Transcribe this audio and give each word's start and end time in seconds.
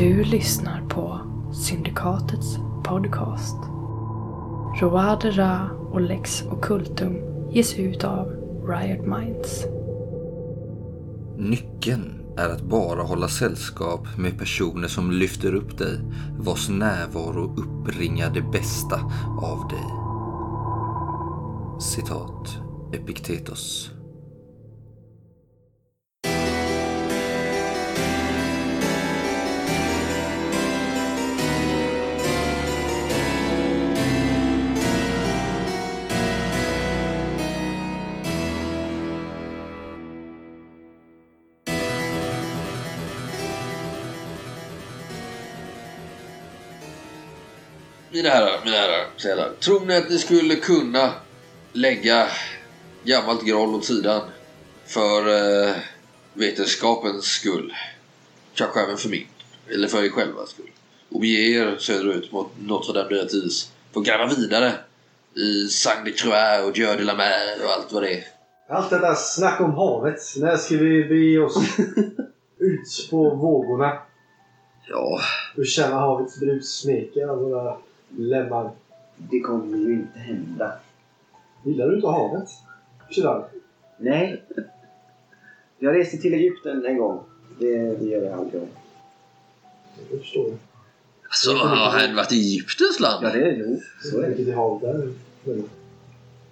Du 0.00 0.24
lyssnar 0.24 0.80
på 0.88 1.20
Syndikatets 1.52 2.58
podcast. 2.84 3.56
Roade 4.80 5.30
Ra 5.30 5.70
och 5.70 6.00
Lex 6.00 6.42
Occultum 6.42 7.16
ges 7.50 7.74
ut 7.74 8.04
av 8.04 8.26
Riot 8.68 9.06
Minds. 9.06 9.64
Nyckeln 11.38 12.34
är 12.36 12.48
att 12.48 12.62
bara 12.62 13.02
hålla 13.02 13.28
sällskap 13.28 14.18
med 14.18 14.38
personer 14.38 14.88
som 14.88 15.10
lyfter 15.10 15.54
upp 15.54 15.78
dig, 15.78 16.00
vars 16.38 16.68
närvaro 16.68 17.54
uppringar 17.56 18.30
det 18.34 18.42
bästa 18.42 19.00
av 19.42 19.68
dig. 19.68 19.86
Citat 21.80 22.58
Epiktetos. 22.92 23.90
Mina 48.20 48.32
herrar, 48.32 48.60
mina 48.64 48.76
herrar, 48.76 49.42
han. 49.42 49.54
Tror 49.60 49.80
ni 49.80 49.96
att 49.96 50.10
ni 50.10 50.18
skulle 50.18 50.56
kunna 50.56 51.12
lägga 51.72 52.26
gammalt 53.04 53.44
groll 53.44 53.74
åt 53.74 53.84
sidan 53.84 54.22
för 54.86 55.28
eh, 55.28 55.74
vetenskapens 56.34 57.24
skull? 57.24 57.74
Kanske 58.54 58.80
även 58.80 58.96
för 58.96 59.08
min, 59.08 59.26
eller 59.68 59.88
för 59.88 60.04
er 60.04 60.08
själva 60.08 60.46
skull. 60.46 60.70
Och 61.08 61.20
bege 61.20 61.60
er 61.60 61.76
söderut 61.78 62.32
mot 62.32 62.50
Notre 62.58 62.92
Dame 62.92 63.08
de 63.08 63.20
Atis. 63.20 63.72
Få 63.92 64.00
gräva 64.00 64.26
vidare 64.26 64.72
i 65.34 65.68
Saint 65.68 66.04
de 66.04 66.12
Croix 66.12 66.64
och 66.64 66.72
Dieu 66.72 66.96
de 66.96 67.04
la 67.04 67.14
Mer 67.14 67.64
och 67.64 67.70
allt 67.70 67.92
vad 67.92 68.02
det 68.02 68.14
är. 68.14 68.24
Allt 68.68 68.90
detta 68.90 69.14
snack 69.14 69.60
om 69.60 69.72
havet. 69.72 70.20
När 70.36 70.56
ska 70.56 70.76
vi 70.76 71.04
bege 71.04 71.38
oss 71.38 71.56
ut 72.58 73.10
på 73.10 73.34
vågorna 73.34 73.98
Ja, 74.88 75.20
och 75.56 75.66
känna 75.66 75.96
havets 75.96 76.40
brus 76.40 76.68
smeka 76.68 77.34
våra 77.34 77.76
lemmar? 78.16 78.70
Det 79.16 79.40
kommer 79.40 79.78
ju 79.78 79.92
inte 79.92 80.18
hända. 80.18 80.72
Gillar 81.64 81.88
du 81.88 81.94
inte 81.94 82.06
havet? 82.06 82.48
Chirag? 83.10 83.44
Nej. 83.98 84.42
Jag 85.78 85.96
reste 85.96 86.16
till 86.16 86.34
Egypten 86.34 86.86
en 86.86 86.98
gång. 86.98 87.20
Det, 87.58 87.78
det 87.78 88.04
gör 88.04 88.22
jag 88.22 88.38
aldrig 88.38 88.62
om. 88.62 88.68
Jag 90.10 90.20
förstår. 90.20 90.56
alltså 91.22 91.50
har 91.52 91.98
han 91.98 92.16
varit 92.16 92.32
i 92.32 92.36
Egyptens 92.36 93.00
land? 93.00 93.26
Ja, 93.26 93.32
det 93.32 93.42
är 93.42 93.56
jo. 93.56 93.80
Så 94.02 94.18
är 94.18 94.22
det. 94.22 94.34
Vilket 94.34 94.54
där? 94.80 95.12
Men, 95.44 95.68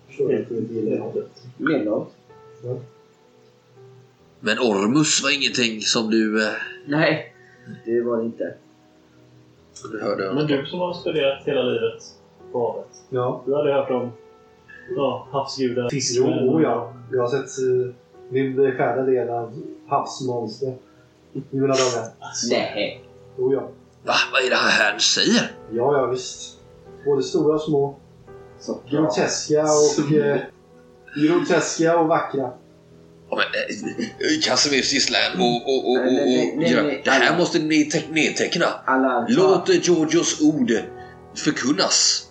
förstår 0.07 0.33
jag 0.33 0.43
att 0.43 0.49
du 0.49 0.59
inte 0.59 0.75
gillar 0.75 0.99
havet. 0.99 1.43
Medelhavet. 1.57 2.13
Men 4.41 4.59
Ormus 4.59 5.23
var 5.23 5.31
ingenting 5.31 5.81
som 5.81 6.11
du... 6.11 6.43
Eh, 6.47 6.53
Nej, 6.87 7.35
det 7.85 8.01
var 8.01 8.17
det 8.17 8.25
inte. 8.25 8.55
Du 9.93 10.01
hörde 10.03 10.35
Men 10.35 10.47
du 10.47 10.67
som 10.67 10.81
har 10.81 10.95
studerat 10.95 11.43
hela 11.45 11.63
livet 11.63 12.03
på 12.53 12.73
havet. 12.73 12.87
Ja. 13.09 13.43
Du 13.47 13.57
hade 13.57 13.73
hört 13.73 13.91
om 13.91 14.13
ja, 14.97 15.29
havsgudar, 15.33 15.83
Jo, 15.83 15.89
fiskmän 15.91 16.49
oh, 16.49 16.63
ja. 16.63 16.93
Jag 17.13 17.21
har 17.21 17.29
sett 17.29 17.65
uh, 17.65 17.95
min 18.29 18.57
beskärda 18.57 19.03
del 19.03 19.29
av 19.29 19.63
havsmonster 19.89 20.77
i 21.33 21.43
mina 21.51 21.67
dagar. 21.67 22.09
Nej. 22.51 23.05
Jo, 23.39 23.53
ja. 23.53 23.69
Va? 24.05 24.15
Vad 24.33 24.43
är 24.43 24.51
det 24.51 24.57
här 24.57 24.91
han 24.91 25.01
säger? 25.01 25.53
Ja, 25.71 25.99
ja 25.99 26.07
visst. 26.07 26.59
Både 27.05 27.23
stora 27.23 27.55
och 27.55 27.61
små. 27.61 27.97
Så 28.61 28.81
Groteska 28.91 29.63
och... 29.63 30.13
Eh, 30.13 30.41
groteska 31.17 31.99
och 31.99 32.07
vackra. 32.07 32.51
Casimirs 34.45 34.93
gisslan 34.93 35.41
och, 35.41 35.57
och, 35.69 35.91
och, 35.91 35.97
och, 35.99 36.05
Nej, 36.13 36.55
nej, 36.57 37.01
Det 37.05 37.11
här 37.11 37.29
alla- 37.29 37.39
måste 37.39 37.59
ni 37.59 37.85
te- 37.85 38.03
nedteckna. 38.11 38.67
Alla... 38.85 39.27
Låt 39.29 39.69
Georgios 39.87 40.41
ord 40.41 40.73
förkunnas. 41.35 42.29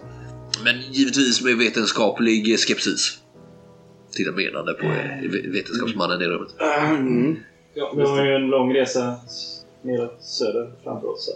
Men 0.63 0.81
givetvis 0.91 1.41
med 1.43 1.57
vetenskaplig 1.57 2.59
skepsis. 2.59 3.17
Titta 4.11 4.31
menande 4.31 4.73
på 4.73 4.85
eh, 4.85 5.31
ve- 5.31 5.47
vetenskapsmannen 5.47 6.21
i 6.21 6.25
rummet. 6.25 6.49
Mm. 6.59 7.35
Ja, 7.73 7.93
vi 7.97 8.01
har 8.03 8.25
ju 8.25 8.35
en 8.35 8.47
lång 8.47 8.73
resa 8.73 9.15
neråt 9.81 10.17
söder 10.23 10.71
framför 10.83 11.07
oss. 11.13 11.25
Så 11.25 11.31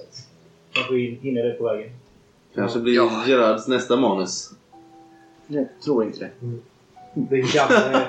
kanske 0.74 0.94
vi 0.94 1.20
hinner 1.22 1.44
det 1.44 1.52
på 1.54 1.64
vägen. 1.64 1.90
Kanske 2.56 2.80
blir 2.80 2.96
Ja. 2.96 3.24
Gerards 3.28 3.68
nästa 3.68 3.96
manus. 3.98 4.50
Jag 5.48 5.68
tror 5.84 6.04
inte 6.04 6.20
det. 6.20 6.32
Den 7.14 7.46
gamle... 7.54 8.08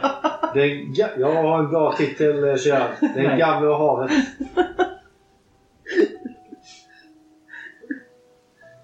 Den 0.54 0.94
ga, 0.94 1.08
jag 1.18 1.42
har 1.42 1.58
en 1.58 1.70
bra 1.70 1.96
titel, 1.96 2.44
eh, 2.48 2.66
Gerard. 2.66 2.90
Den 3.00 3.24
Nej. 3.24 3.38
gamle 3.38 3.68
och 3.68 3.78
havet. 3.78 4.10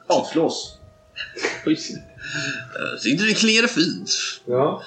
Avslås. 0.06 0.78
Oj. 1.66 1.72
Eh, 1.72 2.98
Så 2.98 3.08
inte 3.08 3.24
det 3.24 3.34
klingade 3.34 3.68
fint. 3.68 4.10
Ja. 4.44 4.82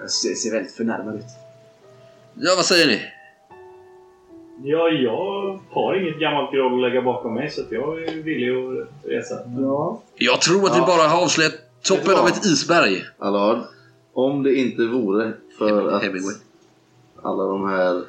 Jag 0.00 0.10
ser, 0.10 0.34
ser 0.34 0.50
väldigt 0.52 0.72
förnärmad 0.72 1.14
ut. 1.16 1.24
Ja, 2.34 2.52
vad 2.56 2.64
säger 2.64 2.86
ni? 2.86 3.00
Ja, 4.64 4.88
jag 4.88 5.60
har 5.70 5.94
inget 6.02 6.20
gammalt 6.20 6.52
groll 6.52 6.74
att 6.84 6.90
lägga 6.90 7.02
bakom 7.02 7.34
mig 7.34 7.50
så 7.50 7.60
att 7.60 7.72
jag 7.72 8.02
är 8.02 8.12
villig 8.22 8.50
att 8.50 8.88
resa. 9.10 9.34
Ja. 9.60 10.02
Jag 10.16 10.40
tror 10.40 10.66
att 10.70 10.76
vi 10.76 10.80
bara 10.80 11.08
har 11.08 11.22
avslöjat 11.22 11.52
toppen 11.82 12.14
av 12.14 12.26
ett 12.28 12.44
isberg. 12.44 13.02
Allard, 13.18 13.58
om 14.12 14.42
det 14.42 14.54
inte 14.54 14.86
vore 14.86 15.32
för 15.58 15.88
att 15.88 16.02
Hemingway. 16.02 16.34
alla 17.22 17.44
de 17.44 17.68
här 17.68 18.04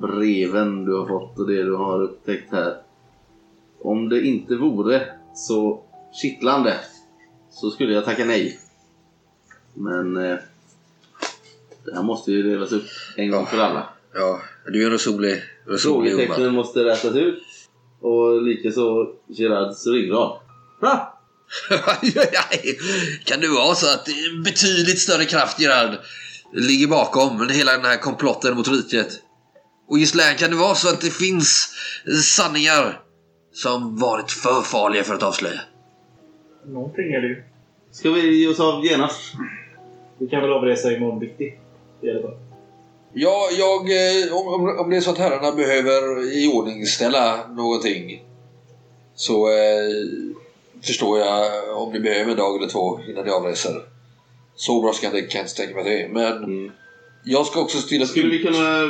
breven 0.00 0.84
du 0.84 0.94
har 0.94 1.06
fått 1.06 1.38
och 1.38 1.46
det 1.46 1.62
du 1.62 1.74
har 1.74 2.02
upptäckt 2.02 2.52
här. 2.52 2.76
Om 3.80 4.08
det 4.08 4.26
inte 4.26 4.56
vore 4.56 5.02
så 5.34 5.82
kittlande 6.22 6.74
så 7.50 7.70
skulle 7.70 7.94
jag 7.94 8.04
tacka 8.04 8.24
nej. 8.24 8.58
Men 9.74 10.16
eh, 10.16 10.38
det 11.84 11.94
här 11.94 12.02
måste 12.02 12.32
ju 12.32 12.42
levas 12.42 12.72
upp 12.72 12.86
en 13.16 13.30
gång 13.30 13.46
för 13.46 13.58
alla. 13.58 13.88
Ja, 14.14 14.40
du 14.66 14.82
är 14.82 14.86
en 14.86 14.92
resonlig. 14.92 15.42
Frågetecknen 15.82 16.54
måste 16.54 16.84
rätas 16.84 17.14
ut 17.14 17.42
och 18.00 18.42
likaså 18.42 19.12
Gerards 19.26 19.86
ryggrad. 19.86 20.40
Bra! 20.80 21.17
kan 23.24 23.40
det 23.40 23.48
vara 23.48 23.74
så 23.74 23.86
att 23.86 24.08
betydligt 24.44 25.00
större 25.00 25.24
kraft, 25.24 25.60
Gerard, 25.60 25.98
ligger 26.52 26.86
bakom 26.86 27.48
hela 27.48 27.72
den 27.72 27.84
här 27.84 27.96
komplotten 27.96 28.56
mot 28.56 28.68
riket? 28.68 29.08
Och 29.88 29.98
Gislaine, 29.98 30.36
kan 30.36 30.50
det 30.50 30.56
vara 30.56 30.74
så 30.74 30.88
att 30.88 31.00
det 31.00 31.10
finns 31.10 31.74
sanningar 32.24 33.00
som 33.52 33.98
varit 33.98 34.30
för 34.30 34.62
farliga 34.62 35.04
för 35.04 35.14
att 35.14 35.22
avslöja? 35.22 35.60
någonting 36.72 37.12
är 37.12 37.20
det 37.20 37.28
ju. 37.28 37.42
Ska 37.90 38.10
vi 38.10 38.40
ge 38.40 38.48
oss 38.48 38.60
av 38.60 38.84
genast? 38.84 39.20
Vi 40.18 40.26
kan 40.28 40.40
väl 40.42 40.52
avresa 40.52 40.92
imorgon 40.92 41.18
bitti. 41.18 41.54
I 42.00 42.10
alla 42.10 42.22
fall. 42.22 42.36
Ja, 43.12 43.48
jag, 43.58 43.80
eh, 43.80 44.36
om, 44.36 44.48
om, 44.48 44.78
om 44.78 44.90
det 44.90 44.96
är 44.96 45.00
så 45.00 45.10
att 45.10 45.18
herrarna 45.18 45.52
behöver 45.52 46.32
iordningställa 46.36 47.46
någonting 47.48 48.24
så 49.14 49.48
eh, 49.48 49.54
förstår 50.82 51.18
jag 51.18 51.50
om 51.76 51.92
ni 51.92 52.00
behöver 52.00 52.30
en 52.30 52.36
dag 52.36 52.56
eller 52.56 52.68
två 52.68 53.00
innan 53.08 53.24
ni 53.24 53.30
avreser. 53.30 53.82
Så 54.54 54.80
brådskande 54.80 55.20
kan 55.20 55.38
jag 55.38 55.44
inte 55.44 55.56
tänka 55.56 55.74
mig 55.74 55.80
att 55.80 55.86
det 55.86 56.02
är. 56.02 56.08
Men 56.08 56.44
Mm. 56.44 56.72
jag 57.24 57.46
ska 57.46 57.60
också 57.60 57.78
styra 57.78 58.06
Skulle 58.06 58.28
vi 58.30 58.42
kunna 58.42 58.88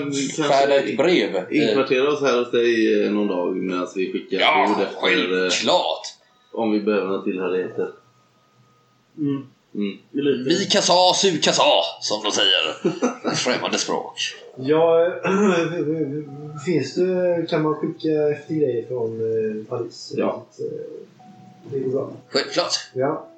färda 0.49 0.75
ett 0.75 0.96
brev. 0.96 1.37
Eh, 1.37 1.69
inkvartera 1.69 2.12
oss 2.12 2.20
här 2.20 2.38
hos 2.38 2.50
dig 2.50 3.05
eh, 3.05 3.11
någon 3.11 3.26
dag 3.29 3.56
medan 3.56 3.88
vi 3.94 4.12
skickar 4.12 4.38
ja, 4.40 4.75
bud 4.76 4.87
efter 4.87 4.96
eh, 4.96 5.49
självklart! 5.50 6.06
om 6.52 6.70
vi 6.73 6.81
behöver 6.81 7.06
några 7.06 7.23
tillhörigheter? 7.23 7.88
Mm. 9.19 9.46
Mm. 9.75 9.99
Det. 10.11 10.49
Vi 10.49 10.67
kan 10.70 10.82
sa, 10.82 11.12
su 11.14 11.38
kan 11.38 11.55
sa, 11.55 11.82
som 12.00 12.23
de 12.23 12.32
säger. 12.32 13.35
Främmande 13.35 13.79
språk. 13.79 14.14
Ja, 14.56 15.12
finns 16.67 16.94
det... 16.94 17.46
Kan 17.50 17.62
man 17.62 17.75
skicka 17.75 18.29
efter 18.32 18.55
grejer 18.55 18.87
från 18.88 19.20
eh, 19.20 19.64
Paris? 19.64 20.12
Ja. 20.17 20.46
Så 20.50 20.62
att, 20.64 20.70
eh, 20.73 20.79
Det 21.73 21.79
går 21.79 21.91
bra. 21.91 22.11
Självklart. 22.29 22.73
Ja. 22.94 23.29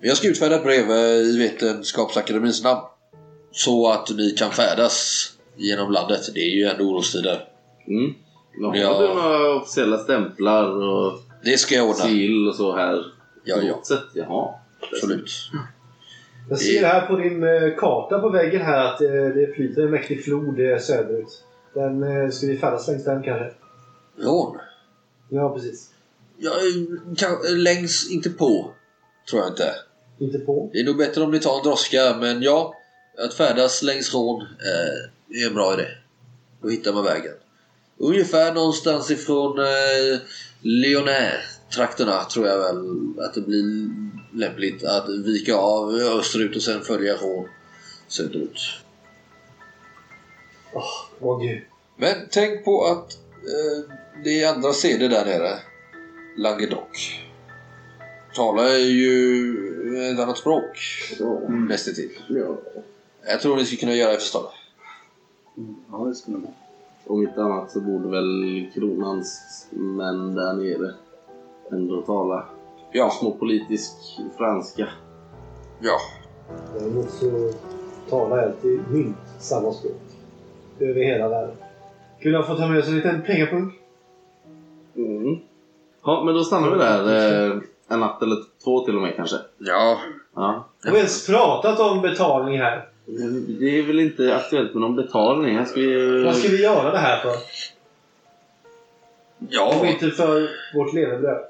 Jag 0.00 0.16
ska 0.16 0.28
utfärda 0.28 0.54
ett 0.56 0.64
brev 0.64 0.90
eh, 0.90 1.16
i 1.16 1.38
Vetenskapsakademins 1.38 2.64
namn. 2.64 2.80
Så 3.52 3.90
att 3.90 4.10
ni 4.10 4.30
kan 4.30 4.50
färdas 4.50 5.26
genom 5.56 5.92
landet. 5.92 6.20
Det 6.34 6.40
är 6.40 6.56
ju 6.56 6.64
ändå 6.64 6.84
orostider. 6.84 7.48
Mm. 7.86 8.14
Har 8.86 9.02
du 9.02 9.14
några 9.14 9.54
officiella 9.54 9.98
stämplar 9.98 10.64
och 10.64 11.18
Det 11.44 11.58
ska 11.58 11.74
jag 11.74 11.84
ordna. 11.84 11.94
sigill 11.94 12.48
och 12.48 12.54
så 12.54 12.76
här? 12.76 13.04
Ja, 13.44 13.56
ja. 13.62 13.82
sätt? 13.88 14.04
Jaha. 14.14 14.54
Absolut. 14.92 15.30
Jag 16.50 16.58
ser 16.58 16.84
här 16.84 17.06
på 17.06 17.16
din 17.16 17.42
eh, 17.42 17.76
karta 17.76 18.18
på 18.18 18.28
väggen 18.28 18.62
här 18.62 18.84
att 18.84 19.00
eh, 19.00 19.08
det 19.10 19.54
flyter 19.54 19.82
en 19.82 19.90
mäktig 19.90 20.24
flod 20.24 20.56
söderut. 20.80 21.44
Den, 21.74 22.32
ska 22.32 22.46
vi 22.46 22.58
färdas 22.58 22.88
längs 22.88 23.04
den 23.04 23.22
kanske? 23.22 23.50
Rån? 24.18 24.58
Ja, 25.28 25.54
precis. 25.54 25.90
Ja, 26.42 26.52
kan, 27.16 27.62
längs 27.62 28.10
inte 28.10 28.30
på. 28.30 28.74
Tror 29.30 29.42
jag 29.42 29.50
inte. 29.50 29.74
Inte 30.18 30.38
på. 30.38 30.70
Det 30.72 30.80
är 30.80 30.84
nog 30.84 30.96
bättre 30.96 31.22
om 31.22 31.30
ni 31.30 31.40
tar 31.40 31.56
en 31.56 31.62
droska, 31.62 32.16
men 32.20 32.42
ja. 32.42 32.74
Att 33.18 33.34
färdas 33.34 33.82
längs 33.82 34.14
rån 34.14 34.42
eh, 34.42 35.42
är 35.42 35.46
en 35.46 35.54
bra 35.54 35.74
idé. 35.74 35.86
Då 36.62 36.68
hittar 36.68 36.92
man 36.92 37.04
vägen. 37.04 37.34
Ungefär 37.98 38.54
någonstans 38.54 39.10
ifrån 39.10 39.58
eh, 39.58 40.18
Lyonnais-trakterna 40.62 42.24
tror 42.24 42.46
jag 42.46 42.58
väl 42.58 42.78
att 43.18 43.34
det 43.34 43.40
blir 43.40 43.90
lämpligt 44.34 44.84
att 44.84 45.08
vika 45.08 45.56
av 45.56 45.94
österut 45.94 46.56
och 46.56 46.62
sen 46.62 46.80
följa 46.80 47.16
rån 47.16 47.48
söderut. 48.08 48.60
Åh 51.20 51.42
gud. 51.42 51.62
Men 51.96 52.14
tänk 52.30 52.64
på 52.64 52.84
att 52.84 53.12
eh, 53.32 53.94
det 54.24 54.42
är 54.42 54.54
andra 54.54 54.72
seder 54.72 55.08
där 55.08 55.24
nere. 55.24 55.58
Languedoc. 56.40 57.20
Talar 58.34 58.68
ju 58.68 60.12
ett 60.12 60.20
annat 60.20 60.38
språk. 60.38 60.78
Nästan 61.48 61.94
till. 61.94 62.10
Ja. 62.28 62.56
Jag 63.26 63.40
tror 63.40 63.56
ni 63.56 63.64
skulle 63.64 63.80
kunna 63.80 63.94
göra 63.94 64.12
er 64.12 64.16
förstådda. 64.16 64.48
Ja, 65.92 65.98
det 65.98 66.14
skulle 66.14 66.38
man. 66.38 66.52
Om 67.06 67.22
inte 67.22 67.42
annat 67.42 67.70
så 67.70 67.80
borde 67.80 68.08
väl 68.08 68.66
kronans 68.74 69.40
män 69.70 70.34
där 70.34 70.52
nere 70.52 70.94
ändå 71.72 72.02
tala 72.02 72.48
Ja, 72.92 73.10
små 73.10 73.30
politisk 73.32 73.92
franska. 74.36 74.88
ja. 75.80 75.96
Däremot 76.78 77.10
så 77.10 77.52
talar 78.10 78.36
jag 78.36 78.46
alltid 78.46 78.80
mynt 78.90 79.16
samma 79.38 79.72
språk. 79.72 80.00
Över 80.78 81.00
hela 81.04 81.28
världen. 81.28 81.56
Kunde 82.22 82.38
jag 82.38 82.46
få 82.46 82.54
ta 82.54 82.68
med 82.68 82.78
oss 82.78 82.88
en 82.88 82.96
liten 82.96 83.22
pengapung? 83.22 83.72
Ja, 86.10 86.22
men 86.24 86.34
då 86.34 86.44
stannar 86.44 86.70
vi 86.70 86.78
där 86.78 87.46
eh, 87.50 87.56
en 87.88 88.00
natt 88.00 88.22
eller 88.22 88.36
två 88.64 88.84
till 88.84 88.96
och 88.96 89.02
med 89.02 89.16
kanske. 89.16 89.36
Ja, 89.58 90.00
Ja. 90.34 90.68
Har 90.84 90.92
vi 90.92 90.98
ens 90.98 91.26
pratat 91.26 91.80
om 91.80 92.00
betalning 92.02 92.58
här? 92.58 92.88
Det 93.60 93.78
är 93.78 93.82
väl 93.82 94.00
inte 94.00 94.36
aktuellt 94.36 94.74
med 94.74 94.80
någon 94.80 94.96
betalning. 94.96 95.66
Ska 95.66 95.80
ju... 95.80 96.24
Vad 96.24 96.36
ska 96.36 96.48
vi 96.48 96.62
göra 96.62 96.92
det 96.92 96.98
här 96.98 97.20
för? 97.22 97.32
ja. 99.48 99.74
Om 99.80 99.86
inte 99.86 100.10
för 100.10 100.48
vårt 100.74 100.94
levebröd. 100.94 101.44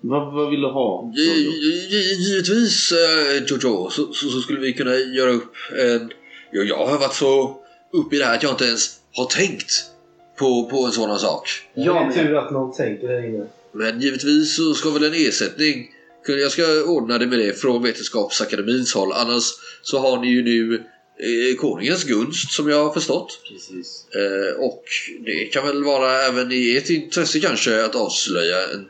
Vad, 0.00 0.32
vad 0.32 0.50
vill 0.50 0.60
du 0.60 0.68
ha? 0.68 1.02
Gi- 1.16 1.48
gi- 1.50 1.88
gi- 1.90 2.14
Givetvis 2.28 2.92
eh, 2.92 3.42
Jojo 3.46 3.90
så, 3.90 4.12
så, 4.12 4.28
så 4.28 4.40
skulle 4.40 4.60
vi 4.60 4.72
kunna 4.72 4.94
göra 4.94 5.30
upp 5.30 5.54
en... 5.78 6.10
Ja, 6.50 6.62
jag 6.62 6.86
har 6.86 6.98
varit 6.98 7.14
så 7.14 7.56
uppe 7.92 8.16
i 8.16 8.18
det 8.18 8.24
här 8.24 8.34
att 8.36 8.42
jag 8.42 8.52
inte 8.52 8.64
ens 8.64 9.00
har 9.16 9.24
tänkt 9.24 9.90
på, 10.36 10.68
på 10.70 10.84
en 10.86 10.92
sådan 10.92 11.18
sak. 11.18 11.48
Ja, 11.74 11.92
det 11.92 11.98
är 11.98 12.04
men- 12.04 12.14
tur 12.26 12.36
att 12.36 12.50
någon 12.52 12.74
tänker 12.76 13.08
där 13.08 13.28
inne. 13.28 13.46
Men 13.72 14.00
givetvis 14.00 14.56
så 14.56 14.74
ska 14.74 14.90
väl 14.90 15.04
en 15.04 15.14
ersättning... 15.28 15.90
Jag 16.26 16.50
ska 16.52 16.84
ordna 16.84 17.18
det 17.18 17.26
med 17.26 17.38
det 17.38 17.60
från 17.60 17.82
Vetenskapsakademins 17.82 18.94
håll. 18.94 19.12
Annars 19.12 19.42
så 19.82 19.98
har 19.98 20.20
ni 20.20 20.28
ju 20.28 20.42
nu 20.42 20.74
eh, 20.74 21.56
konungens 21.56 22.04
gunst 22.04 22.52
som 22.52 22.68
jag 22.68 22.84
har 22.84 22.92
förstått. 22.92 23.40
Precis. 23.48 24.06
Eh, 24.14 24.60
och 24.60 24.84
det 25.26 25.44
kan 25.44 25.66
väl 25.66 25.84
vara 25.84 26.22
även 26.22 26.52
i 26.52 26.76
ert 26.76 26.90
intresse 26.90 27.40
kanske 27.40 27.84
att 27.84 27.94
avslöja 27.94 28.56
en... 28.74 28.86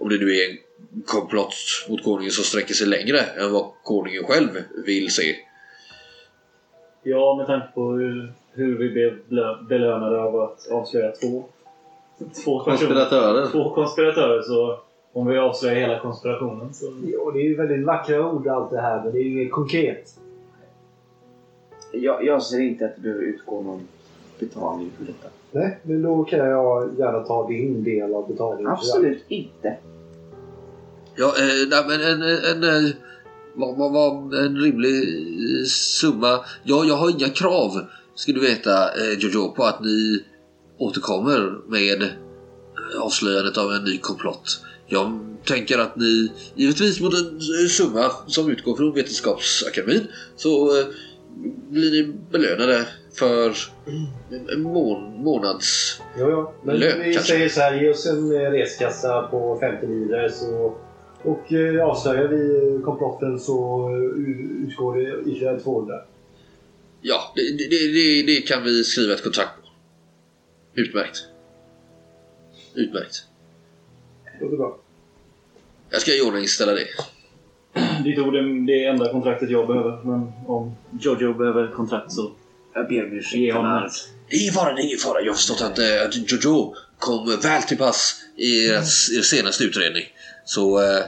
Om 0.00 0.08
det 0.08 0.18
nu 0.18 0.36
är 0.36 0.50
en 0.50 0.56
komplott 1.04 1.54
mot 1.88 2.04
konungen 2.04 2.30
som 2.32 2.44
sträcker 2.44 2.74
sig 2.74 2.86
längre 2.86 3.20
än 3.20 3.52
vad 3.52 3.72
konungen 3.84 4.24
själv 4.24 4.48
vill 4.86 5.10
se. 5.10 5.36
Ja, 7.02 7.36
med 7.36 7.46
tanke 7.46 7.74
på 7.74 7.92
hur, 7.92 8.32
hur 8.56 8.78
vi 8.78 8.90
blev 8.90 9.18
belönade 9.68 10.22
av 10.22 10.40
att 10.40 10.70
avslöja 10.70 11.12
två, 11.12 11.44
två. 12.44 12.60
Konspiratörer. 12.60 13.46
Två 13.46 13.74
konspiratörer 13.74 14.42
så 14.42 14.78
om 15.12 15.26
vi 15.26 15.38
avslöjar 15.38 15.76
hela 15.76 16.00
konspirationen 16.00 16.74
så... 16.74 16.86
Ja, 16.86 17.30
det 17.34 17.38
är 17.38 17.44
ju 17.44 17.56
väldigt 17.56 17.86
vackra 17.86 18.32
ord 18.32 18.46
allt 18.46 18.70
det 18.70 18.80
här, 18.80 19.02
men 19.04 19.12
det 19.12 19.18
är 19.18 19.22
ju 19.22 19.48
konkret. 19.48 20.18
Jag, 21.92 22.24
jag 22.24 22.42
ser 22.42 22.60
inte 22.60 22.84
att 22.84 22.96
det 22.96 23.02
behöver 23.02 23.22
utgå 23.22 23.62
någon 23.62 23.88
betalning 24.38 24.90
för 24.98 25.04
detta. 25.04 25.28
Nej, 25.52 25.78
men 25.82 26.02
då 26.02 26.24
kan 26.24 26.38
jag 26.38 26.90
gärna 26.98 27.20
ta 27.20 27.48
din 27.48 27.84
del 27.84 28.14
av 28.14 28.28
betalningen. 28.28 28.72
Absolut 28.72 29.24
inte. 29.28 29.76
Ja, 31.16 31.26
eh, 31.26 31.68
nej, 31.70 31.84
men 31.88 32.00
en, 32.00 32.22
en, 32.22 32.64
en, 32.64 32.92
vad, 33.54 33.76
vad, 33.76 33.92
vad, 33.92 34.34
en 34.34 34.56
rimlig 34.56 34.94
eh, 34.94 35.64
summa. 35.66 36.40
Ja, 36.64 36.84
jag 36.84 36.94
har 36.94 37.10
inga 37.10 37.28
krav, 37.28 37.70
ska 38.16 38.32
du 38.32 38.40
veta 38.40 38.72
eh, 38.72 39.18
Jojo, 39.18 39.52
på 39.52 39.64
att 39.64 39.84
ni 39.84 40.24
återkommer 40.78 41.70
med 41.70 42.08
avslöjandet 43.00 43.58
av 43.58 43.72
en 43.72 43.84
ny 43.84 43.98
komplott. 43.98 44.60
Jag 44.86 45.18
tänker 45.44 45.78
att 45.78 45.96
ni, 45.96 46.32
givetvis 46.54 47.00
mot 47.00 47.14
en 47.14 47.36
eh, 47.36 47.68
summa 47.68 48.10
som 48.26 48.50
utgår 48.50 48.76
från 48.76 48.94
Vetenskapsakademin, 48.94 50.06
så 50.36 50.78
eh, 50.78 50.86
blir 51.70 51.90
ni 51.90 52.12
belönade 52.30 52.86
för 53.18 53.52
en 54.52 54.62
mån, 54.62 55.22
månads... 55.22 56.00
Ja, 56.18 56.30
ja. 56.30 56.52
Men 56.64 56.76
Lön, 56.76 57.00
vi 57.00 57.14
kanske. 57.14 57.32
säger 57.32 57.48
så 57.48 57.60
här, 57.60 57.80
ge 57.82 57.90
oss 57.90 58.06
en 58.06 58.30
reskassa 58.30 59.22
på 59.22 59.58
50 59.60 59.86
livre 59.86 60.30
så... 60.32 60.76
Och 61.22 61.52
eh, 61.52 61.84
avslöjar 61.84 62.28
vi 62.28 62.82
komplotten 62.84 63.38
så 63.38 63.88
utgår 64.68 64.96
det 64.96 65.30
ytterligare 65.30 65.60
200. 65.60 65.94
Ja, 67.08 67.32
det, 67.34 67.42
det, 67.42 67.92
det, 67.92 68.22
det 68.22 68.40
kan 68.40 68.64
vi 68.64 68.84
skriva 68.84 69.14
ett 69.14 69.22
kontrakt 69.22 69.50
på. 69.62 69.68
Utmärkt. 70.80 71.24
Utmärkt. 72.74 73.24
Låter 74.40 74.56
bra. 74.56 74.78
Jag 75.90 76.00
ska 76.00 76.14
iordningställa 76.14 76.72
det. 76.72 76.86
Ditt 78.04 78.18
ord 78.18 78.36
är 78.36 78.66
det 78.66 78.84
enda 78.84 79.12
kontraktet 79.12 79.50
jag 79.50 79.66
behöver. 79.66 80.04
Men 80.04 80.32
om 80.46 80.76
Jojo 81.00 81.34
behöver 81.34 81.72
kontrakt 81.72 82.12
så 82.12 82.32
Jag 82.74 82.88
ber 82.88 83.06
om 83.06 83.12
ursäkt. 83.12 83.32
Det 84.30 84.36
är 84.36 84.42
ingen 84.42 84.52
fara, 84.52 84.74
det 84.74 84.80
är 84.80 84.84
ingen 84.84 84.98
fara. 84.98 85.20
Jag 85.20 85.32
har 85.32 85.36
förstått 85.36 85.62
att, 85.62 85.78
eh, 85.78 86.02
att 86.04 86.30
Jojo 86.32 86.74
kom 86.98 87.40
väl 87.42 87.62
till 87.62 87.78
pass 87.78 88.22
i 88.36 88.66
er, 88.66 88.76
er 88.76 89.22
senaste 89.22 89.64
utredning. 89.64 90.04
Så 90.44 90.82
eh, 90.82 91.04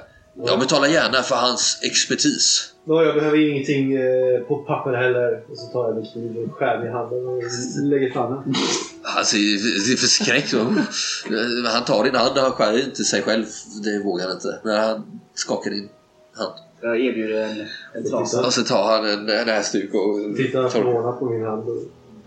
jag 0.47 0.61
betalar 0.61 0.89
gärna 0.89 1.23
för 1.23 1.35
hans 1.37 1.81
expertis. 1.83 2.73
Nå, 2.85 3.03
jag 3.03 3.15
behöver 3.15 3.51
ingenting 3.51 3.93
eh, 3.93 4.41
på 4.41 4.57
papper 4.57 4.93
heller. 4.93 5.45
Och 5.51 5.59
så 5.59 5.67
tar 5.67 5.85
jag 5.89 5.97
min 5.97 6.07
kniv 6.13 6.37
och 6.39 6.53
skär 6.57 6.87
i 6.87 6.91
handen 6.91 7.29
och 7.29 7.43
lägger 7.83 8.11
fram 8.11 8.33
den. 8.33 8.55
Han 9.03 9.25
ser 9.25 9.39
ser 9.81 9.97
förskräckt 9.97 10.55
ut. 10.55 10.61
Eh, 10.61 11.73
Han 11.73 11.85
tar 11.85 12.05
din 12.05 12.15
hand, 12.15 12.39
han 12.39 12.53
skär 12.53 12.85
inte 12.85 13.05
sig 13.05 13.23
själv. 13.23 13.45
Det 13.85 13.99
vågar 14.05 14.25
han 14.27 14.35
inte. 14.35 14.61
Men 14.65 14.77
han 14.81 15.21
skakar 15.35 15.71
din 15.71 15.89
hand. 16.37 16.55
Jag 16.81 17.01
erbjuder 17.01 17.43
en, 17.45 17.67
en 17.95 18.11
trasa. 18.11 18.47
Och 18.47 18.53
så 18.53 18.63
tar 18.63 18.85
han 18.85 19.05
en, 19.11 19.29
en 19.29 19.47
näsduk 19.47 19.95
och 19.95 20.37
Tittar 20.37 20.63
tar, 20.63 20.69
förvånat 20.69 21.19
på 21.19 21.31
min 21.31 21.45
hand 21.45 21.69
och 21.69 21.83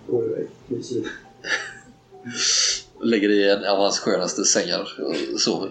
går 0.08 0.26
iväg. 0.26 0.48
Lägger 3.04 3.30
i 3.30 3.50
en 3.50 3.66
av 3.66 3.78
hans 3.78 4.00
skönaste 4.00 4.44
sängar 4.44 4.88
och 5.34 5.42
sover. 5.42 5.70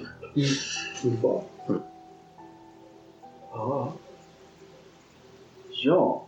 Underbart. 1.05 1.45
Ja. 3.53 3.93
Ja. 5.71 6.27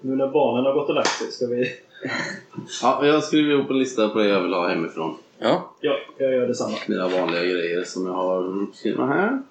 Nu 0.00 0.16
när 0.16 0.28
barnen 0.28 0.64
har 0.64 0.72
gått 0.72 0.88
och 0.88 0.94
lagt 0.94 1.18
sig 1.18 1.30
ska 1.32 1.46
vi... 1.46 1.66
Ja, 2.82 3.06
jag 3.06 3.24
skriver 3.24 3.50
ihop 3.52 3.70
en 3.70 3.78
lista 3.78 4.08
på 4.08 4.18
det 4.18 4.28
jag 4.28 4.42
vill 4.42 4.52
ha 4.52 4.68
hemifrån. 4.68 5.16
Ja. 5.38 5.70
Ja, 5.80 5.96
jag 6.18 6.32
gör 6.32 6.46
detsamma. 6.46 6.76
Mina 6.88 7.08
vanliga 7.08 7.42
grejer 7.44 7.84
som 7.84 8.06
jag 8.06 8.12
har 8.12 8.62
uppskrivna 8.62 9.06
här. 9.06 9.42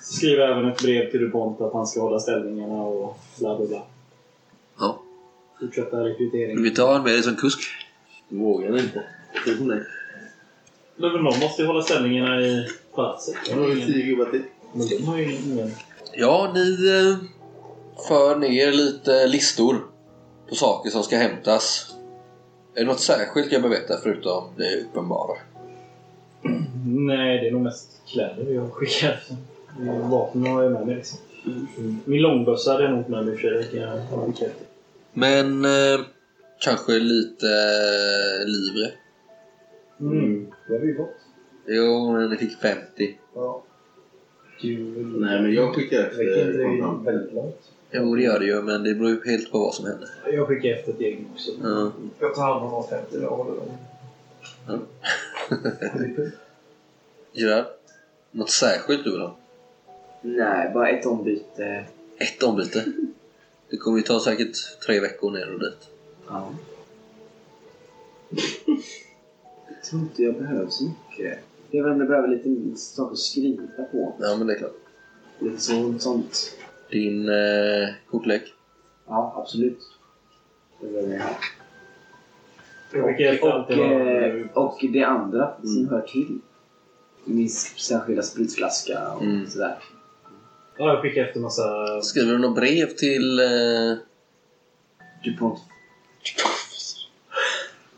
Så 0.00 0.12
skriver 0.14 0.42
jag 0.42 0.50
även 0.58 0.70
ett 0.70 0.82
brev 0.82 1.10
till 1.10 1.20
DuPont 1.20 1.60
att 1.60 1.72
han 1.72 1.86
ska 1.86 2.00
hålla 2.00 2.20
ställningarna 2.20 2.74
och 2.82 3.18
bla 3.38 3.56
bla 3.56 3.66
bla. 3.66 3.82
ja. 4.78 4.98
Fortsätta 5.60 5.96
Vill 5.96 6.06
rekryteringen. 6.06 6.62
vi 6.62 6.70
ta 6.74 6.86
honom 6.86 7.02
med 7.02 7.12
dig 7.12 7.22
som 7.22 7.36
kusk? 7.36 7.60
Vågar 8.28 8.78
inte. 8.78 9.02
Det. 9.46 9.84
Men 10.96 11.12
någon 11.12 11.24
måste 11.24 11.62
ju 11.62 11.66
hålla 11.68 11.82
ställningarna 11.82 12.40
i 12.40 12.66
palatset. 12.94 13.36
Jag 13.50 13.56
har 13.56 13.68
ju 13.68 13.80
tio 13.86 14.02
gubbar 14.06 14.30
till. 14.30 14.42
Men 14.72 14.86
de 14.88 15.04
har 15.04 15.16
ju 15.18 15.32
ingen... 15.36 15.70
Ja, 16.16 16.52
ni 16.54 16.88
eh, 16.88 17.16
för 18.08 18.36
ner 18.36 18.72
lite 18.72 19.26
listor 19.26 19.76
på 20.48 20.54
saker 20.54 20.90
som 20.90 21.02
ska 21.02 21.16
hämtas. 21.16 21.94
Är 22.74 22.80
det 22.80 22.86
något 22.86 23.00
särskilt 23.00 23.52
jag 23.52 23.62
behöver 23.62 23.80
veta 23.80 23.98
förutom 24.02 24.44
det 24.56 24.80
uppenbara? 24.80 25.36
Nej, 26.86 27.40
det 27.40 27.48
är 27.48 27.52
nog 27.52 27.62
mest 27.62 28.02
kläder 28.06 28.54
jag 28.54 28.72
skickar. 28.72 29.20
Vapen 30.10 30.46
har 30.46 30.62
jag 30.62 30.72
med 30.72 30.86
mig 30.86 30.96
liksom. 30.96 31.18
Min 32.04 32.22
långbössa 32.22 32.72
hade 32.72 32.84
jag 32.84 32.92
nog 32.92 33.08
med 33.10 33.24
mig 33.24 33.34
i 33.34 33.36
och 33.36 33.40
för 33.40 34.32
sig. 34.38 34.52
Men 35.12 35.64
eh, 35.64 36.00
kanske 36.60 36.92
lite 36.92 37.46
eh, 37.46 38.46
livre. 38.46 38.92
Mm. 40.00 40.46
Det 40.68 40.74
har 40.74 40.80
vi 40.80 40.94
fått. 40.94 41.16
Jo, 41.66 42.12
men 42.12 42.30
ni 42.30 42.36
fick 42.36 42.58
50. 42.60 43.18
Ja. 43.34 43.62
Kul. 44.64 45.20
Nej, 45.20 45.42
men 45.42 45.54
jag 45.54 45.74
skickar 45.74 46.00
efter 46.00 46.24
det 46.24 46.64
kontant. 46.64 47.06
väldigt 47.06 47.32
långt? 47.34 47.70
Jo, 47.90 48.14
det 48.14 48.22
gör 48.22 48.38
det 48.38 48.46
ju, 48.46 48.62
men 48.62 48.82
det 48.82 48.94
beror 48.94 49.10
ju 49.10 49.30
helt 49.30 49.52
på 49.52 49.58
vad 49.58 49.74
som 49.74 49.86
händer. 49.86 50.08
Jag 50.32 50.48
skickar 50.48 50.68
efter 50.68 50.92
ett 50.92 51.00
gäng 51.00 51.26
också. 51.32 51.50
Ja. 51.62 51.92
Jag 52.20 52.34
tar 52.34 52.42
hand 52.42 52.64
om 52.64 52.70
de 52.70 52.88
50 52.88 53.18
jag 53.22 53.30
håller 53.30 53.56
dem. 53.56 54.80
Gerard? 57.32 57.64
Något 58.30 58.50
särskilt 58.50 59.04
du 59.04 59.10
vill 59.10 59.20
ha? 59.20 59.36
Nej, 60.22 60.70
bara 60.74 60.88
ett 60.88 61.06
ombyte. 61.06 61.84
Ett 62.18 62.42
ombyte? 62.42 62.84
Det 63.70 63.76
kommer 63.76 63.98
ju 63.98 64.02
ta 64.02 64.20
säkert 64.20 64.56
tre 64.86 65.00
veckor 65.00 65.30
ner 65.30 65.52
och 65.54 65.60
dit. 65.60 65.88
Ja. 66.28 66.54
Jag 69.68 69.84
tror 69.84 70.02
inte 70.02 70.22
jag 70.22 70.34
behöver 70.34 70.70
så 70.70 70.84
mycket. 70.84 71.38
Jag 71.74 71.84
vet 71.84 71.92
inte 71.92 71.94
om 71.94 72.00
jag 72.00 72.08
behöver 72.08 72.28
lite 72.28 72.78
saker 72.80 73.12
att 73.12 73.18
skriva 73.18 73.62
på. 73.92 74.14
Ja, 74.20 74.36
men 74.38 74.46
det 74.46 74.52
är 74.54 74.58
klart. 74.58 74.74
Lite 75.38 75.60
så, 75.60 75.94
sånt. 75.98 76.56
Din 76.90 77.28
eh, 77.28 77.88
kortlek? 78.10 78.42
Ja, 79.06 79.34
absolut. 79.36 79.78
Det 80.80 80.86
det. 81.02 81.22
Jag 82.92 83.04
Och, 83.42 83.64
det 83.68 83.76
var- 83.76 84.22
eh, 84.40 84.46
och 84.54 84.78
det 84.92 85.02
andra 85.04 85.54
som 85.62 85.88
hör 85.88 86.00
till. 86.00 86.38
Min 87.24 87.48
särskilda 87.48 88.22
spritflaska 88.22 89.08
och 89.12 89.22
Mm. 89.22 89.46
sådär. 89.46 89.78
Ja, 90.78 90.88
jag 90.88 91.02
skickar 91.02 91.24
efter 91.24 91.40
massa... 91.40 92.00
Skriver 92.02 92.32
du 92.32 92.38
något 92.38 92.56
brev 92.56 92.86
till... 92.86 93.38
Eh... 93.38 93.96
DuPont. 95.24 95.58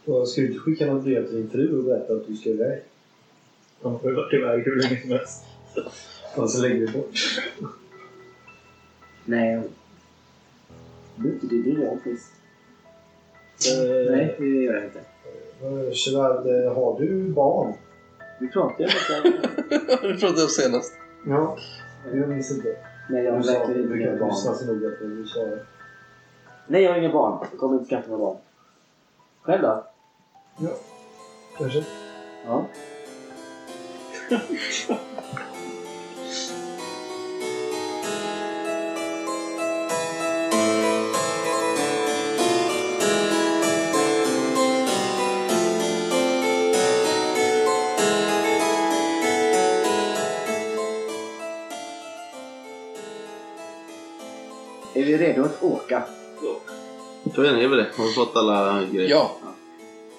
Och 0.05 0.29
Ska 0.29 0.41
du 0.41 0.47
inte 0.47 0.59
skicka 0.59 0.87
något 0.87 1.05
brev 1.05 1.27
till 1.29 1.37
din 1.37 1.51
fru 1.51 1.79
och 1.79 1.85
berätta 1.85 2.13
att 2.13 2.27
du 2.27 2.37
ska 2.37 2.51
iväg? 2.51 2.83
De 3.83 3.93
har 3.93 4.13
varit 4.13 4.35
iväg 4.35 4.65
hur 4.65 4.77
länge 4.77 5.01
som 5.01 5.11
helst. 5.11 5.45
Och 6.37 6.51
så 6.51 6.63
lägger 6.63 6.87
vi 6.87 6.93
bort. 6.93 7.15
Nej. 9.25 9.63
Det 11.17 11.29
det 11.43 11.47
blir 11.57 11.83
jag 11.85 11.93
faktiskt. 11.95 12.33
Eh, 13.73 14.13
Nej, 14.17 14.37
det 14.39 14.47
gör 14.47 14.75
jag 14.75 14.85
inte. 14.85 14.99
Eh, 15.63 15.91
Gerard, 15.93 16.47
eh, 16.47 16.75
har 16.75 17.01
du 17.01 17.29
barn? 17.33 17.73
Vi 18.41 18.49
pratade 18.49 18.83
ju 18.85 18.89
om 19.25 19.33
det. 19.71 19.79
du 20.03 20.19
pratade 20.19 20.43
om 20.43 20.49
senast. 20.49 20.93
Ja. 21.27 21.59
Jag 22.15 22.29
minns 22.29 22.51
inte. 22.51 22.77
Nej, 23.11 23.25
jag 23.25 23.33
har 23.33 23.41
Du 23.41 23.47
verkligen 23.53 23.89
du 23.89 24.03
inga 24.03 24.17
barn. 24.17 24.29
lyssna 24.29 24.55
så 24.55 24.67
noga 24.67 24.91
på 24.97 25.05
du 25.05 25.27
sa. 25.27 25.41
Nej, 26.67 26.83
jag 26.83 26.93
har 26.93 26.99
inga 26.99 27.13
barn. 27.13 27.47
Jag 27.51 27.61
kommer 27.61 27.75
inte 27.79 27.89
skaffa 27.89 28.09
några 28.11 28.25
barn. 28.25 28.37
Själv 29.43 29.63
då? 29.63 29.85
Kanske? 31.59 31.85
Ja. 32.47 32.67
Är 34.29 34.39
vi 54.95 55.19
redo 55.19 55.45
att 55.45 55.63
åka? 55.63 56.03
Då 57.25 57.43
är 57.43 57.53
ni 57.53 57.67
väl 57.67 57.79
det. 57.79 57.91
Har 57.97 58.07
vi 58.07 58.13
fått 58.13 58.37
alla 58.37 58.85
grejer? 58.93 59.11
Ja. 59.11 59.37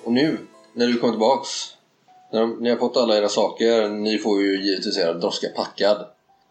Och 0.04 0.12
nu, 0.12 0.38
när 0.74 0.88
du 0.88 1.00
kommer 1.00 1.14
tillbaks. 1.14 1.77
När 2.32 2.48
ni 2.62 2.70
har 2.70 2.78
fått 2.78 2.98
alla 2.98 3.18
era 3.18 3.30
saker, 3.30 3.90
ni 3.90 4.18
får 4.18 4.42
ju 4.42 4.66
givetvis 4.66 4.98
era 4.98 5.14
droska 5.14 5.48
packad. 5.56 6.06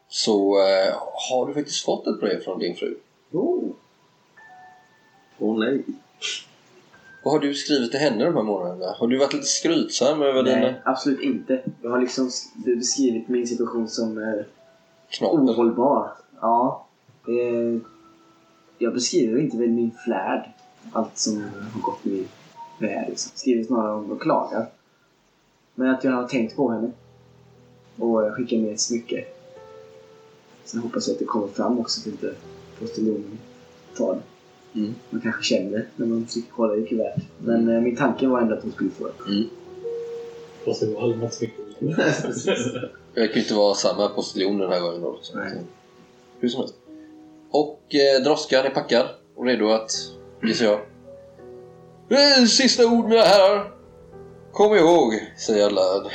Så 0.08 0.58
eh, 0.58 0.94
har 1.30 1.46
du 1.46 1.54
faktiskt 1.54 1.84
fått 1.84 2.06
ett 2.06 2.20
brev 2.20 2.40
från 2.40 2.58
din 2.58 2.76
fru. 2.76 2.96
Oh. 3.32 3.70
Åh 5.38 5.58
nej. 5.58 5.84
Vad 7.24 7.34
har 7.34 7.40
du 7.40 7.54
skrivit 7.54 7.90
till 7.90 8.00
henne 8.00 8.24
de 8.24 8.34
här 8.34 8.42
månaderna? 8.42 8.92
Har 8.92 9.06
du 9.06 9.18
varit 9.18 9.32
lite 9.32 9.46
skrytsam 9.46 10.22
över 10.22 10.42
dina 10.42 10.56
Nej, 10.56 10.80
absolut 10.84 11.20
inte. 11.20 11.62
Jag 11.82 11.90
har 11.90 12.00
liksom 12.00 12.30
beskrivit 12.54 13.28
min 13.28 13.46
situation 13.46 13.88
som 13.88 14.18
eh, 14.18 14.44
knaper? 15.10 15.36
ohållbar. 15.36 16.10
Ja. 16.40 16.86
Eh, 17.28 17.80
jag 18.78 18.94
beskriver 18.94 19.40
inte 19.40 19.56
väl 19.56 19.68
min 19.68 19.90
flärd. 20.04 20.50
Allt 20.92 21.18
som 21.18 21.42
har 21.72 21.80
gått 21.80 22.04
mig 22.04 22.24
väl. 22.80 23.08
Liksom. 23.08 23.32
Skriver 23.34 23.64
snarare 23.64 23.92
om 23.92 24.10
och 24.10 24.22
klagar. 24.22 24.66
Men 25.78 25.90
att 25.90 26.04
jag 26.04 26.12
har 26.12 26.28
tänkt 26.28 26.56
på 26.56 26.70
henne. 26.70 26.90
Och 27.98 28.22
jag 28.22 28.34
skickar 28.34 28.56
med 28.56 28.72
ett 28.72 28.80
smycke. 28.80 29.24
Sen 30.64 30.80
hoppas 30.80 31.08
jag 31.08 31.14
att 31.14 31.18
det 31.18 31.24
kommer 31.24 31.48
fram 31.48 31.78
också 31.78 32.00
så 32.00 32.08
inte 32.08 32.34
postiljonen 32.78 33.38
tar 33.96 34.14
det. 34.14 34.22
Mm. 34.80 34.94
Man 35.10 35.20
kanske 35.20 35.42
känner 35.42 35.86
när 35.96 36.06
man 36.06 36.26
försöker 36.26 36.48
kolla 36.56 36.76
i 36.76 36.86
kuvertet. 36.86 37.22
Men 37.38 37.68
eh, 37.68 37.80
min 37.80 37.96
tanke 37.96 38.26
var 38.26 38.40
ändå 38.40 38.54
att 38.54 38.62
hon 38.62 38.72
skulle 38.72 38.90
få 38.90 39.06
det. 39.06 39.44
Fast 40.64 40.80
det 40.80 40.86
var 40.86 41.02
allmänt 41.02 41.34
smycke. 41.34 41.62
Det 43.14 43.20
verkar 43.20 43.34
ju 43.34 43.42
inte 43.42 43.54
vara 43.54 43.74
samma 43.74 44.08
postiljon 44.08 44.58
den 44.58 44.72
här 44.72 44.80
gången 44.80 45.00
då. 45.00 45.18
Så. 45.22 45.38
Nej. 45.38 45.58
Hur 46.40 46.48
som 46.48 46.60
helst. 46.60 46.74
Och 47.50 47.80
eh, 47.94 48.22
droskan 48.22 48.66
är 48.66 48.70
packad 48.70 49.06
och 49.34 49.44
redo 49.44 49.68
att, 49.68 49.90
gissar 50.42 50.64
jag. 50.64 50.80
Eh, 52.08 52.44
Sista 52.46 52.86
ord 52.86 53.08
mina 53.08 53.22
herrar. 53.22 53.75
Kom 54.56 54.76
ihåg, 54.76 55.14
säger 55.36 55.66
Allard. 55.66 56.12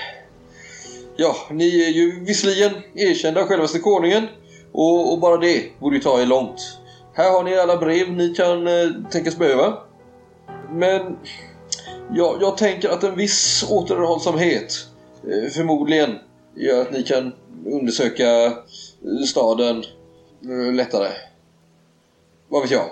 Ja, 1.15 1.35
ni 1.51 1.85
är 1.85 1.89
ju 1.89 2.23
visserligen 2.25 2.71
erkända 2.95 3.41
av 3.41 3.47
självaste 3.47 3.79
konungen 3.79 4.27
och, 4.71 5.13
och 5.13 5.19
bara 5.19 5.37
det 5.37 5.79
borde 5.79 5.95
ju 5.95 6.01
ta 6.01 6.21
er 6.21 6.25
långt. 6.25 6.77
Här 7.13 7.31
har 7.31 7.43
ni 7.43 7.55
alla 7.55 7.77
brev 7.77 8.11
ni 8.11 8.33
kan 8.33 8.67
eh, 8.67 8.89
tänkas 9.11 9.37
behöva. 9.37 9.77
Men 10.71 11.17
ja, 12.13 12.37
jag 12.41 12.57
tänker 12.57 12.89
att 12.89 13.03
en 13.03 13.15
viss 13.15 13.65
återhållsamhet 13.69 14.87
eh, 15.23 15.49
förmodligen 15.49 16.15
gör 16.55 16.81
att 16.81 16.91
ni 16.91 17.03
kan 17.03 17.33
undersöka 17.65 18.45
eh, 18.45 18.53
staden 19.27 19.83
eh, 20.43 20.73
lättare. 20.73 21.09
Vad 22.49 22.61
vet 22.61 22.71
jag? 22.71 22.89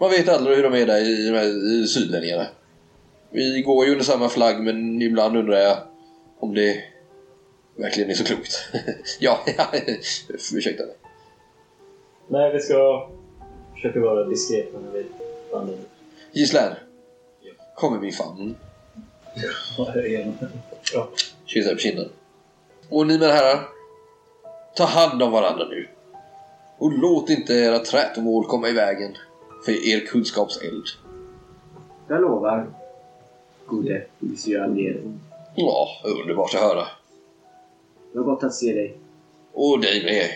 Man 0.00 0.10
vet 0.10 0.28
aldrig 0.28 0.56
hur 0.56 0.62
de 0.62 0.74
är 0.74 0.86
där 0.86 1.00
i 1.00 1.30
de 1.30 1.38
här 1.38 1.72
i 1.72 1.86
sydlänningarna. 1.86 2.46
Vi 3.30 3.62
går 3.62 3.86
ju 3.86 3.92
under 3.92 4.04
samma 4.04 4.28
flagg 4.28 4.62
men 4.62 5.02
ibland 5.02 5.36
undrar 5.36 5.58
jag 5.58 5.76
om 6.38 6.54
det 6.54 6.84
verkligen 7.76 8.10
är 8.10 8.14
så 8.14 8.24
klokt. 8.24 8.52
ja, 9.20 9.38
ja, 9.56 9.66
ursäkta 10.52 10.82
mig. 10.82 10.94
Nej, 12.28 12.52
vi 12.52 12.60
ska 12.60 13.10
försöka 13.74 14.00
vara 14.00 14.24
diskreta 14.24 14.78
när 14.78 14.92
vi 14.92 15.06
vandrar 15.52 15.74
ut. 15.74 15.88
Gislan. 16.32 16.74
Kom 17.74 17.96
i 17.96 17.98
min 17.98 18.12
famn. 18.12 18.56
Ja, 19.76 19.92
jag 19.94 20.06
är. 20.06 20.32
Ja. 20.94 21.08
Kysser 21.44 21.74
på 21.74 21.80
kinden. 21.80 22.08
Och 22.88 23.06
ni 23.06 23.18
mina 23.18 23.32
herrar. 23.32 23.68
Ta 24.76 24.84
hand 24.84 25.22
om 25.22 25.32
varandra 25.32 25.64
nu. 25.68 25.88
Och 26.78 26.92
låt 26.92 27.30
inte 27.30 27.54
era 27.54 27.78
trätomål 27.78 28.46
komma 28.46 28.68
i 28.68 28.72
vägen 28.72 29.16
för 29.64 29.88
er 29.88 30.06
kunskapseld. 30.06 30.84
Jag 32.08 32.20
lovar. 32.20 32.79
Gode 33.70 34.06
Monsieur 34.18 34.62
Alger. 34.62 35.00
Ja, 35.54 35.88
underbart 36.04 36.54
att 36.54 36.60
höra. 36.60 36.86
Det 38.12 38.18
var 38.18 38.24
gott 38.24 38.44
att 38.44 38.54
se 38.54 38.72
dig. 38.72 38.96
Och 39.52 39.80
dig 39.80 40.04
med. 40.04 40.30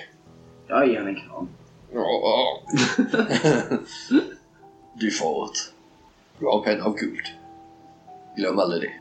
Jag 0.67 0.89
ger 0.89 0.99
henne 0.99 1.11
en 1.11 1.17
kram. 1.17 1.49
Ja. 1.93 2.61
du 4.95 5.11
fått. 5.11 5.73
Du 6.39 6.47
har 6.47 6.59
en 6.59 6.65
penna 6.65 6.85
av 6.85 6.97
guld. 6.97 7.27
Glöm 8.37 8.59
aldrig 8.59 8.83
det. 8.83 8.93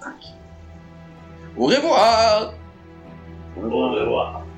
Tack. 0.00 0.34
Au 1.56 1.66
revoir! 1.66 2.54
Au 3.56 3.62
revoir. 3.62 4.40
Mm. 4.40 4.49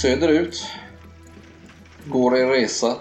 Söderut 0.00 0.66
går 2.04 2.36
en 2.38 2.48
resa 2.48 2.96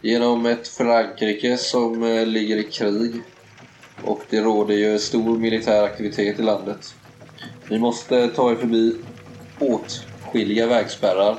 genom 0.00 0.46
ett 0.46 0.68
Frankrike 0.68 1.56
som 1.56 2.02
eh, 2.02 2.26
ligger 2.26 2.56
i 2.56 2.62
krig 2.62 3.12
och 4.04 4.20
det 4.30 4.40
råder 4.40 4.74
ju 4.74 4.98
stor 4.98 5.38
militär 5.38 5.82
aktivitet 5.82 6.38
i 6.38 6.42
landet. 6.42 6.94
Ni 7.68 7.78
måste 7.78 8.28
ta 8.28 8.52
er 8.52 8.56
förbi 8.56 8.96
åtskilliga 9.58 10.66
vägspärrar, 10.66 11.38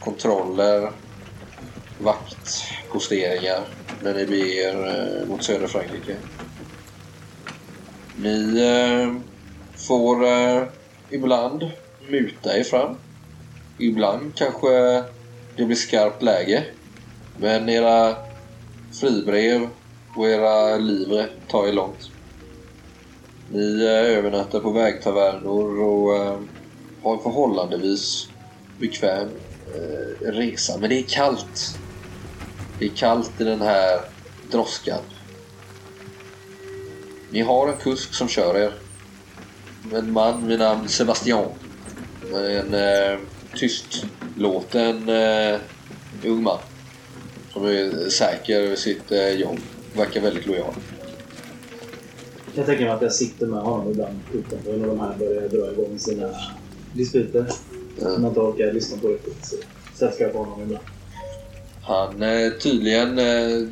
kontroller, 0.00 0.92
vaktposteringar 1.98 3.60
när 4.02 4.14
ni 4.14 4.26
beger 4.26 4.68
er 4.68 5.20
eh, 5.22 5.28
mot 5.28 5.44
södra 5.44 5.68
Frankrike. 5.68 6.16
Ni 8.16 8.60
eh, 8.60 9.14
får 9.88 10.26
eh, 10.26 10.62
ibland 11.10 11.70
muta 12.08 12.58
er 12.58 12.64
fram. 12.64 12.96
Ibland 13.78 14.34
kanske 14.34 14.68
det 15.56 15.64
blir 15.64 15.76
skarpt 15.76 16.22
läge. 16.22 16.64
Men 17.36 17.68
era 17.68 18.16
fribrev 19.00 19.68
och 20.16 20.28
era 20.28 20.76
livre 20.76 21.28
tar 21.48 21.68
er 21.68 21.72
långt. 21.72 22.10
Ni 23.52 23.84
eh, 23.84 24.18
övernattar 24.18 24.60
på 24.60 24.70
vägtavernor 24.70 25.80
och 25.80 26.16
eh, 26.16 26.38
har 27.02 27.16
en 27.16 27.22
förhållandevis 27.22 28.28
bekväm 28.78 29.28
eh, 29.74 30.26
resa. 30.32 30.78
Men 30.78 30.90
det 30.90 30.98
är 30.98 31.02
kallt. 31.02 31.78
Det 32.78 32.84
är 32.84 32.90
kallt 32.90 33.40
i 33.40 33.44
den 33.44 33.60
här 33.60 34.00
droskan. 34.50 35.00
Ni 37.30 37.40
har 37.40 37.68
en 37.68 37.76
kusk 37.76 38.14
som 38.14 38.28
kör 38.28 38.58
er. 38.58 38.72
En 39.92 40.12
man 40.12 40.46
vid 40.46 40.58
namn 40.58 40.88
Sebastian. 40.88 41.48
En 42.32 42.74
eh, 42.74 43.18
tystlåten 43.56 45.08
eh, 45.08 45.60
ung 46.24 46.42
man. 46.42 46.58
Som 47.52 47.64
är 47.64 48.08
säker 48.08 48.60
över 48.60 48.76
sitt 48.76 49.12
eh, 49.12 49.30
jobb. 49.30 49.58
Verkar 49.96 50.20
väldigt 50.20 50.46
lojal. 50.46 50.74
Jag 52.54 52.66
tänker 52.66 52.84
mig 52.84 52.94
att 52.94 53.02
jag 53.02 53.12
sitter 53.12 53.46
med 53.46 53.60
honom 53.60 53.90
ibland 53.90 54.20
utanför 54.34 54.76
när 54.76 54.86
de 54.86 55.00
här 55.00 55.14
börjar 55.18 55.48
dra 55.48 55.72
igång 55.72 55.98
sina 55.98 56.28
dispyter. 56.92 57.46
Som 57.98 58.22
jag 58.22 58.30
inte 58.30 58.40
orkar 58.40 58.72
lyssna 58.72 58.98
på 58.98 59.08
riktigt. 59.08 59.64
Så 59.94 60.10
jag 60.18 60.32
på 60.32 60.38
honom 60.38 60.62
ibland. 60.62 60.84
Han 61.86 62.22
eh, 62.22 62.50
tydligen 62.50 63.18
eh, 63.18 63.68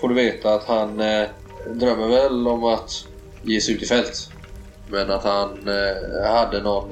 får 0.00 0.08
du 0.08 0.14
veta 0.14 0.54
att 0.54 0.64
han 0.64 1.00
eh, 1.00 1.28
drömmer 1.66 2.08
väl 2.08 2.48
om 2.48 2.64
att 2.64 3.06
ge 3.42 3.60
sig 3.60 3.74
ut 3.74 3.82
i 3.82 3.86
fält. 3.86 4.30
Men 4.88 5.10
att 5.10 5.24
han 5.24 5.68
hade 6.24 6.62
någon 6.62 6.90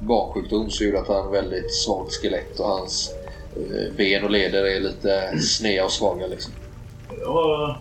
barnsjukdom 0.00 0.70
som 0.70 0.86
gjorde 0.86 1.00
att 1.00 1.08
han 1.08 1.32
väldigt 1.32 1.74
svagt 1.74 2.12
skelett 2.12 2.60
och 2.60 2.66
hans 2.66 3.10
eh, 3.56 3.96
ben 3.96 4.24
och 4.24 4.30
leder 4.30 4.64
är 4.64 4.80
lite 4.80 5.38
sneda 5.40 5.84
och 5.84 5.92
svaga 5.92 6.26
liksom. 6.26 6.52
Jag, 7.20 7.76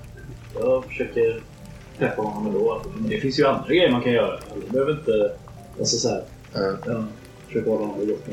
jag 0.59 0.85
försöker 0.85 1.41
peppa 1.97 2.21
honom 2.21 2.47
ändå. 2.47 2.81
Men 2.95 3.09
det 3.09 3.19
finns 3.19 3.39
ju 3.39 3.45
andra 3.47 3.67
grejer 3.67 3.91
man 3.91 4.01
kan 4.01 4.11
göra. 4.11 4.39
Det 4.65 4.71
behöver 4.71 4.91
inte... 4.91 5.31
Alltså 5.79 5.97
så 5.97 6.09
här, 6.09 6.23
Mm. 6.55 6.77
ja, 6.85 7.03
försöka 7.47 7.69
hålla 7.69 7.85
honom 7.85 8.01
i 8.01 8.05
gott. 8.05 8.25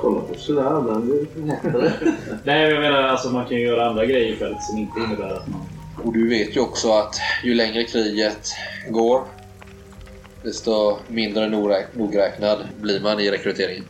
Kolla 0.00 0.20
på 0.20 0.34
sådär, 0.34 0.92
den 0.92 1.06
blir 1.06 1.46
lättare. 1.46 1.90
Nej, 2.44 2.64
men 2.64 2.70
jag 2.70 2.80
menar 2.80 3.02
alltså 3.02 3.30
man 3.30 3.46
kan 3.46 3.56
ju 3.56 3.62
göra 3.66 3.86
andra 3.86 4.06
grejer 4.06 4.32
i 4.32 4.36
fält 4.36 4.62
som 4.62 4.78
inte 4.78 5.00
innebär 5.00 5.34
att 5.34 5.48
man... 5.48 5.60
Och 6.04 6.12
du 6.12 6.28
vet 6.28 6.56
ju 6.56 6.60
också 6.60 6.92
att 6.92 7.16
ju 7.44 7.54
längre 7.54 7.84
kriget 7.84 8.48
går 8.90 9.22
desto 10.46 10.98
mindre 11.08 11.48
nogräknad 11.92 12.58
blir 12.80 13.00
man 13.00 13.20
i 13.20 13.30
rekryteringen. 13.30 13.84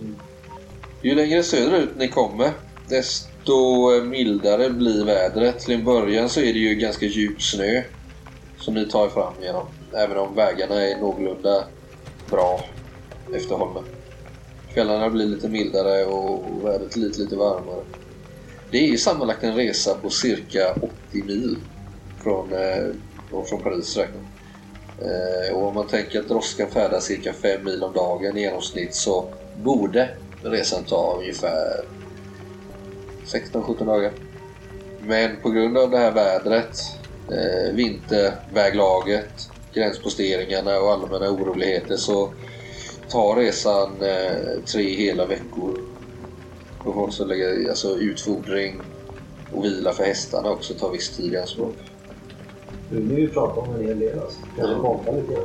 Mm. 0.00 0.16
Ju 1.02 1.14
längre 1.14 1.42
söderut 1.42 1.90
ni 1.96 2.08
kommer 2.08 2.50
desto 2.88 3.90
eh, 3.96 4.04
mildare 4.04 4.70
blir 4.70 5.04
vädret. 5.04 5.60
Till 5.60 5.74
en 5.74 5.84
början 5.84 6.28
så 6.28 6.40
är 6.40 6.52
det 6.52 6.58
ju 6.58 6.74
ganska 6.74 7.06
djup 7.06 7.42
snö 7.42 7.82
som 8.58 8.74
ni 8.74 8.86
tar 8.86 9.06
er 9.06 9.08
fram 9.08 9.32
genom. 9.42 9.66
Även 9.94 10.18
om 10.18 10.34
vägarna 10.34 10.82
är 10.82 11.00
någorlunda 11.00 11.64
bra 12.30 12.60
efter 13.34 13.54
holmen. 13.54 13.84
Kvällarna 14.74 15.10
blir 15.10 15.26
lite 15.26 15.48
mildare 15.48 16.04
och 16.04 16.64
vädret 16.64 16.96
lite, 16.96 17.20
lite 17.20 17.36
varmare. 17.36 17.84
Det 18.70 18.78
är 18.78 18.88
ju 18.88 18.98
sammanlagt 18.98 19.44
en 19.44 19.54
resa 19.54 19.94
på 19.94 20.10
cirka 20.10 20.72
80 20.72 20.90
mil 21.12 21.56
från, 22.22 22.52
eh, 22.52 23.44
från 23.48 23.62
Paris 23.62 23.96
räknat. 23.96 24.22
Eh, 25.00 25.56
och 25.56 25.68
om 25.68 25.74
man 25.74 25.86
tänker 25.86 26.20
att 26.20 26.28
droskan 26.28 26.70
färdas 26.70 27.04
cirka 27.04 27.32
5 27.32 27.64
mil 27.64 27.82
om 27.84 27.92
dagen 27.92 28.36
i 28.36 28.40
genomsnitt 28.40 28.94
så 28.94 29.24
borde 29.62 30.08
resan 30.42 30.84
ta 30.84 31.16
ungefär 31.18 31.84
16-17 33.26 33.86
dagar. 33.86 34.12
Men 35.02 35.36
på 35.42 35.50
grund 35.50 35.78
av 35.78 35.90
det 35.90 35.98
här 35.98 36.12
vädret, 36.12 36.76
eh, 37.30 37.74
vinterväglaget, 37.74 39.50
gränsposteringarna 39.74 40.80
och 40.80 40.92
allmänna 40.92 41.30
oroligheter 41.30 41.96
så 41.96 42.32
tar 43.08 43.36
resan 43.36 44.02
eh, 44.02 44.62
tre 44.72 44.96
hela 44.96 45.26
veckor. 45.26 45.78
Och 46.84 46.98
också 46.98 47.24
lägga 47.24 47.70
alltså 47.70 47.96
utfodring 47.96 48.80
och 49.52 49.64
vila 49.64 49.92
för 49.92 50.04
hästarna 50.04 50.50
också 50.50 50.74
tar 50.74 50.90
viss 50.90 51.16
tid 51.16 51.32
i 51.32 51.36
anspråk. 51.36 51.76
Nu 52.90 53.00
vill 53.00 53.16
vi 53.16 53.28
prata 53.28 53.60
om 53.60 53.74
en 53.74 53.86
hel 53.86 53.98
del 53.98 54.18
alltså. 54.20 54.40
Kanske 54.56 54.74
konta 54.80 55.12
lite 55.12 55.32
grann. 55.32 55.44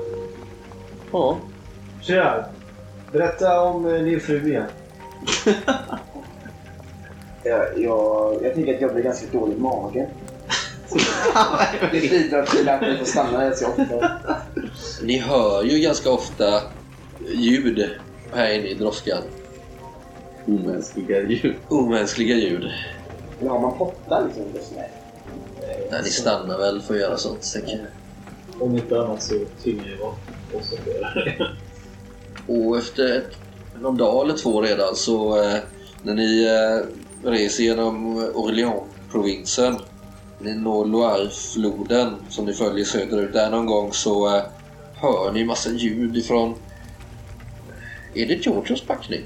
Ja, 1.11 1.37
Gerard, 2.01 2.43
berätta 3.11 3.61
om 3.61 3.85
eh, 3.85 4.01
din 4.01 4.19
fru 4.19 4.47
igen. 4.47 4.65
Jag, 7.43 7.65
jag, 7.77 8.35
jag 8.43 8.55
tycker 8.55 8.75
att 8.75 8.81
jag 8.81 8.93
blir 8.93 9.03
ganska 9.03 9.37
dålig 9.37 9.55
i 9.55 9.59
magen. 9.59 10.07
Det 11.91 12.09
bidrar 12.09 12.45
till 12.45 12.69
att 12.69 12.81
vi 12.81 12.97
får 12.97 13.05
stanna 13.05 13.49
rätt 13.49 13.57
så 13.57 13.67
ofta. 13.67 14.11
ni 15.03 15.17
hör 15.17 15.63
ju 15.63 15.79
ganska 15.79 16.11
ofta 16.11 16.61
ljud 17.33 17.89
här 18.33 18.53
inne 18.53 18.67
i 18.67 18.73
droskan. 18.73 19.21
Omänskliga 20.47 21.21
djur. 21.21 21.57
Omänskliga 21.67 22.35
ljud. 22.35 22.71
Har 23.49 23.59
man 23.59 23.77
pottar 23.77 24.25
liksom? 24.25 24.43
Här- 24.77 25.04
Nej, 25.91 26.01
ni 26.03 26.09
stannar 26.09 26.57
väl 26.57 26.81
för 26.81 26.93
att 26.93 26.99
göra 26.99 27.17
sånt 27.17 27.53
tänker 27.53 27.71
jag. 27.71 28.61
Om 28.61 28.75
inte 28.75 29.01
annat 29.01 29.23
så 29.23 29.33
tvingar 29.63 29.97
jag 29.99 30.07
oss 30.59 30.73
att 30.73 30.87
göra 30.87 31.13
det. 31.13 31.47
Och 32.47 32.77
efter 32.77 33.17
ett, 33.17 33.37
någon 33.81 33.97
dag 33.97 34.25
eller 34.25 34.37
två 34.37 34.61
redan 34.61 34.95
så 34.95 35.43
eh, 35.43 35.57
när 36.03 36.13
ni 36.13 36.43
eh, 36.43 37.29
reser 37.29 37.63
genom 37.63 38.17
Orléans-provinsen 38.17 39.75
ni 40.39 40.53
når 40.53 40.85
Loire-floden 40.85 42.15
som 42.29 42.45
ni 42.45 42.53
följer 42.53 42.85
söderut 42.85 43.33
där 43.33 43.49
någon 43.49 43.65
gång 43.65 43.93
så 43.93 44.35
eh, 44.35 44.43
hör 44.95 45.31
ni 45.31 45.45
massa 45.45 45.69
ljud 45.69 46.17
ifrån 46.17 46.55
är 48.13 48.25
det 48.25 48.45
Georgios 48.45 48.81
packning? 48.81 49.21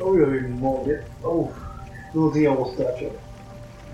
Oj, 0.00 0.24
oj, 0.24 0.40
min 0.40 0.60
mage. 0.60 1.00
Oh, 1.22 1.48
någonting 2.12 2.42
jag 2.42 2.60
åt 2.60 2.76
där 2.76 3.10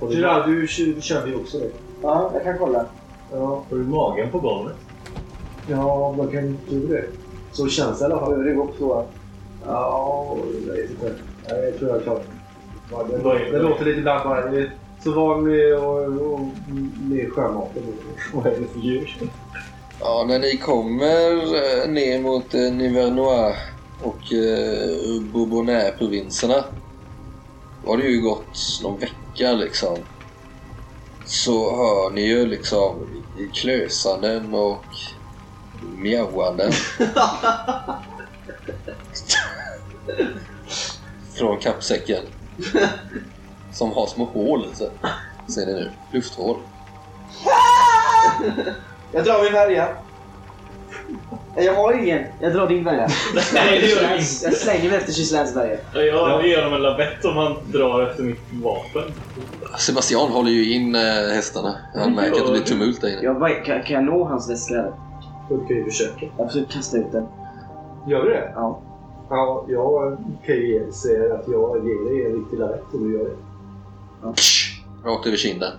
Gerard, 0.08 0.46
du, 0.48 0.60
du 0.94 1.00
kände 1.02 1.28
ju 1.30 1.36
också 1.36 1.58
det. 1.58 1.70
Ja, 2.02 2.30
jag 2.34 2.44
kan 2.44 2.58
kolla. 2.58 2.84
Ja, 3.32 3.64
Har 3.70 3.76
du 3.76 3.84
magen 3.84 4.30
på 4.30 4.38
golvet? 4.38 4.76
ja 5.66 6.14
man 6.18 6.28
kan 6.28 6.58
du 6.68 6.86
det. 6.86 7.04
Så 7.52 7.68
känns 7.68 7.98
det 7.98 8.02
i 8.02 8.06
alla 8.06 8.18
fall. 8.20 8.30
Behöver 8.30 8.50
det 8.50 8.56
gå 8.56 8.66
på 8.66 8.72
toa? 8.72 9.04
Ja, 9.66 10.36
jag 10.66 10.74
vet 10.74 10.90
inte. 10.90 11.14
Ja, 11.48 11.56
Jag 11.56 11.78
tror 11.78 11.90
jag 11.90 12.02
klarar 12.02 12.18
det. 12.18 12.24
Ja, 12.90 13.06
det. 13.10 13.30
Är- 13.48 13.52
Det 13.52 13.58
låter 13.58 13.84
lite 13.84 13.98
ibland 13.98 14.28
bara. 14.28 14.50
Det 14.50 14.70
Så 15.04 15.12
van 15.12 15.44
med, 15.44 15.74
och, 15.78 16.32
och, 16.32 16.40
med 17.00 17.32
sjömaten. 17.32 17.82
Vad 18.34 18.46
är 18.46 18.50
det 18.50 18.66
för 18.72 18.78
djur? 18.80 19.20
Ja, 20.00 20.24
när 20.28 20.38
ni 20.38 20.56
kommer 20.56 21.32
eh, 21.36 21.90
ner 21.90 22.20
mot 22.22 22.54
eh, 22.54 22.60
Nivernois 22.60 23.56
och 24.02 24.32
eh, 24.32 25.22
Bourbonnais-provinserna 25.32 26.64
har 27.86 27.96
det 27.96 28.02
ju 28.02 28.20
gått 28.20 28.80
någon 28.82 29.00
vecka 29.00 29.52
liksom. 29.52 29.98
Så 31.24 31.76
hör 31.76 32.10
ni 32.10 32.20
ju 32.20 32.46
liksom 32.46 33.06
klösanden 33.54 34.54
och 34.54 34.84
mjauanden. 35.96 36.72
Från 41.34 41.58
kappsäcken. 41.58 42.22
Som 43.72 43.92
har 43.92 44.06
små 44.06 44.24
hål 44.24 44.68
i 44.72 44.76
sig. 44.76 44.90
Ser 45.48 45.66
ni 45.66 45.72
nu? 45.72 45.90
Lufthål. 46.12 46.56
Jag 49.12 49.24
drar 49.24 49.44
min 49.44 49.52
värja. 49.52 49.96
Jag 51.56 51.74
har 51.74 51.92
ingen. 51.92 52.24
Jag 52.40 52.52
drar 52.52 52.68
din 52.68 52.84
värja. 52.84 53.08
Nej, 53.54 53.80
det 53.80 53.86
gör 53.86 54.02
jag 54.12 54.22
slänger 54.54 54.88
mig 54.88 54.98
efter 54.98 55.12
Gislains 55.12 55.56
värja. 55.56 55.78
Jag 55.94 56.46
ger 56.46 56.56
honom 56.62 56.74
en 56.74 56.82
lavett 56.82 57.24
om 57.24 57.36
han 57.36 57.54
drar 57.72 58.02
efter 58.02 58.22
mitt 58.22 58.40
vapen. 58.62 59.02
Sebastian 59.78 60.28
håller 60.30 60.50
ju 60.50 60.72
in 60.74 60.94
eh, 60.94 61.00
hästarna. 61.34 61.74
Han 61.94 62.14
märker 62.14 62.40
att 62.40 62.46
det 62.46 62.52
blir 62.52 62.62
tumult 62.62 63.00
där 63.00 63.08
inne. 63.08 63.22
Jag, 63.22 63.40
bara- 63.40 63.50
kan, 63.50 63.82
kan 63.82 63.94
jag 63.94 64.04
nå 64.04 64.24
hans 64.24 64.50
väska? 64.50 64.74
eller? 64.74 64.92
Du 65.48 65.66
kan 65.66 65.76
ju 65.76 65.84
försöka. 65.84 66.26
Jag 66.38 66.46
försöker 66.52 66.72
kasta 66.72 66.96
ut 66.96 67.12
den. 67.12 67.26
Gör 68.08 68.22
du 68.24 68.30
det? 68.30 68.52
Ja. 68.54 68.80
Ja, 69.30 69.64
jag 69.68 70.18
kan 70.46 70.54
ju 70.54 70.92
säga 70.92 71.34
att 71.34 71.44
jag 71.48 71.86
ger 71.88 72.10
dig 72.10 72.26
en 72.26 72.32
riktig 72.38 72.58
lavett 72.58 72.84
om 72.92 73.12
du 73.12 73.18
gör 73.18 73.24
det. 73.24 73.36
Rakt 75.04 75.26
över 75.26 75.36
kinden. 75.36 75.72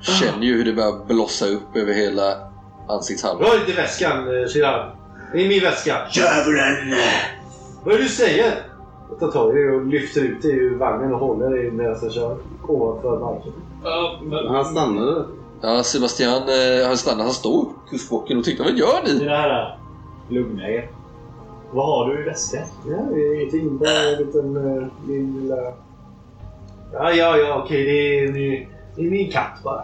Känner 0.00 0.46
ju 0.46 0.56
hur 0.56 0.64
det 0.64 0.72
börjar 0.72 1.06
blossa 1.06 1.46
upp 1.46 1.76
över 1.76 1.92
hela 1.92 2.49
ansiktshalvan. 2.90 3.42
Rör 3.46 3.60
inte 3.60 3.72
väskan, 3.72 4.18
eh, 4.18 4.56
Gerard. 4.56 4.90
Det 5.32 5.44
är 5.44 5.48
min 5.48 5.60
väska. 5.62 5.96
Djävulen! 6.12 6.94
Vad 7.84 7.94
är 7.94 7.98
det 7.98 8.04
du 8.04 8.08
säger? 8.08 8.54
Jag 9.10 9.20
tar 9.20 9.28
tag 9.30 9.58
i 9.58 9.62
det 9.62 9.70
och 9.70 9.86
lyfter 9.86 10.20
ut 10.20 10.42
det 10.42 10.48
ur 10.48 10.78
vagnen 10.78 11.14
och 11.14 11.20
håller 11.20 11.50
det 11.50 11.70
medan 11.70 11.96
jag 12.02 12.12
kör 12.12 12.36
ovanför 12.68 13.18
marken. 13.20 13.52
Ja, 13.84 14.18
men... 14.22 14.46
Han 14.46 14.64
stannade. 14.64 15.24
Ja, 15.62 15.82
Sebastian 15.82 16.42
eh, 16.42 16.86
han 16.86 16.96
stannar. 16.96 17.24
Han 17.24 17.32
står 17.32 17.62
upp 17.62 17.68
kuskbocken 17.90 18.38
och 18.38 18.44
tittar. 18.44 18.64
Vad 18.64 18.78
gör 18.78 19.02
ni? 19.06 19.18
Mina 19.18 19.36
herrar, 19.36 19.78
lugna 20.28 20.68
er. 20.68 20.90
Vad 21.72 21.86
har 21.86 22.14
du 22.14 22.20
i 22.20 22.24
väskan? 22.24 22.62
Ja, 22.88 22.96
det 23.14 23.20
är 23.20 23.34
ingenting. 23.40 23.78
Bara 23.78 23.90
en 24.02 24.18
liten... 24.18 24.56
eh, 24.78 24.86
Min 25.06 25.40
lilla... 25.40 25.56
Ja, 26.92 27.12
ja, 27.12 27.36
ja, 27.36 27.62
okej. 27.64 27.84
Det 27.84 28.18
är, 28.18 28.32
det 28.32 28.56
är, 28.56 28.68
det 28.96 29.02
är 29.06 29.10
min 29.10 29.30
katt 29.32 29.60
bara. 29.64 29.82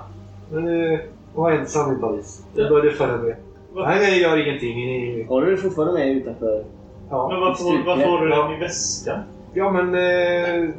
Men 0.50 0.98
var 1.36 1.50
ensam 1.52 1.96
i 1.96 2.00
Paris. 2.00 2.42
Det 2.54 2.68
började 2.68 2.92
följa 2.96 3.16
med. 3.16 3.36
Nej, 3.74 3.98
nej, 4.00 4.20
jag 4.22 4.38
gör 4.38 4.46
ingenting. 4.46 4.76
Ni- 4.76 5.22
Håller 5.28 5.46
du 5.46 5.56
fortfarande 5.56 5.94
med 5.94 6.16
utanför? 6.16 6.64
Ja, 7.10 7.28
Men 7.28 7.40
varför, 7.40 7.84
varför 7.86 8.04
har 8.06 8.20
du 8.24 8.28
den 8.30 8.52
i 8.52 8.60
väskan? 8.60 9.20
ja 9.54 9.70
men... 9.72 9.94
Eh, 9.94 10.70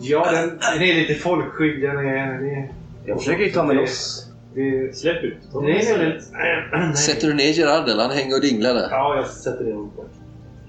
ja, 0.00 0.30
den, 0.32 0.48
den 0.74 0.82
är 0.82 0.94
lite 0.94 1.14
folkskygg. 1.14 1.82
Den 1.82 1.96
är... 1.98 2.26
Den 2.32 2.48
är 2.50 2.72
Jag 3.06 3.18
försöker 3.18 3.44
ju 3.44 3.50
ta 3.50 3.64
mig 3.64 3.76
loss. 3.76 4.26
det, 4.54 4.96
Släpp 4.96 5.24
ut 5.24 5.36
nej, 5.54 5.94
nej, 5.98 6.20
nej. 6.72 6.96
Sätter 6.96 7.26
du 7.28 7.34
ner 7.34 7.50
Gerard 7.52 7.88
eller 7.88 8.02
han 8.02 8.10
hänger 8.10 8.34
och 8.34 8.40
dinglar 8.40 8.74
där? 8.74 8.88
Ja, 8.90 9.16
jag 9.16 9.26
sätter 9.26 9.64
nog 9.64 9.96
på. 9.96 10.04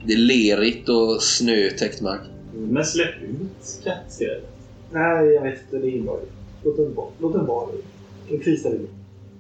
Det 0.06 0.14
är 0.14 0.18
lerigt 0.18 0.90
och 0.90 1.22
snötäckt 1.24 2.02
mark. 2.02 2.22
Men 2.54 2.86
släpp 2.86 3.22
ut 3.22 3.82
kattskrädet. 3.84 4.48
Nej, 4.92 5.26
jag 5.28 5.42
vet 5.42 5.60
inte. 5.62 5.78
Det 5.78 5.88
är 5.88 5.98
inlaget. 5.98 6.30
Låt 6.64 6.78
den 6.78 6.96
vara. 6.96 7.08
Låt 7.20 7.34
den 7.34 7.46
vara. 7.46 7.68
I 8.34 8.38
mig. 8.64 8.80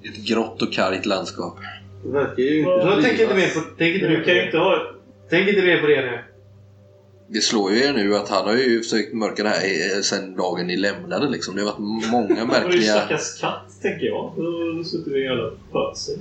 Ett 0.03 0.25
grått 0.27 0.61
och 0.61 0.73
kargt 0.73 1.05
landskap. 1.05 1.57
Det 2.03 2.09
verkar 2.11 2.43
ju 2.43 2.63
Så 2.63 2.99
tänk 3.01 3.19
inte 3.19 3.35
mer 3.35 3.47
på, 3.53 3.61
tänk 3.77 3.95
inte 3.95 4.07
Du 4.07 4.13
mer 4.13 4.19
på 4.19 4.25
kan 4.25 4.33
ju 4.35 4.39
det. 4.39 4.45
inte 4.45 4.57
ha... 4.57 4.91
Tänk 5.29 5.49
inte 5.49 5.61
mer 5.61 5.81
på 5.81 5.87
det 5.87 6.01
nu. 6.01 6.19
Det 7.27 7.41
slår 7.41 7.71
ju 7.71 7.83
er 7.83 7.93
nu 7.93 8.15
att 8.15 8.29
han 8.29 8.45
har 8.47 8.55
ju 8.55 8.81
försökt 8.81 9.13
mörka 9.13 9.43
det 9.43 9.49
här 9.49 10.01
sen 10.01 10.35
dagen 10.35 10.67
ni 10.67 10.77
lämnade 10.77 11.29
liksom. 11.29 11.55
Det 11.55 11.61
har 11.61 11.65
varit 11.71 11.79
många 12.11 12.27
Det 12.35 12.45
var 12.45 12.55
ju 12.57 12.63
märkliga... 12.63 12.91
stackars 12.93 13.39
katt, 13.41 13.81
tänker 13.81 14.05
jag. 14.05 14.33
Då 14.77 14.83
sitter 14.83 15.11
vi 15.11 15.23
i 15.23 15.27
alla 15.27 15.49
pösar. 15.71 16.15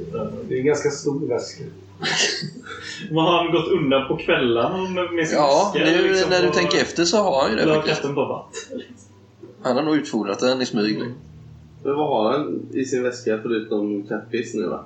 Det 0.49 0.55
är 0.55 0.59
en 0.59 0.67
ganska 0.67 0.91
stor 0.91 1.29
väska. 1.29 1.65
Men 3.11 3.19
har 3.19 3.43
han 3.45 3.53
gått 3.53 3.69
undan 3.69 4.09
på 4.09 4.17
kvällarna 4.17 4.91
med, 5.11 5.29
sin 5.29 5.37
Ja, 5.37 5.73
väska, 5.75 5.91
nu 5.91 6.09
liksom, 6.09 6.31
när 6.31 6.43
du 6.43 6.49
och- 6.49 6.55
tänker 6.55 6.79
efter 6.79 7.05
så 7.05 7.17
har 7.17 7.43
han 7.43 7.51
ju 7.51 7.57
det 7.57 7.75
faktiskt. 7.75 7.97
katten 7.97 8.15
på 8.15 8.25
vatten. 8.25 8.83
Han 9.63 9.77
har 9.77 9.83
nog 9.83 9.97
utfodrat 9.97 10.39
den 10.39 10.63
i 10.63 10.67
smyg. 10.67 10.85
liksom. 10.89 11.15
Men 11.85 11.95
vad 11.95 12.09
har 12.09 12.33
han 12.33 12.63
i 12.73 12.85
sin 12.85 13.03
väska 13.03 13.39
förutom 13.43 14.03
kattpiss 14.09 14.55
nu 14.55 14.67
va? 14.67 14.85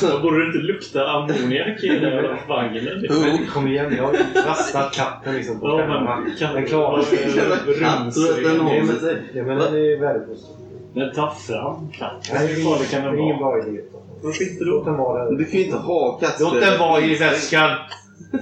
Då 0.00 0.18
borde 0.22 0.38
det 0.40 0.46
inte 0.46 0.58
lukta 0.58 1.08
ammoniak 1.08 1.82
i 1.84 1.88
den 1.88 2.02
jävla 2.02 2.38
vagnen. 2.48 3.06
Men 3.22 3.46
kom 3.46 3.68
igen, 3.68 3.94
jag 3.96 4.04
har 4.04 4.12
ju 4.12 4.18
rastat 4.46 4.92
katten 4.94 5.34
liksom 5.34 5.60
på 5.60 5.66
Ja, 5.68 5.86
men 6.26 6.36
kan 6.36 6.54
Den 6.54 6.66
klarar 6.66 7.02
sig. 7.02 7.18
Du 7.24 8.42
den 8.48 8.60
håller 8.60 8.82
men- 8.82 9.00
sig? 9.00 9.22
Ja, 9.34 9.42
men 9.44 9.58
den 9.58 9.74
är 9.74 10.00
värdelös. 10.00 10.46
Men 10.94 11.12
ta 11.12 11.30
fram 11.34 11.88
katten. 11.92 12.34
Nej, 12.34 12.54
Hur 12.54 12.62
farlig 12.64 12.88
kan 12.90 13.02
är 13.02 13.10
den 13.10 13.18
ingen 13.18 13.38
vara? 13.38 13.60
bra 13.62 13.68
idé. 13.68 13.80
Varför 14.22 14.50
inte 14.52 14.64
Låt 14.64 14.84
då? 14.84 14.90
den 14.90 14.98
vara 15.00 15.24
där. 15.24 15.36
Du 15.36 15.44
kan 15.44 15.58
ju 15.60 15.64
inte 15.64 15.76
ha 15.76 16.12
kattskrädet. 16.18 16.52
Låt 16.54 16.62
den 16.62 16.78
vara 16.78 17.00
i 17.00 17.14
väskan! 17.14 17.70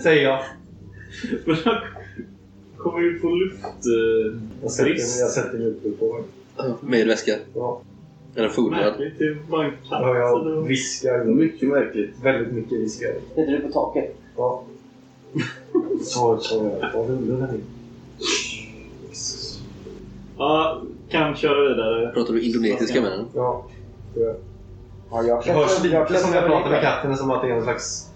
Säger 0.03 0.23
jag. 0.25 0.39
Men 1.45 1.57
han 1.65 1.75
kommer 2.77 3.01
ju 3.01 3.19
få 3.19 3.29
luft... 3.29 3.65
eh, 3.65 4.41
Jag 4.63 4.71
sätter, 5.31 5.59
jag 5.59 5.67
uppe 5.69 5.91
på 5.91 6.21
Med 6.81 7.07
väska. 7.07 7.33
Ja. 7.55 7.81
Är 8.35 8.43
den 8.43 8.51
fodrad? 8.51 8.81
Märkligt, 8.81 9.21
är. 9.21 9.37
Ja, 9.91 10.17
jag 10.17 10.41
eller- 10.41 10.63
viskar. 10.63 11.25
Mycket 11.25 11.69
märkligt. 11.69 12.15
Väldigt 12.23 12.53
mycket 12.53 12.73
viskar. 12.73 13.13
Sätter 13.29 13.53
du 13.53 13.61
på 13.61 13.73
taket? 13.73 14.17
Ja. 14.37 14.63
Så, 16.03 16.39
så 16.39 16.77
jag. 16.81 16.93
Ta 16.93 17.03
hunden 17.03 17.41
här. 17.41 17.61
Ja, 20.39 20.83
kan 21.09 21.37
köra 21.37 21.69
vidare. 21.69 22.13
Pratar 22.15 22.33
du 22.33 22.43
indonesiska 22.43 23.01
med 23.01 23.11
den? 23.11 23.25
Ja. 23.35 23.67
det 24.15 24.21
gör 24.21 24.27
jag. 24.29 24.37
Ja, 25.11 25.23
jag 25.23 25.45
Det 25.45 25.53
hörs 25.53 25.83
lite 25.83 26.15
som 26.19 26.35
jag 26.35 26.47
pratar 26.47 26.71
med 26.71 26.83
katten 26.83 27.17
som 27.17 27.31
att 27.31 27.43
det 27.43 27.49
är 27.49 27.53
en 27.53 27.63
slags 27.63 28.11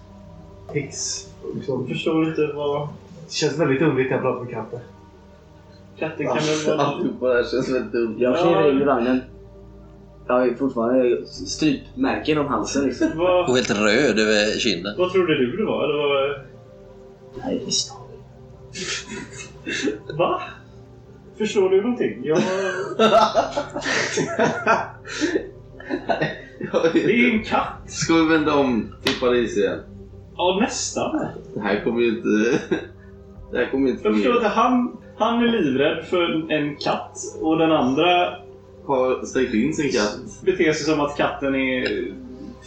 häx. 0.72 1.26
Liksom. 1.54 1.80
Jag 1.80 1.88
förstår 1.88 2.28
inte 2.28 2.52
vad... 2.54 2.88
Det 3.26 3.32
känns 3.32 3.58
väldigt 3.58 3.82
underligt 3.82 4.10
när 4.10 4.16
jag 4.16 4.22
pratar 4.22 4.44
med 4.44 4.54
katten. 4.54 4.80
Katten 5.98 6.26
kan 6.26 6.36
väl 6.36 6.76
vara... 6.76 6.86
Alltihopa 6.86 7.28
det 7.28 7.34
här 7.34 7.44
känns 7.50 7.68
väldigt 7.74 7.92
dumt. 7.92 8.16
Jag 8.18 8.38
kliver 8.38 8.70
in 8.70 8.80
i 8.82 8.84
vagnen. 8.84 9.20
Jag 10.26 10.34
har 10.34 10.46
ju 10.46 10.54
fortfarande 10.54 11.26
strypmärken 11.26 12.38
om 12.38 12.46
halsen 12.46 12.84
liksom. 12.84 13.08
Vad, 13.16 13.48
Och 13.48 13.56
helt 13.56 13.70
röd 13.70 14.18
över 14.18 14.58
kinden. 14.58 14.94
vad 14.98 15.12
trodde 15.12 15.38
du 15.38 15.56
det 15.56 15.64
var? 15.64 15.84
Eller 15.84 15.94
vad... 15.98 16.36
Nej, 17.44 17.62
visst. 17.66 17.92
Va? 20.18 20.40
Förstår 21.38 21.70
du 21.70 21.82
någonting? 21.82 22.20
Jag... 22.24 22.38
Det 26.92 27.04
är 27.04 27.34
en 27.34 27.44
katt! 27.44 27.90
Ska 27.90 28.14
vi 28.14 28.28
vända 28.28 28.54
om 28.54 28.94
till 29.02 29.20
Paris 29.20 29.56
igen? 29.56 29.78
Ja, 30.36 30.58
nästan. 30.60 31.26
Det 31.54 31.60
här 31.60 31.84
kommer 31.84 32.00
ju 32.00 32.08
inte... 32.08 32.28
Det 33.52 33.58
här 33.58 33.70
kommer 33.70 33.86
ju 33.88 33.92
inte 33.94 34.08
Jag 34.08 34.14
förstår 34.14 34.32
fungera. 34.32 34.48
att 34.48 34.54
han, 34.54 34.96
han 35.16 35.42
är 35.42 35.48
livrädd 35.48 36.04
för 36.04 36.52
en 36.52 36.76
katt 36.76 37.18
och 37.40 37.58
den 37.58 37.72
andra 37.72 38.34
Har 38.86 39.24
stängt 39.26 39.54
in 39.54 39.74
sin 39.74 39.92
katt. 39.92 40.18
beter 40.42 40.72
sig 40.72 40.84
som 40.86 41.00
att 41.00 41.16
katten 41.16 41.54
är 41.54 42.12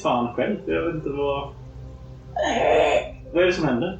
fan 0.03 0.33
själv. 0.35 0.57
Jag 0.65 0.85
vet 0.85 0.95
inte 0.95 1.09
vad... 1.09 1.49
Vad 3.33 3.43
är 3.43 3.47
det 3.47 3.53
som 3.53 3.65
händer? 3.67 3.99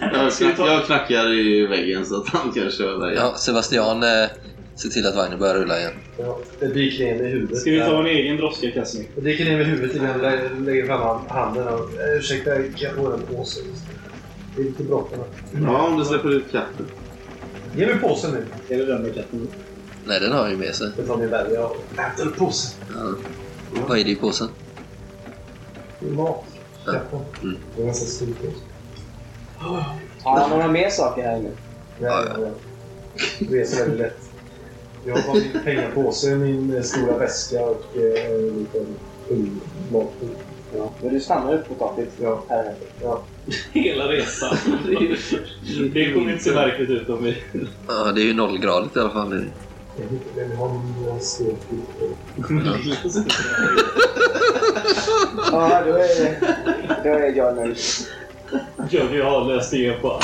Jag, 0.00 0.32
knack, 0.32 0.58
jag 0.58 0.84
knackar 0.86 1.32
i 1.32 1.66
väggen 1.66 2.06
så 2.06 2.16
att 2.16 2.28
han 2.28 2.52
kan 2.52 2.70
köra 2.70 3.10
igen. 3.12 3.22
Ja, 3.24 3.34
Sebastian 3.36 4.02
eh, 4.02 4.08
ser 4.74 4.88
till 4.88 5.06
att 5.06 5.16
vagnen 5.16 5.38
börjar 5.38 5.54
rulla 5.54 5.78
igen. 5.78 5.92
Ja, 6.18 6.38
det 6.60 6.66
dyker 6.66 7.04
ner 7.04 7.22
med 7.22 7.30
huvudet. 7.32 7.58
Ska 7.58 7.70
vi 7.70 7.80
ta 7.80 8.00
en 8.00 8.06
egen 8.06 8.36
droska 8.36 8.70
Casimir? 8.70 9.08
Jag 9.14 9.24
dyker 9.24 9.44
ner 9.44 9.56
med 9.56 9.66
huvudet 9.66 9.96
innan 9.96 10.08
jag 10.10 10.20
lä- 10.22 10.48
lägger 10.66 10.86
fram 10.86 11.18
handen. 11.28 11.68
Och, 11.68 11.80
eh, 11.80 12.18
ursäkta, 12.18 12.50
kan 12.54 12.62
jag 12.78 12.94
få 12.94 13.12
en 13.12 13.22
påse? 13.36 13.60
Det 14.56 14.62
är 14.62 14.64
lite 14.64 14.82
bråttom. 14.82 15.18
Ja, 15.62 15.86
om 15.88 15.98
du 15.98 16.04
släpper 16.04 16.28
ut 16.30 16.44
katten. 16.52 16.86
Ge 17.76 17.86
mig 17.86 17.98
påsen 17.98 18.30
nu. 18.34 18.46
Är 18.74 18.78
det 18.78 18.86
den 18.86 19.02
med 19.02 19.14
katten? 19.14 19.48
Nej, 20.04 20.20
den 20.20 20.32
har 20.32 20.40
han 20.42 20.50
ju 20.50 20.56
med 20.56 20.74
sig. 20.74 20.90
Jag 20.96 21.06
tar 21.06 21.16
min 21.16 21.30
bärga 21.30 21.66
och 21.66 21.76
äter 21.98 22.30
påsen. 22.38 22.80
Ja. 22.94 23.14
Vad 23.88 23.98
är 23.98 24.04
det 24.04 24.10
i 24.10 24.16
påsen? 24.16 24.48
Det 26.00 26.06
är 26.06 26.10
mat. 26.12 26.44
Katten. 26.84 27.20
Mm. 27.42 27.56
Det 27.76 27.82
är 27.82 27.86
ganska 27.86 28.06
stor 28.06 28.26
påse. 28.26 28.62
Har 30.22 30.40
han 30.40 30.50
några 30.50 30.68
mer 30.68 30.90
saker 30.90 31.22
här 31.22 31.36
inne? 31.36 31.48
Nej, 31.98 32.10
Ja, 32.10 32.24
ja. 32.38 32.48
Det 33.38 33.60
är 33.60 33.64
så 33.66 33.76
väldigt 33.76 33.98
lätt. 33.98 34.20
Jag 35.04 35.16
har 35.16 35.34
min 35.34 35.64
pengapåse, 35.64 36.34
min 36.36 36.76
eh, 36.76 36.82
stora 36.82 37.18
väska 37.18 37.64
och 37.66 37.96
eh, 37.96 38.26
en 38.30 38.58
liten 38.58 38.86
hundmatbok. 39.28 40.36
Ja. 40.76 40.90
Men 41.02 41.14
du 41.14 41.20
stannar 41.20 41.54
uppe 41.54 41.68
på 41.68 41.74
taket? 41.74 42.08
Ja. 42.20 42.42
Här. 42.48 42.74
Ja. 43.02 43.22
Hela 43.72 44.08
resan. 44.08 44.56
Det 45.92 46.12
kommer 46.12 46.32
inte 46.32 46.44
se 46.44 46.54
märkligt 46.54 46.90
ut 46.90 47.08
om 47.08 47.24
vi... 47.24 47.36
Ja, 47.88 48.12
det 48.12 48.20
är 48.20 48.24
ju 48.24 48.34
nollgradigt 48.34 48.96
i 48.96 49.00
alla 49.00 49.10
fall. 49.10 49.44
Några 52.48 52.78
till. 52.78 53.24
Ja, 55.52 55.82
då 55.86 55.92
är, 55.92 56.40
då 57.04 57.08
är 57.10 57.36
jag 57.36 57.56
nöjd. 57.56 57.78
Johnny 58.90 59.20
har 59.20 59.44
löst 59.44 59.70
det 59.70 59.92
på. 59.92 60.20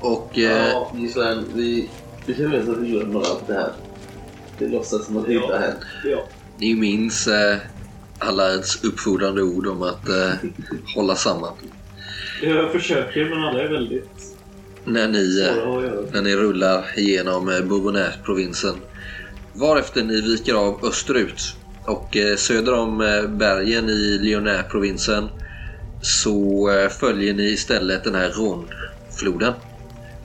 Och 0.00 0.38
eh, 0.38 0.68
Ja, 0.68 0.92
Gislaine, 0.94 1.44
vi... 1.54 1.90
Vi 2.26 2.34
kan 2.34 2.50
veta 2.50 2.70
att 2.70 2.78
vi 2.78 2.90
glömmer 2.90 3.18
allt 3.18 3.46
det 3.46 3.54
här. 3.54 3.72
Det 4.58 4.68
låtsas 4.68 5.06
som 5.06 5.16
att 5.16 5.26
det 5.26 5.34
inte 5.34 5.52
har 5.52 5.60
hänt. 5.60 5.78
Ja. 6.04 6.28
ni 6.58 6.74
minns 6.74 7.26
eh, 7.26 7.56
Allards 8.18 8.84
uppfordrande 8.84 9.42
ord 9.42 9.66
om 9.66 9.82
att 9.82 10.08
eh, 10.08 10.30
hålla 10.94 11.14
samman. 11.16 11.52
Jag 12.42 12.72
försöker 12.72 13.24
men 13.24 13.44
alla 13.44 13.62
är 13.62 13.68
väldigt 13.68 14.36
När 14.84 15.08
ni, 15.08 15.40
eh, 15.40 15.54
svåra 15.54 15.78
att 15.78 15.84
göra. 15.84 16.06
när 16.12 16.22
ni 16.22 16.36
rullar 16.36 16.84
igenom 16.96 17.48
eh, 17.48 17.60
Bourbonnais-provinsen. 17.60 18.74
Varefter 19.52 20.02
ni 20.04 20.20
viker 20.20 20.54
av 20.54 20.84
österut 20.84 21.56
och 21.86 22.16
eh, 22.16 22.36
söder 22.36 22.74
om 22.74 23.00
eh, 23.00 23.22
bergen 23.28 23.88
i 23.88 24.18
Lyonnais-provinsen 24.18 25.28
så 26.02 26.70
eh, 26.70 26.88
följer 26.88 27.34
ni 27.34 27.42
istället 27.44 28.04
den 28.04 28.14
här 28.14 28.30
Rhône-floden. 28.30 29.52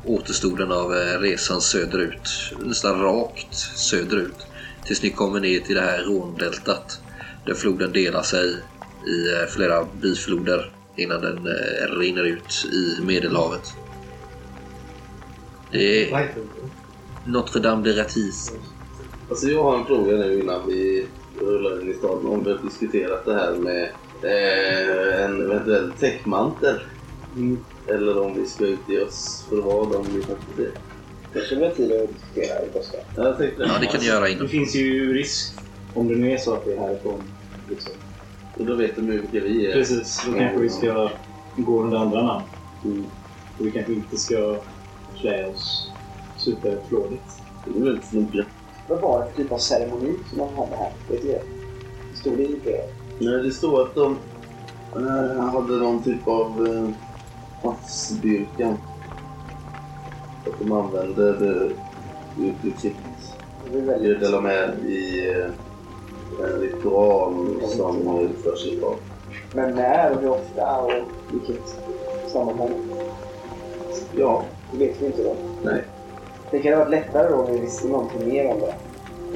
Återstoden 0.10 0.72
av 0.72 0.93
eh, 0.93 1.19
resan 1.19 1.62
söderut, 1.62 2.54
nästan 2.60 3.02
rakt 3.02 3.54
söderut. 3.76 4.48
Tills 4.86 5.04
ni 5.04 5.10
kommer 5.10 5.39
ner 5.39 5.60
till 5.60 5.76
det 5.76 5.82
här 5.82 6.04
Rhône-deltat. 6.04 7.00
Där 7.45 7.54
floden 7.54 7.91
delar 7.91 8.22
sig 8.22 8.48
i 9.08 9.34
eh, 9.34 9.48
flera 9.50 9.86
bifloder 10.02 10.72
innan 10.95 11.22
den 11.22 11.38
eh, 11.38 11.98
rinner 12.00 12.24
ut 12.24 12.65
i 12.72 13.06
Medelhavet. 13.06 13.74
Det 15.72 16.12
är? 16.12 16.32
Notre 17.26 17.62
Dame 17.62 17.84
de 17.84 17.93
Ratis. 17.93 18.54
Alltså 19.30 19.48
jag 19.48 19.63
har 19.63 19.78
en 19.78 19.86
fråga 19.86 20.17
nu 20.17 20.39
innan 20.39 20.67
vi 20.67 21.08
rullar 21.39 21.82
in 21.82 21.91
i 21.91 21.93
staden. 21.93 22.26
Om 22.26 22.43
vi 22.43 22.52
har 22.52 22.58
diskuterat 22.58 23.26
det 23.26 23.34
här 23.34 23.56
med 23.56 23.89
eh, 24.24 25.26
en 25.26 25.41
eventuell 25.41 25.91
täckmantel. 26.00 26.80
Eller 27.89 28.19
om 28.21 28.34
vi 28.41 28.45
ska 28.45 28.65
utge 28.65 29.04
oss 29.04 29.45
för 29.49 29.62
vad 29.62 29.95
om 29.95 30.06
vi 30.13 30.21
faktiskt 30.21 30.60
är. 30.60 30.71
Kanske 31.34 31.56
vi 31.56 31.63
har 31.63 31.71
tid 31.71 31.91
att 31.91 32.10
diskutera 32.13 32.65
i 32.65 32.69
Kosta. 32.73 32.97
Ja, 33.15 33.23
Jag 33.28 33.38
tänkte 33.38 33.63
Ja, 33.63 33.78
det 33.80 33.86
kan 33.86 33.99
ni 34.02 34.08
göra 34.08 34.23
Det 34.25 34.32
innan. 34.32 34.47
finns 34.47 34.75
ju 34.75 35.13
risk, 35.13 35.54
om 35.93 36.08
det 36.08 36.15
nu 36.15 36.32
är 36.32 36.38
så 36.38 36.54
att 36.54 36.65
det 36.65 36.73
är 36.73 36.80
härifrån, 36.80 37.23
liksom, 37.69 37.91
Och 38.60 38.65
då 38.65 38.75
vet 38.75 38.95
de 38.95 39.06
ju 39.06 39.21
vilka 39.21 39.47
vi 39.47 39.67
är. 39.67 39.73
Precis, 39.73 40.21
då 40.25 40.34
kanske 40.34 40.58
vi 40.60 40.69
ska 40.69 41.10
gå 41.58 41.82
under 41.84 41.97
andra 41.97 42.23
namn. 42.23 42.43
Mm. 42.86 43.06
Och 43.60 43.65
vi 43.67 43.71
kanske 43.71 43.93
inte 43.93 44.17
ska 44.17 44.56
klä 45.21 45.45
oss 45.47 45.91
superflådigt. 46.38 47.23
Det 47.65 47.80
är 47.80 47.84
väldigt 47.84 48.06
snubbiga. 48.06 48.45
Vad 48.88 49.02
var 49.02 49.19
det 49.19 49.32
för 49.32 49.43
typ 49.43 49.52
av 49.52 49.58
ceremoni 49.58 50.13
som 50.30 50.38
de 50.38 50.56
hade 50.56 50.75
här? 50.75 50.91
Vet 51.10 51.21
du 51.21 51.28
det? 51.28 51.41
Stod 52.19 52.38
det 52.38 52.43
i 52.43 52.60
det? 52.63 52.82
Nej, 53.19 53.43
det 53.43 53.52
står 53.52 53.82
att 53.82 53.95
de 53.95 54.17
eh, 54.95 55.43
hade 55.43 55.73
någon 55.73 56.04
typ 56.04 56.28
av 56.28 56.67
eh, 56.67 56.89
havsdyrkan. 57.63 58.78
Att 60.48 60.60
de 60.60 60.72
använde 60.72 61.34
det 61.39 61.72
uttrycket. 62.63 62.98
Det 63.72 63.78
är 63.78 63.82
Det 63.82 63.88
väldigt... 63.88 64.19
delar 64.19 64.41
med 64.41 64.80
i 64.86 65.30
eh, 65.30 65.45
en 66.45 66.60
ritual 66.62 67.34
som 67.67 68.19
utförs 68.19 68.65
i 68.65 68.80
dag. 68.80 68.95
Men 69.54 69.76
när 69.76 70.12
och 70.15 70.22
hur 70.22 70.30
ofta 70.30 70.78
och 70.82 70.91
vilket 71.32 71.76
sammanhang? 72.32 72.72
Ja, 74.15 74.43
Det 74.72 74.78
vet 74.78 75.02
vi 75.02 75.06
inte 75.06 75.24
då. 75.24 75.36
nej. 75.63 75.84
Det 76.52 76.60
kan 76.60 76.74
ha 76.74 76.80
varit 76.80 76.91
lättare 76.91 77.30
då 77.30 77.36
om 77.36 77.52
vi 77.52 77.60
visste 77.60 77.88
någonting 77.88 78.28
mer 78.30 78.52
om 78.54 78.60
det. 78.60 78.74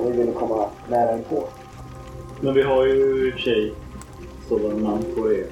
Om 0.01 0.11
vi 0.11 0.17
ville 0.17 0.31
komma 0.31 0.69
nära 0.89 1.17
på. 1.29 1.43
Men 2.41 2.53
vi 2.53 2.61
har 2.61 2.85
ju 2.85 3.27
i 3.27 3.29
och 3.29 3.33
för 3.33 3.39
sig 3.39 3.73
står 4.45 4.59
våra 4.59 4.73
namn 4.73 5.03
på 5.17 5.33
er 5.33 5.45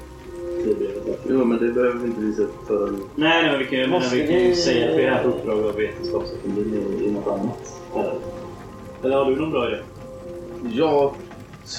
tidigare. 0.63 0.93
Jo, 1.29 1.45
men 1.45 1.59
det 1.59 1.67
behöver 1.73 1.99
vi 1.99 2.07
inte 2.07 2.21
visa 2.21 2.43
förrän... 2.67 3.01
Nej, 3.15 3.41
nej, 3.43 3.51
men 3.51 3.59
vi 3.59 3.65
kan, 3.65 3.79
ju- 3.79 3.87
Måste 3.87 4.15
vi 4.15 4.27
kan 4.27 4.35
ju 4.35 4.47
vi- 4.49 4.55
säga 4.55 4.89
att 4.91 4.97
vi 4.97 5.03
är 5.03 5.09
här 5.11 5.23
på 5.23 5.29
uppdrag 5.29 5.59
av 5.65 5.75
Vetenskapsakademin 5.75 6.97
i, 7.01 7.05
i 7.05 7.11
något 7.11 7.27
annat. 7.27 7.73
Eller, 7.95 8.15
eller 9.03 9.15
har 9.17 9.31
du 9.31 9.35
någon 9.37 9.51
bra 9.51 9.67
idé? 9.67 9.77
Jag 10.73 11.13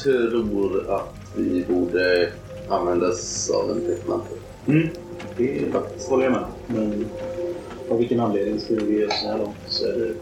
tror 0.03 0.91
att 0.91 1.15
vi 1.37 1.65
borde 1.69 2.29
användas 2.69 3.51
av 3.51 3.71
en 3.71 3.81
täckmantel. 3.87 4.39
Mm. 4.69 4.89
Det 5.37 5.63
håller 6.09 6.25
jag 6.25 6.33
med. 6.33 6.45
Men 6.67 7.05
av 7.91 7.99
vilken 7.99 8.21
anledning 8.21 8.61
skulle 8.61 8.85
vi 8.85 8.99
ge 8.99 9.07
oss 9.07 9.21
så 9.23 9.27
här 9.29 9.39
långt 9.39 9.57
söderut? 9.67 10.17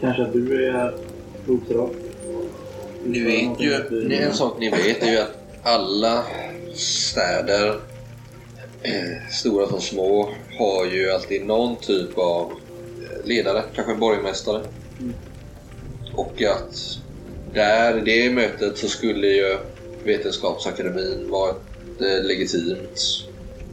Kanske 0.00 0.22
att 0.22 0.32
du 0.32 0.66
är 0.66 0.72
här 0.72 0.94
på 1.46 1.52
uppdrag? 1.52 1.90
Ni 3.04 3.20
vet 3.24 3.60
ju, 3.60 3.70
det 4.08 4.16
är 4.16 4.26
en 4.26 4.34
sak 4.34 4.56
ni 4.58 4.70
vet 4.70 5.02
är 5.02 5.10
ju 5.12 5.18
att 5.18 5.36
alla 5.62 6.22
städer, 6.74 7.80
eh, 8.82 9.28
stora 9.30 9.68
som 9.68 9.80
små, 9.80 10.30
har 10.58 10.86
ju 10.86 11.10
alltid 11.10 11.46
någon 11.46 11.76
typ 11.76 12.18
av 12.18 12.52
eh, 13.02 13.26
ledare, 13.26 13.62
kanske 13.74 13.92
en 13.92 14.00
borgmästare. 14.00 14.62
Och 16.14 16.42
att 16.42 16.98
där 17.54 17.98
i 17.98 18.00
det 18.00 18.30
mötet 18.30 18.78
så 18.78 18.88
skulle 18.88 19.26
ju 19.26 19.58
Vetenskapsakademin 20.04 21.30
vara 21.30 21.50
ett 21.50 22.00
eh, 22.00 22.26
legitimt 22.26 23.26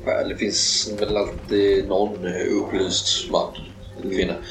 skäl. 0.06 0.30
Det 0.30 0.36
finns 0.36 0.94
väl 1.00 1.18
alltid 1.18 1.88
någon 1.88 2.26
upplyst 2.52 3.32
man 3.32 3.54
eller 4.02 4.16
kvinna. 4.16 4.34
Mm. 4.34 4.44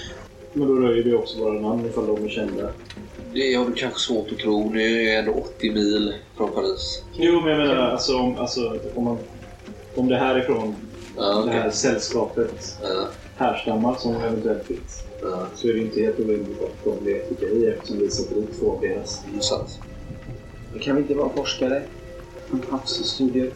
Men 0.52 0.68
då 0.68 0.74
röjer 0.74 1.04
vi 1.04 1.14
också 1.14 1.38
våra 1.38 1.60
namn 1.60 1.86
ifall 1.86 2.06
de 2.06 2.24
är 2.24 2.28
kända. 2.28 2.70
Det 3.36 3.54
har 3.54 3.64
du 3.66 3.72
kanske 3.72 4.00
svårt 4.00 4.32
att 4.32 4.38
tro. 4.38 4.70
Nu 4.70 4.80
är 5.00 5.12
jag 5.12 5.18
ändå 5.18 5.32
80 5.32 5.72
mil 5.72 6.14
från 6.36 6.52
Paris. 6.52 7.02
Jo, 7.12 7.40
men 7.40 7.50
jag 7.50 7.58
menar 7.58 7.76
alltså 7.76 8.16
om, 8.18 8.36
alltså, 8.38 8.78
om, 8.94 9.04
man, 9.04 9.18
om 9.94 10.08
det 10.08 10.16
härifrån, 10.16 10.74
Ja, 11.16 11.22
det 11.32 11.38
okej. 11.40 11.52
här 11.52 11.70
sällskapet 11.70 12.78
Ja, 12.82 13.08
härstammar 13.36 13.94
som 13.94 14.14
eventuellt 14.16 14.64
finns. 14.64 15.02
ja, 15.22 15.46
Så 15.54 15.68
är 15.68 15.72
det 15.72 15.78
inte 15.80 16.00
helt 16.00 16.18
orimligt 16.18 16.62
att 16.62 16.84
de 16.84 17.04
vet 17.04 17.30
vilka 17.30 17.46
vi 17.54 17.66
är 17.66 17.72
eftersom 17.72 17.98
vi 17.98 18.10
sätter 18.10 18.34
dit 18.34 18.60
två 18.60 18.72
av 18.72 18.80
deras. 18.80 19.22
det 19.32 19.38
är 19.38 19.42
sant. 19.42 19.78
Men 20.72 20.80
kan 20.80 20.96
vi 20.96 21.02
inte 21.02 21.14
vara 21.14 21.28
forskare? 21.28 21.82
Från 22.48 22.62
havsstudier? 22.70 23.50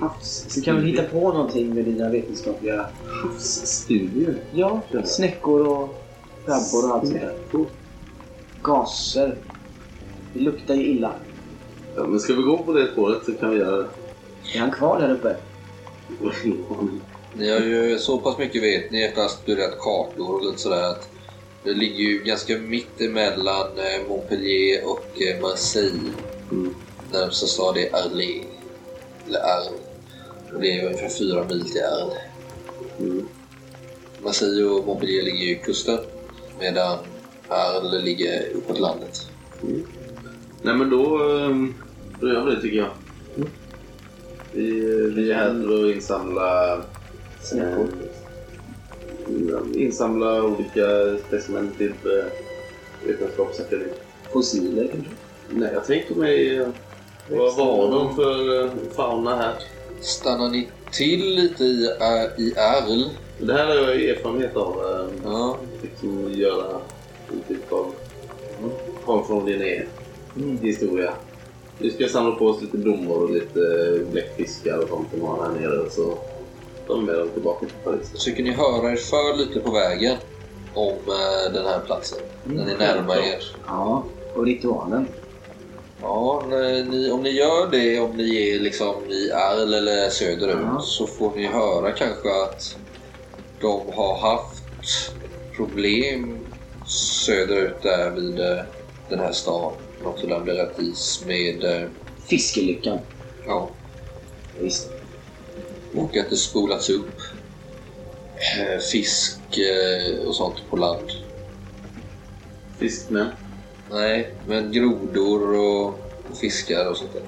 Havs... 0.00 0.44
Så 0.48 0.62
kan 0.62 0.82
vi 0.84 0.90
hitta 0.90 1.02
på 1.02 1.32
någonting 1.32 1.74
med 1.74 1.84
dina 1.84 2.08
vetenskapliga... 2.08 2.86
Havsstudier? 3.22 4.34
Ja, 4.52 4.80
snäckor 5.04 5.66
och 5.66 6.02
krabbor 6.44 6.88
och 6.88 6.94
allt 6.96 7.08
sånt 7.08 7.20
där. 7.20 7.34
Gaser. 8.62 9.36
Det 10.34 10.40
luktar 10.40 10.74
ju 10.74 10.86
illa. 10.86 11.12
Ja, 11.96 12.06
men 12.06 12.20
ska 12.20 12.34
vi 12.34 12.42
gå 12.42 12.58
på 12.58 12.72
det 12.72 12.92
spåret 12.92 13.24
så 13.24 13.32
kan 13.32 13.50
vi 13.50 13.58
göra 13.58 13.76
det. 13.76 13.88
Är 14.54 14.60
han 14.60 14.70
kvar 14.70 15.00
där 15.00 15.12
uppe? 15.12 15.36
Ni 17.34 17.50
har 17.50 17.60
ju 17.60 17.98
så 17.98 18.18
pass 18.18 18.38
mycket 18.38 18.62
vet 18.62 18.90
ni 18.90 19.02
efter 19.02 19.20
att 19.22 19.30
ha 19.30 19.36
studerat 19.36 19.78
kartor 19.78 20.34
och 20.34 20.44
lite 20.44 20.58
sådär 20.58 20.82
att 20.82 21.08
det 21.64 21.72
ligger 21.72 22.04
ju 22.04 22.22
ganska 22.24 22.58
mitt 22.58 23.00
emellan 23.00 23.66
eh, 23.78 24.08
Montpellier 24.08 24.88
och 24.88 25.22
eh, 25.22 25.40
Marseille. 25.40 26.12
Mm. 26.50 26.74
Närmsta 27.12 27.46
stad 27.46 27.76
är 27.76 27.94
Arles. 27.94 28.46
Eller 29.26 29.40
Arles. 29.40 29.80
Och 30.54 30.60
det 30.60 30.80
är 30.80 30.86
ungefär 30.86 31.08
fyra 31.08 31.44
mil 31.44 31.70
till 31.70 31.82
Arles. 31.82 32.18
Mm. 32.98 33.28
Marseille 34.24 34.64
och 34.64 34.86
Montpellier 34.86 35.22
ligger 35.22 35.46
ju 35.46 35.52
i 35.52 35.58
kusten 35.58 35.98
medan 36.60 36.98
Arles 37.50 38.04
ligger 38.04 38.48
uppåt 38.54 38.80
landet. 38.80 39.26
Nej 40.62 40.74
men 40.74 40.90
då, 40.90 41.28
ehm, 41.28 41.74
då 42.20 42.28
gör 42.28 42.44
vi 42.46 42.54
det 42.54 42.60
tycker 42.60 42.76
jag. 42.78 42.88
Vi, 44.52 44.70
vi 45.16 45.30
är 45.30 45.34
här 45.34 45.62
för 45.66 45.88
att 45.88 45.94
insamla 45.94 46.78
Snäckor. 47.42 47.86
eh, 49.28 49.82
insamla 49.82 50.42
olika 50.42 51.16
specimen 51.26 51.70
till 51.78 51.90
eh, 52.04 52.24
Vetenskapsakademin. 53.06 53.88
Fossiler 54.32 54.86
kanske? 54.92 55.10
Nej, 55.50 55.70
jag 55.74 55.84
tänkte 55.86 56.14
mig 56.14 56.56
eh, 56.56 56.66
vad 57.30 57.56
var 57.56 57.90
de 57.92 58.16
för 58.16 58.64
eh, 58.64 58.70
fauna 58.96 59.36
här? 59.36 59.54
Stannar 60.00 60.48
ni 60.48 60.68
till 60.92 61.34
lite 61.34 61.64
i, 61.64 61.88
Ar- 62.00 62.40
i 62.40 62.54
Arles? 62.58 63.06
Det 63.38 63.52
här 63.52 63.66
har 63.66 63.74
jag 63.74 64.00
erfarenhet 64.04 64.56
av. 64.56 64.74
Eh, 64.84 65.06
Ja. 65.24 65.56
liksom 65.82 66.32
göra 66.32 66.80
typ 67.48 67.72
av 67.72 67.92
kom 69.04 69.24
från 69.26 69.46
Linné 69.46 69.82
historia. 70.62 71.12
Vi 71.78 71.90
ska 71.90 72.08
samla 72.08 72.32
på 72.36 72.46
oss 72.46 72.62
lite 72.62 72.76
blommor 72.76 73.22
och 73.22 73.30
lite 73.30 73.60
bläckfiskar 74.12 74.78
och 74.78 74.88
sånt 74.88 75.08
som 75.10 75.20
har 75.22 75.42
här 75.42 75.60
nere. 75.60 75.90
Så 75.90 76.18
tar 76.86 76.96
vi 76.96 77.02
med 77.02 77.14
dem 77.14 77.28
tillbaka 77.34 77.66
till 77.66 77.74
Paris. 77.84 78.10
Försöker 78.12 78.42
ni 78.42 78.50
höra 78.50 78.92
er 78.92 78.96
för 78.96 79.36
lite 79.36 79.60
på 79.60 79.70
vägen 79.70 80.16
om 80.74 80.88
eh, 80.92 81.52
den 81.52 81.66
här 81.66 81.80
platsen? 81.86 82.18
när 82.44 82.64
ni 82.64 82.74
närmar 82.74 83.16
er. 83.16 83.44
Ja, 83.66 84.04
och 84.34 84.44
ritualen. 84.44 85.06
Ja, 86.02 86.42
ni, 86.90 87.10
om 87.10 87.22
ni 87.22 87.30
gör 87.30 87.70
det, 87.70 88.00
om 88.00 88.16
ni 88.16 88.50
är 88.50 88.60
liksom 88.60 88.94
i 89.08 89.32
Arl 89.32 89.74
eller 89.74 90.08
söderut, 90.08 90.56
Ja. 90.62 90.80
så 90.80 91.06
får 91.06 91.32
ni 91.36 91.46
höra 91.46 91.92
kanske 91.92 92.42
att 92.42 92.76
de 93.60 93.80
har 93.94 94.18
haft 94.18 94.62
problem 95.56 96.39
söderut 96.90 97.82
där 97.82 98.10
vid 98.10 98.40
eh, 98.40 98.58
den 99.08 99.18
här 99.18 99.32
stan, 99.32 99.72
Notre 100.04 100.26
Dame 100.28 100.52
de 100.52 100.58
Ratis, 100.58 101.22
med 101.26 101.64
eh, 101.64 101.88
Fiskelyckan. 102.24 102.98
ja, 103.46 103.70
Visst. 104.60 104.90
och 105.94 106.16
att 106.16 106.30
det 106.30 106.36
spolats 106.36 106.90
upp 106.90 107.20
eh, 108.58 108.78
fisk 108.92 109.38
och 110.26 110.34
sånt 110.34 110.56
på 110.70 110.76
land. 110.76 111.10
Fiskmän. 112.78 113.28
Nej, 113.90 114.34
men 114.46 114.72
grodor 114.72 115.58
och, 115.58 115.86
och 116.30 116.36
fiskar 116.40 116.86
och 116.90 116.96
sånt 116.96 117.12
där. 117.12 117.22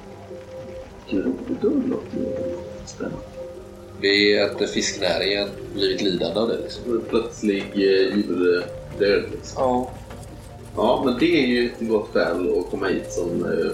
Grodor 1.10 1.82
låter 1.88 2.16
ju 2.18 2.56
spännande. 2.86 3.18
Det 4.00 4.32
är 4.32 4.44
att 4.44 4.70
fisknäringen 4.70 5.48
blivit 5.74 6.02
lidande 6.02 6.40
av 6.40 6.48
det. 6.48 6.58
Liksom. 6.58 7.02
Plötslig 7.08 7.64
eh, 7.74 8.16
djurdöd. 9.02 9.30
Liksom. 9.32 9.62
Ja. 9.62 9.90
Ja, 10.76 11.02
men 11.04 11.18
det 11.18 11.42
är 11.42 11.46
ju 11.46 11.66
ett 11.66 11.88
gott 11.88 12.08
skäl 12.12 12.58
att 12.58 12.70
komma 12.70 12.86
hit 12.86 13.12
som 13.12 13.44
eh, 13.44 13.70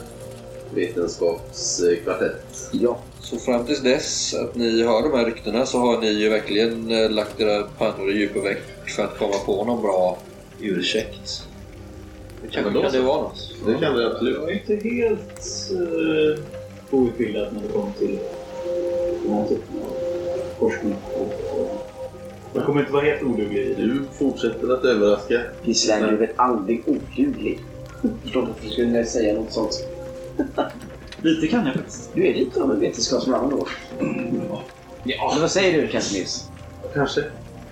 vetenskapskvartett. 0.74 2.70
Ja. 2.72 2.98
Så 3.20 3.36
fram 3.36 3.66
tills 3.66 3.80
dess 3.80 4.34
att 4.34 4.54
ni 4.54 4.82
hör 4.82 5.02
de 5.02 5.18
här 5.18 5.24
ryktena 5.24 5.66
så 5.66 5.78
har 5.78 6.00
ni 6.00 6.08
ju 6.08 6.28
verkligen 6.28 6.90
eh, 6.90 7.10
lagt 7.10 7.40
era 7.40 7.62
pannor 7.62 8.10
i 8.10 8.18
djupa 8.18 8.40
veck 8.40 8.62
för 8.96 9.04
att 9.04 9.18
komma 9.18 9.34
på 9.46 9.64
någon 9.64 9.82
bra 9.82 10.18
ursäkt. 10.60 11.44
Det 12.42 12.62
men 12.62 12.72
då 12.72 12.82
kan 12.82 12.92
det 12.92 13.00
vara 13.00 13.22
något. 13.22 13.54
Det 13.66 13.74
kan 13.74 13.96
det 13.96 14.06
absolut. 14.06 14.36
Jag 14.36 14.50
är 14.50 14.54
inte 14.54 14.88
helt 14.88 15.70
uh, 15.72 16.38
outbildad 16.90 17.52
när 17.52 17.62
det 17.62 17.68
kommer 17.68 17.92
till 17.98 18.18
den 19.24 19.32
här 19.32 19.48
typen 19.48 19.76
av 19.82 19.92
forskning. 20.58 20.96
Jag 22.54 22.64
kommer 22.64 22.80
inte 22.80 22.92
vara 22.92 23.04
helt 23.04 23.22
oduglig. 23.22 23.76
Du 23.76 24.02
fortsätter 24.18 24.74
att 24.74 24.84
överraska. 24.84 25.40
Gislaine, 25.62 26.02
du 26.02 26.08
är 26.08 26.16
väl 26.16 26.28
aldrig 26.36 26.82
oduglig? 26.86 27.60
Förstår 28.22 28.40
du 28.40 28.46
varför 28.46 28.64
du 28.64 28.70
skulle 28.70 29.04
säga 29.04 29.34
något 29.34 29.52
sånt? 29.52 29.84
Lite 31.22 31.46
kan 31.48 31.66
jag 31.66 31.74
faktiskt. 31.74 32.10
Du 32.14 32.26
är 32.26 32.34
lite 32.34 32.62
av 32.62 32.70
en 32.72 32.80
vetenskapsman 32.80 33.50
då. 33.50 33.66
Ja. 35.04 35.30
Eller 35.32 35.40
vad 35.40 35.50
säger 35.50 35.82
du, 35.82 35.88
Casimirs? 35.88 36.42
Kanske. 36.94 37.24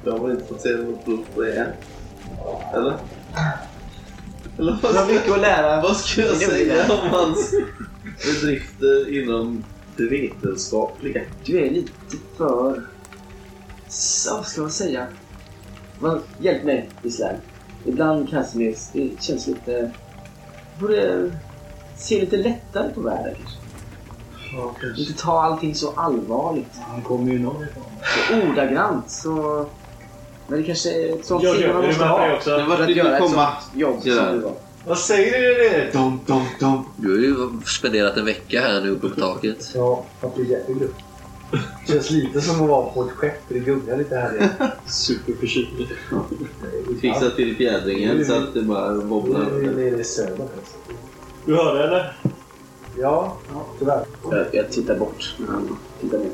Jag 0.05 0.19
har 0.19 0.31
inte 0.31 0.45
fått 0.45 0.61
se 0.61 0.69
något 0.69 1.05
prov 1.05 1.25
på 1.35 1.43
det 1.43 1.53
än. 1.53 1.69
Eller? 2.75 2.95
Eller 4.59 4.79
Du 4.83 4.99
har 4.99 5.07
mycket 5.13 5.33
att 5.33 5.41
lära. 5.41 5.83
vad 5.83 5.97
ska 5.97 6.21
jag 6.21 6.37
säga 6.37 6.85
om 6.93 7.11
hans 7.11 7.55
bedrifter 8.25 9.19
inom 9.23 9.65
det 9.97 10.05
vetenskapliga. 10.05 11.21
Du 11.45 11.67
är 11.67 11.71
lite 11.71 11.93
för... 12.37 12.83
Så, 13.89 14.35
vad 14.37 14.47
ska 14.47 14.61
man 14.61 14.71
säga? 14.71 15.07
Man, 15.99 16.23
hjälp 16.41 16.65
mig, 16.65 16.89
Islam. 17.03 17.35
Ibland 17.85 18.31
Casimir, 18.31 18.77
det 18.93 19.11
känns 19.23 19.47
lite... 19.47 19.91
Borde 20.81 21.31
se 21.97 22.21
lite 22.21 22.37
lättare 22.37 22.91
på 22.95 23.01
världen 23.01 23.35
kanske. 23.35 23.59
Ja, 24.57 24.75
kanske. 24.81 25.01
Inte 25.03 25.23
ta 25.23 25.43
allting 25.43 25.75
så 25.75 25.93
allvarligt. 25.97 26.73
Han 26.89 27.03
kommer 27.03 27.33
ju 27.33 27.39
norrifrån. 27.39 27.83
Så 28.29 28.49
ordagrant 28.51 29.11
så... 29.11 29.67
Men 30.49 30.59
det 30.59 30.65
kanske 30.67 30.91
är 30.93 31.19
ett 31.19 31.27
sånt 31.27 31.43
det, 31.43 31.49
man 31.49 31.57
är 31.77 31.83
du 31.83 31.87
måste 31.89 32.03
det 32.03 32.09
ha. 32.09 32.37
också? 32.37 32.51
Det 32.51 32.59
För 32.65 32.67
var 32.77 32.81
att 32.81 32.89
göra 32.97 33.09
du 33.09 33.15
ett 33.17 33.23
komma. 33.23 33.49
sånt 33.61 33.77
jobb 33.77 33.97
Ja. 34.05 34.15
som 34.17 34.33
du 34.35 34.39
var. 34.41 34.53
Vad 34.87 34.99
säger 34.99 35.33
ni 35.41 35.79
det? 35.79 35.93
Dom, 35.93 36.21
dom, 36.27 36.45
dom. 36.61 36.85
Du 36.97 37.11
har 37.11 37.19
ju 37.23 37.61
spenderat 37.67 38.17
en 38.17 38.25
vecka 38.25 38.61
här 38.61 38.81
nu 38.81 38.91
uppe 38.91 39.09
på 39.09 39.21
taket. 39.21 39.71
Ja, 39.75 40.05
att 40.21 40.35
bli 40.35 40.51
jättegrupp. 40.51 40.95
Känns 41.87 42.11
lite 42.11 42.41
som 42.41 42.63
att 42.63 42.69
vara 42.69 42.91
på 42.91 43.05
ett 43.05 43.11
skepp. 43.11 43.41
Det 43.49 43.59
gungar 43.59 43.97
lite 43.97 44.17
här. 44.17 44.51
Superförkyld. 44.87 45.89
Fixa 47.01 47.31
till 47.31 47.57
fjädringen 47.57 48.25
så 48.25 48.35
att 48.35 48.55
det 48.55 48.63
bara 48.63 48.93
Nu 48.93 49.01
är 49.01 49.75
vi 49.75 49.91
nere 49.91 50.01
i 50.01 50.05
södern. 50.05 50.41
alltså. 50.41 50.77
Du 51.45 51.57
hörde 51.57 51.85
eller? 51.85 52.17
Ja, 52.99 53.37
tyvärr. 53.79 54.05
Jag, 54.31 54.47
jag 54.53 54.71
tittar 54.71 54.99
bort 54.99 55.35
när 55.39 55.47
han 55.47 55.79
tittar 56.01 56.19
ner. 56.19 56.31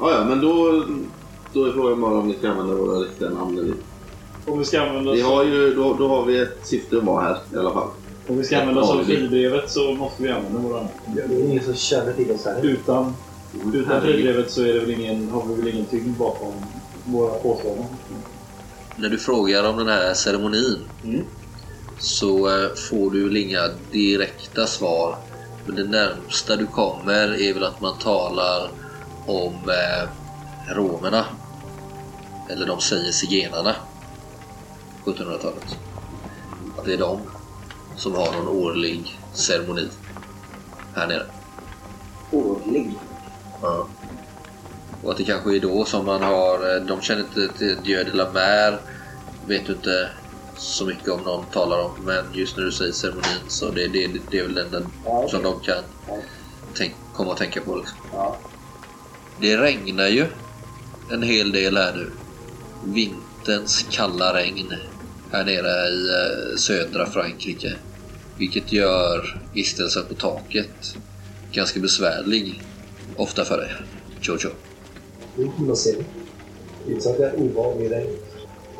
Ja, 0.00 0.10
ja, 0.10 0.24
men 0.24 0.40
då, 0.40 0.84
då 1.52 1.64
är 1.64 1.72
frågan 1.72 2.00
bara 2.00 2.18
om 2.18 2.28
vi 2.28 2.34
ska 2.34 2.48
använda 2.48 2.74
våra 2.74 2.98
riktiga 2.98 3.30
namn. 3.30 3.58
eller. 3.58 3.74
Om 4.46 4.58
vi 4.58 4.64
ska 4.64 4.80
använda 4.80 5.12
Vi 5.12 5.20
har 5.20 5.44
ju, 5.44 5.74
då, 5.74 5.94
då 5.94 6.08
har 6.08 6.24
vi 6.24 6.38
ett 6.38 6.58
syfte 6.62 6.96
att 6.96 7.04
vara 7.04 7.22
här 7.22 7.36
i 7.54 7.56
alla 7.56 7.70
fall. 7.70 7.88
om 8.28 8.38
vi 8.38 8.44
ska 8.44 8.60
använda 8.60 8.80
oss 8.80 8.90
av 8.90 8.96
Alibi. 8.96 9.16
fribrevet 9.16 9.70
så 9.70 9.94
måste 9.94 10.22
vi 10.22 10.30
använda 10.30 10.58
våra 10.58 10.76
namn. 10.76 10.88
Det 11.14 11.20
är 11.22 11.50
ingen 11.50 11.64
som 11.64 11.74
känner 11.74 12.12
till 12.12 12.30
oss 12.30 12.44
här. 12.44 12.64
Utan, 12.66 13.14
utan 13.74 14.00
fribrevet 14.00 14.50
så 14.50 14.62
är 14.62 14.74
det 14.74 14.80
väl 14.80 14.90
ingen, 14.90 15.30
har 15.30 15.46
vi 15.46 15.54
väl 15.54 15.74
ingen 15.74 15.86
tyngd 15.86 16.16
bakom 16.18 16.52
våra 17.04 17.34
påståenden. 17.34 17.86
När 18.96 19.08
du 19.08 19.18
frågar 19.18 19.64
om 19.68 19.76
den 19.76 19.88
här 19.88 20.14
ceremonin 20.14 20.78
Mm. 21.04 21.24
så 21.98 22.48
eh, 22.48 22.74
får 22.90 23.10
du 23.10 23.24
väl 23.24 23.36
inga 23.36 23.60
direkta 23.92 24.66
svar. 24.66 25.16
Men 25.66 25.76
det 25.76 25.84
närmsta 25.84 26.56
du 26.56 26.66
kommer 26.66 27.40
är 27.42 27.54
väl 27.54 27.64
att 27.64 27.80
man 27.80 27.98
talar 27.98 28.70
om 29.26 29.54
eh, 29.54 30.08
romerna. 30.74 31.24
Eller 32.50 32.66
de 32.66 32.80
säger 32.80 33.12
zigenarna. 33.12 33.74
1700-talet. 35.04 35.78
Att 36.78 36.84
det 36.84 36.92
är 36.92 36.98
de 36.98 37.20
som 37.96 38.14
har 38.14 38.32
någon 38.32 38.48
årlig 38.48 39.18
ceremoni 39.32 39.88
här 40.94 41.06
nere. 41.06 41.26
Ja. 43.64 43.88
Och 45.02 45.10
att 45.10 45.16
det 45.16 45.24
kanske 45.24 45.56
är 45.56 45.60
då 45.60 45.84
som 45.84 46.06
man 46.06 46.22
har... 46.22 46.76
eh, 46.76 46.82
De 46.82 47.00
känner 47.00 47.20
inte 47.22 47.48
till 47.58 47.76
Dieu 47.84 48.04
de 48.04 48.10
la 48.10 48.32
Mer. 48.32 48.80
Vet 49.46 49.66
du 49.66 49.72
inte 49.72 50.10
så 50.56 50.86
mycket 50.86 51.08
om 51.08 51.20
någon 51.22 51.44
talar 51.46 51.78
om. 51.80 51.90
Men 52.04 52.24
just 52.34 52.56
när 52.56 52.64
du 52.64 52.72
säger 52.72 52.92
ceremonin 52.92 53.40
så 53.48 53.70
det, 53.70 53.88
det, 53.88 54.10
det 54.30 54.38
är 54.38 54.42
väl 54.42 54.54
den, 54.54 54.70
den 54.70 54.86
Ja, 55.04 55.28
som 55.30 55.42
de 55.42 55.60
kan 55.60 55.82
Ja. 56.08 56.18
tänk, 56.74 56.94
komma 57.14 57.32
att 57.32 57.38
tänka 57.38 57.60
på. 57.60 57.76
Liksom. 57.76 57.96
Ja. 58.12 58.36
Det 59.40 59.56
regnar 59.56 60.06
ju 60.06 60.26
en 61.12 61.22
hel 61.22 61.52
del 61.52 61.76
här 61.76 61.92
nu. 61.96 62.10
Vinterns 62.84 63.86
kalla 63.90 64.34
regn 64.34 64.74
här 65.32 65.44
nere 65.44 65.88
i 65.88 66.08
eh, 66.08 66.56
södra 66.56 67.06
Frankrike. 67.06 67.72
Vilket 68.38 68.72
gör 68.72 69.40
vistelsen 69.52 70.02
på 70.08 70.14
taket 70.14 70.94
ganska 71.52 71.80
besvärlig. 71.80 72.62
Ofta 73.16 73.44
för 73.44 73.56
dig, 73.56 73.70
Jojo. 74.20 74.50
Det 75.36 75.42
är 75.42 75.50
kul 75.58 75.70
att 75.70 75.78
se. 75.78 75.94
Utsatt 76.86 77.18
är 77.20 77.34
ovan 77.40 77.78
vid 77.78 77.90
regn 77.90 78.10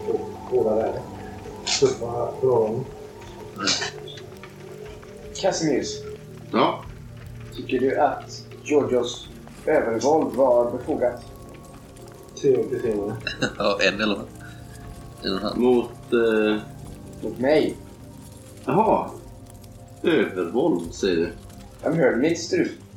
och 0.09 0.21
hårda 0.51 0.75
väder. 0.75 1.01
Tuffa 1.81 2.33
förhållanden. 2.41 2.85
Casimir, 5.35 5.85
Ja, 6.53 6.85
tycker 7.57 7.81
du 7.81 7.97
att 7.99 8.43
Georgios 8.65 9.29
övervåld 9.67 10.35
var 10.37 10.71
befogat? 10.71 11.23
Tre 12.41 12.51
i 12.51 12.79
fingrarna. 12.83 13.17
Ja, 13.59 13.79
en 13.83 14.01
eller. 14.01 14.21
En 15.23 15.33
och 15.33 15.39
en 15.39 15.43
halv. 15.43 15.59
mot... 15.59 15.91
Eh, 16.13 16.59
Mot 17.23 17.39
mig? 17.39 17.77
jaha. 18.65 19.11
Övervåld 20.03 20.95
säger 20.95 21.17
du. 21.17 21.31
Jag 21.83 21.93
hörde 21.93 22.17
mitt 22.17 22.41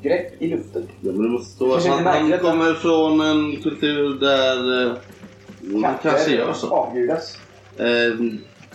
strupgrepp 0.07 0.41
i 0.41 0.47
luften. 0.47 0.87
Ja, 1.01 1.11
men 1.11 1.21
det 1.23 1.29
måste 1.29 1.55
stå 1.55 1.73
att 1.73 1.83
Kanske 1.83 2.09
han, 2.09 2.31
han 2.31 2.39
kommer 2.39 2.73
från 2.73 3.21
en 3.21 3.61
kultur 3.61 4.19
där... 4.19 4.85
Eh, 4.85 4.93
man 5.61 5.93
kanske 6.01 6.31
gör 6.31 6.53
så. 6.53 6.67
avgudas. 6.69 7.37
Eh, 7.77 7.85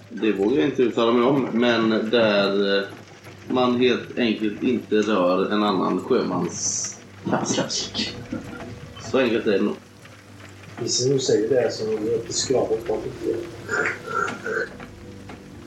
det 0.08 0.32
vågar 0.32 0.56
jag 0.56 0.64
inte 0.64 0.82
uttala 0.82 1.12
mig 1.12 1.24
om, 1.24 1.46
men 1.52 2.10
där 2.10 2.78
eh, 2.78 2.84
man 3.48 3.80
helt 3.80 4.18
enkelt 4.18 4.62
inte 4.62 4.96
rör 4.96 5.52
en 5.52 5.62
annan 5.62 6.00
sjömans 6.00 6.96
kask. 7.30 8.14
Så 9.10 9.18
enkelt 9.18 9.46
är 9.46 9.52
det 9.52 9.64
nog. 9.64 9.74
Gissar 10.82 11.12
du 11.12 11.18
säger 11.18 11.48
det 11.48 11.72
så 11.72 11.92
är 11.92 12.00
det 12.00 12.14
inte 12.14 12.32
skrapat 12.32 12.86
på. 12.86 12.98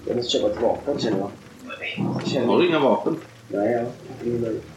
Jag 0.07 0.15
måste 0.15 0.31
köpa 0.31 0.51
ett 0.51 0.61
vapen 0.61 0.99
känner 0.99 1.17
jag. 1.19 1.31
Jag 1.97 2.27
känner 2.27 2.47
Har 2.47 2.59
du 2.59 2.67
inga 2.67 2.79
vapen? 2.79 3.17
Nej, 3.47 3.71
ja. 3.71 3.85
Ingen 4.25 4.41
möjlighet. 4.41 4.74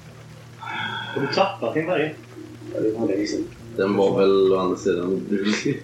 Har 1.18 1.26
du 1.26 1.32
tappat 1.32 1.74
din 1.74 1.86
varje? 1.86 2.14
Ja, 2.74 2.80
det 2.80 2.90
var 2.90 3.06
länge 3.08 3.26
sedan. 3.26 3.44
Den 3.76 3.96
var 3.96 4.18
väl 4.18 4.52
å 4.52 4.58
andra 4.58 4.76
sidan 4.76 5.06
oduglig. 5.06 5.82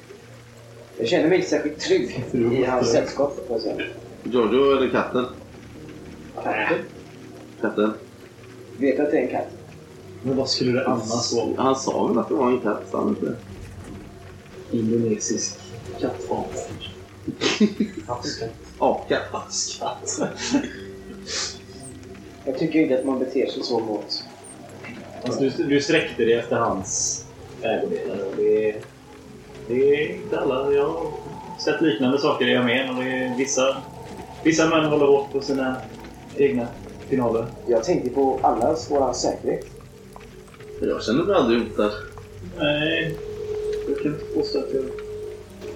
Jag 0.98 1.08
känner 1.08 1.28
mig 1.28 1.38
inte 1.38 1.50
särskilt 1.50 1.80
trygg 1.80 2.24
i 2.32 2.64
hans 2.64 2.92
sällskap. 2.92 3.36
får 3.36 3.56
jag 3.56 3.60
säga. 3.60 3.86
Giorgio 4.24 4.76
eller 4.76 4.90
katten? 4.90 5.26
Katten? 6.42 6.78
Katten? 7.60 7.92
Vet 8.78 9.00
att 9.00 9.10
det 9.10 9.18
är 9.18 9.22
en 9.22 9.28
katt? 9.28 9.48
Men 10.22 10.36
vad 10.36 10.48
skulle 10.48 10.72
det 10.72 10.86
annars 10.86 11.32
vara? 11.32 11.62
Han 11.62 11.76
sa 11.76 12.06
väl 12.06 12.18
att 12.18 12.28
det 12.28 12.34
var 12.34 12.50
en 12.50 12.60
katt, 12.60 12.82
sa 12.90 12.98
han 12.98 13.08
inte? 13.08 13.36
Indonesisk 14.70 15.58
kattform. 16.00 16.44
Havskatt. 18.06 18.50
Apkatt. 18.78 19.32
Havskatt. 19.32 20.20
Jag 22.44 22.58
tycker 22.58 22.80
inte 22.80 22.98
att 22.98 23.06
man 23.06 23.18
beter 23.18 23.46
sig 23.46 23.62
så 23.62 23.78
mot... 23.78 24.24
Alltså, 25.24 25.40
du, 25.40 25.50
du 25.64 25.80
sträckte 25.80 26.24
dig 26.24 26.32
efter 26.34 26.56
hans 26.56 27.24
ägodelar. 27.62 28.18
Det, 28.36 28.74
det 29.68 29.74
är 29.74 30.14
inte 30.14 30.40
alla. 30.40 30.72
Jag 30.72 30.88
har 30.88 31.12
sett 31.60 31.80
liknande 31.80 32.18
saker 32.18 32.48
i 32.48 32.56
armén. 32.56 32.96
Och 32.96 33.04
det 33.04 33.10
är 33.10 33.36
vissa, 33.36 33.76
vissa 34.42 34.68
män 34.68 34.84
håller 34.84 35.06
hårt 35.06 35.32
på 35.32 35.40
sina 35.40 35.76
egna 36.36 36.66
finaler. 37.08 37.46
Jag 37.66 37.84
tänker 37.84 38.10
på 38.10 38.40
allas 38.42 38.90
våran 38.90 39.14
säkerhet. 39.14 39.66
Jag 40.80 41.02
känner 41.02 41.24
mig 41.24 41.36
aldrig 41.36 41.60
hotad. 41.60 41.92
Nej, 42.58 43.16
jag 43.88 43.98
kan 43.98 44.12
inte 44.12 44.24
påstå 44.24 44.58
att 44.58 44.74
jag... 44.74 44.84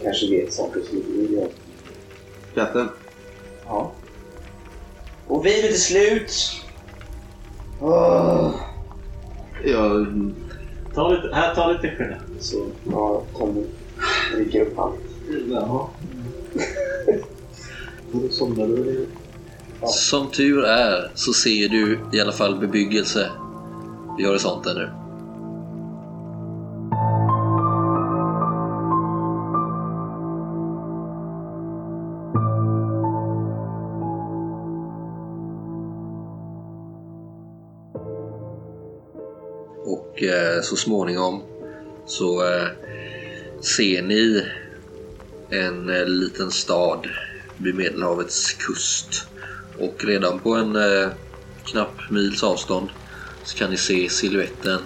Kanske 0.02 0.30
vet 0.30 0.52
saker 0.52 0.80
som 0.80 0.96
inte 0.96 1.10
vi 1.10 1.36
gör. 1.36 1.48
Katten? 2.54 2.88
Ja. 3.66 3.92
Och 5.26 5.46
vinet 5.46 5.70
är 5.70 5.74
slut! 5.74 6.32
Åh. 7.80 8.50
Jag... 9.64 10.06
Ta 10.94 11.08
lite, 11.08 11.34
här, 11.34 11.54
ta 11.54 11.72
lite 11.72 11.86
Jeanette. 11.86 12.20
Så. 12.38 12.66
Ja, 12.90 13.22
Tommy 13.38 13.64
dricker 14.34 14.60
upp 14.60 14.78
allt. 14.78 15.00
Jaha. 15.50 15.86
Då 18.12 18.28
somnar 18.30 18.66
du? 18.66 19.06
Som 19.86 20.30
tur 20.30 20.64
är 20.64 21.10
så 21.14 21.32
ser 21.32 21.68
du 21.68 21.98
i 22.12 22.20
alla 22.20 22.32
fall 22.32 22.58
bebyggelse 22.58 23.30
vid 24.18 24.26
horisonten 24.26 24.76
nu. 24.76 24.90
Och 40.18 40.24
eh, 40.24 40.62
så 40.62 40.76
småningom 40.76 41.42
så 42.06 42.46
eh, 42.46 42.68
ser 43.60 44.02
ni 44.02 44.44
en 45.50 45.90
eh, 45.90 46.06
liten 46.06 46.50
stad 46.50 47.08
vid 47.56 47.74
Medelhavets 47.74 48.52
kust. 48.52 49.26
Och 49.78 50.04
redan 50.04 50.38
på 50.38 50.54
en 50.54 50.76
knapp 51.64 52.10
mils 52.10 52.42
avstånd 52.42 52.88
så 53.44 53.56
kan 53.56 53.70
ni 53.70 53.76
se 53.76 54.08
siluetten 54.08 54.80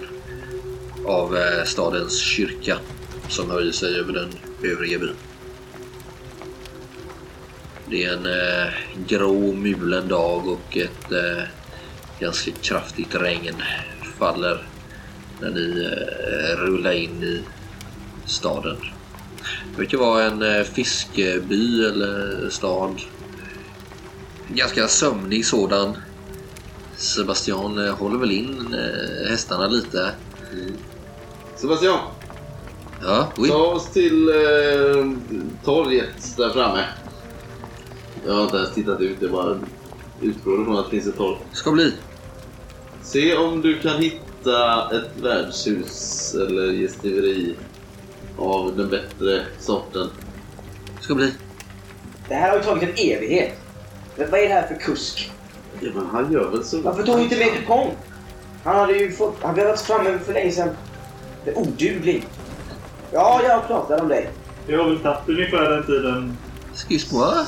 av 1.05 1.37
stadens 1.65 2.19
kyrka 2.19 2.77
som 3.29 3.51
höjer 3.51 3.71
sig 3.71 3.99
över 3.99 4.13
den 4.13 4.29
övriga 4.63 4.99
byn. 4.99 5.15
Det 7.89 8.03
är 8.03 8.13
en 8.13 8.25
eh, 8.25 8.73
grå 9.07 9.53
mulen 9.53 10.07
dag 10.07 10.47
och 10.47 10.77
ett, 10.77 11.11
eh, 11.11 11.43
ganska 12.19 12.51
kraftigt 12.51 13.15
regn 13.15 13.55
faller 14.19 14.72
när 15.43 15.51
ni 15.51 15.83
eh, 15.85 16.57
rullar 16.57 16.91
in 16.91 17.23
i 17.23 17.41
staden. 18.25 18.77
Det 19.71 19.81
verkar 19.81 19.97
vara 19.97 20.23
en 20.23 20.41
eh, 20.41 20.63
fiskeby 20.63 21.85
eller 21.85 22.49
stad. 22.49 23.01
Ganska 24.47 24.87
sömnig 24.87 25.45
sådan. 25.45 25.97
Sebastian 26.97 27.85
eh, 27.87 27.93
håller 27.95 28.17
väl 28.19 28.31
in 28.31 28.75
hästarna 29.29 29.67
lite. 29.67 30.11
Sebastian, 31.55 31.99
Ja, 33.05 33.31
oui. 33.37 33.49
ta 33.49 33.55
oss 33.57 33.89
till 33.91 34.29
eh, 34.29 35.11
torget 35.63 36.37
där 36.37 36.49
framme. 36.49 36.85
Jag 38.25 38.33
har 38.33 38.43
inte 38.43 38.57
ens 38.57 38.73
tittat 38.73 39.01
ut, 39.01 39.17
jag 39.19 39.31
bara 39.31 39.59
utgår 40.21 40.61
ifrån 40.61 40.77
att 40.77 40.85
det 40.85 40.91
finns 40.91 41.07
ett 41.07 41.17
torg. 41.17 41.37
Ska 41.51 41.71
bli. 41.71 41.93
Se 43.01 43.35
om 43.35 43.61
du 43.61 43.79
kan 43.79 44.01
hitta 44.01 44.17
ett 44.47 45.21
värdshus 45.21 46.33
eller 46.35 46.71
gästgiveri 46.71 47.55
av 48.37 48.77
den 48.77 48.89
bättre 48.89 49.45
sorten. 49.59 50.09
Ska 51.01 51.15
bli. 51.15 51.33
Det 52.27 52.35
här 52.35 52.49
har 52.49 52.57
ju 52.57 52.63
tagit 52.63 52.83
en 52.83 52.89
evighet. 52.89 53.53
Men 54.15 54.31
vad 54.31 54.39
är 54.39 54.47
det 54.47 54.53
här 54.53 54.67
för 54.67 54.75
kusk? 54.75 55.31
Ja, 55.79 55.89
men 55.95 56.05
han 56.05 56.33
gör 56.33 56.49
väl 56.49 56.63
så. 56.63 56.81
Varför 56.81 57.03
tog 57.03 57.19
inte 57.19 57.37
med 57.37 57.47
Dupont? 57.59 57.93
Han 58.63 58.75
hade 58.75 58.93
ju 58.93 59.11
fått... 59.11 59.35
Han 59.41 59.49
hade 59.49 59.65
varit 59.67 59.81
framme 59.81 60.19
för 60.19 60.33
länge 60.33 60.51
sedan. 60.51 60.69
Det 61.45 61.51
är 61.51 61.57
oduglig. 61.57 62.27
Ja, 63.11 63.41
jag 63.43 63.67
pratade 63.67 64.01
om 64.01 64.07
dig. 64.07 64.29
Jag 64.67 64.83
har 64.83 64.89
väl 64.89 64.99
tagit 64.99 65.29
ungefär 65.29 65.69
den 65.69 65.85
tiden. 65.85 66.37
Excuse 66.73 67.15
moi. 67.15 67.45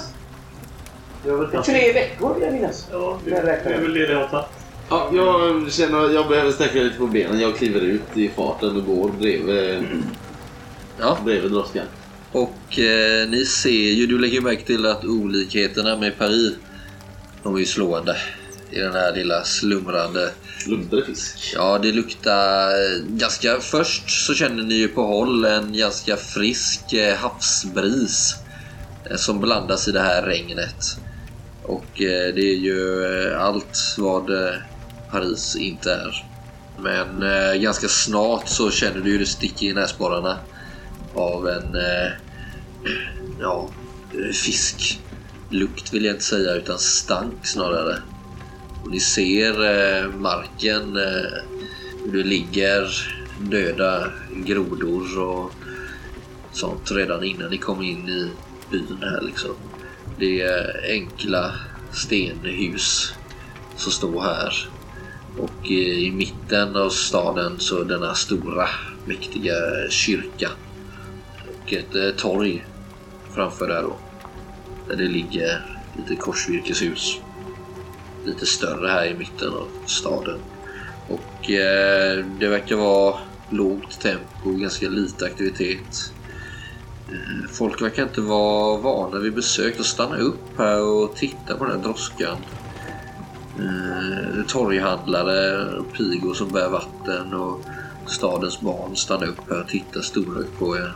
Jag 1.25 1.31
har 1.31 1.39
väl 1.39 1.51
tagit... 1.51 1.65
Tre 1.65 1.93
veckor 1.93 2.33
vill 2.33 2.43
jag 2.43 2.53
minnas. 2.53 2.87
Ja, 2.91 3.19
det, 3.25 3.31
Jag 3.31 3.45
det 3.45 3.51
är 3.51 3.81
väl 3.81 3.93
det 3.93 4.07
det 4.07 4.15
har 4.15 4.27
tagit. 4.27 4.47
Ja, 4.89 5.09
jag 5.13 5.71
känner 5.71 6.05
att 6.05 6.13
jag 6.13 6.27
behöver 6.27 6.51
sträcka 6.51 6.79
lite 6.79 6.97
på 6.97 7.07
benen. 7.07 7.39
Jag 7.39 7.57
kliver 7.57 7.81
ut 7.81 8.01
i 8.17 8.29
farten 8.29 8.75
och 8.75 8.86
går 8.86 9.11
bredvid, 9.19 9.83
Ja, 10.99 11.17
bredvid 11.25 11.51
droskan. 11.51 11.86
och 12.31 12.79
eh, 12.79 13.29
ni 13.29 13.45
ser 13.45 13.69
ju, 13.93 14.07
du 14.07 14.19
lägger 14.19 14.41
märke 14.41 14.65
till 14.65 14.86
att 14.86 15.05
olikheterna 15.05 15.97
med 15.97 16.17
Paris, 16.17 16.53
de 17.43 17.55
är 17.55 17.59
ju 17.59 17.65
slående. 17.65 18.17
I 18.71 18.79
den 18.79 18.93
här 18.93 19.15
lilla 19.15 19.43
slumrande 19.43 20.31
Luktar 20.67 20.97
det 20.97 21.05
fisk? 21.05 21.53
Ja, 21.55 21.79
det 21.79 21.91
luktar 21.91 22.67
eh, 22.67 23.03
ganska... 23.07 23.59
Först 23.59 24.25
så 24.25 24.33
känner 24.33 24.63
ni 24.63 24.75
ju 24.75 24.88
på 24.88 25.01
håll 25.03 25.45
en 25.45 25.77
ganska 25.77 26.17
frisk 26.17 26.93
eh, 26.93 27.15
havsbris 27.15 28.36
eh, 29.09 29.15
som 29.17 29.39
blandas 29.39 29.88
i 29.88 29.91
det 29.91 29.99
här 29.99 30.21
regnet. 30.23 30.97
Och 31.63 32.01
eh, 32.01 32.33
det 32.36 32.41
är 32.41 32.55
ju 32.55 33.05
eh, 33.05 33.41
allt 33.41 33.95
vad 33.97 34.29
Paris 35.16 35.55
inte 35.55 35.93
är. 35.93 36.26
Men 36.80 37.24
eh, 37.24 37.61
ganska 37.61 37.88
snart 37.88 38.47
så 38.47 38.72
känner 38.72 39.01
du 39.01 39.11
ju 39.11 39.18
det 39.18 39.26
sticker 39.26 39.66
i 39.66 39.74
näsborrarna 39.74 40.38
av 41.13 41.47
en 41.47 41.76
eh, 41.76 42.11
ja, 43.39 43.70
fisklukt 44.34 45.93
vill 45.93 46.05
jag 46.05 46.16
inte 46.16 46.24
säga 46.24 46.53
utan 46.53 46.80
stank 46.80 47.47
snarare. 47.47 47.97
Och 48.84 48.91
ni 48.91 48.99
ser 48.99 49.51
eh, 49.51 50.09
marken 50.09 50.97
eh, 50.97 51.43
hur 52.05 52.11
det 52.11 52.24
ligger 52.24 52.89
döda 53.39 54.11
grodor 54.45 55.20
och 55.20 55.51
sånt 56.51 56.91
redan 56.91 57.24
innan 57.24 57.49
ni 57.49 57.57
kom 57.57 57.82
in 57.82 58.09
i 58.09 58.30
byn 58.72 58.97
här 59.01 59.22
liksom. 59.22 59.55
Det 60.20 60.41
är 60.41 60.86
enkla 60.89 61.53
stenhus 61.93 63.13
som 63.78 63.91
står 63.91 64.22
här. 64.22 64.70
Och 65.38 65.65
eh, 65.65 66.03
i 66.03 66.11
mitten 66.11 66.75
av 66.75 66.89
staden 66.89 67.59
så 67.59 67.83
denna 67.83 68.15
stora 68.15 68.67
mäktiga 69.05 69.53
kyrka. 69.89 70.49
Och 71.63 71.73
ett 71.73 71.95
eh, 71.95 72.09
torg 72.17 72.65
framför 73.36 73.67
där 73.67 73.81
då. 73.81 73.97
Där 74.88 74.95
det 74.95 75.07
ligger 75.07 75.79
lite 75.97 76.15
korsvirkeshus 76.15 77.19
lite 78.25 78.45
större 78.45 78.88
här 78.88 79.05
i 79.05 79.17
mitten 79.17 79.49
av 79.49 79.67
staden. 79.86 80.39
Och 81.07 81.51
eh, 81.51 82.25
det 82.39 82.47
verkar 82.47 82.75
vara 82.75 83.15
lågt 83.49 84.01
tempo, 84.01 84.51
ganska 84.51 84.89
lite 84.89 85.25
aktivitet. 85.25 86.11
Eh, 87.09 87.49
folk 87.51 87.81
verkar 87.81 88.03
inte 88.03 88.21
vara 88.21 88.77
vana 88.77 89.19
vid 89.19 89.33
besök 89.33 89.77
de 89.77 89.83
stannar 89.83 90.19
upp 90.19 90.57
här 90.57 90.81
och 90.81 91.15
tittar 91.15 91.57
på 91.57 91.65
den 91.65 91.75
här 91.75 91.83
droskan. 91.83 92.38
Eh, 93.60 94.45
torghandlare 94.47 95.70
pigor 95.93 96.34
som 96.34 96.49
bär 96.49 96.70
vatten 96.70 97.34
och 97.34 97.62
stadens 98.08 98.62
barn 98.62 98.95
stannar 98.95 99.28
upp 99.28 99.49
här 99.49 99.62
och 99.62 99.68
tittar 99.68 100.01
storögt 100.01 100.60
på 100.60 100.78
er 100.78 100.95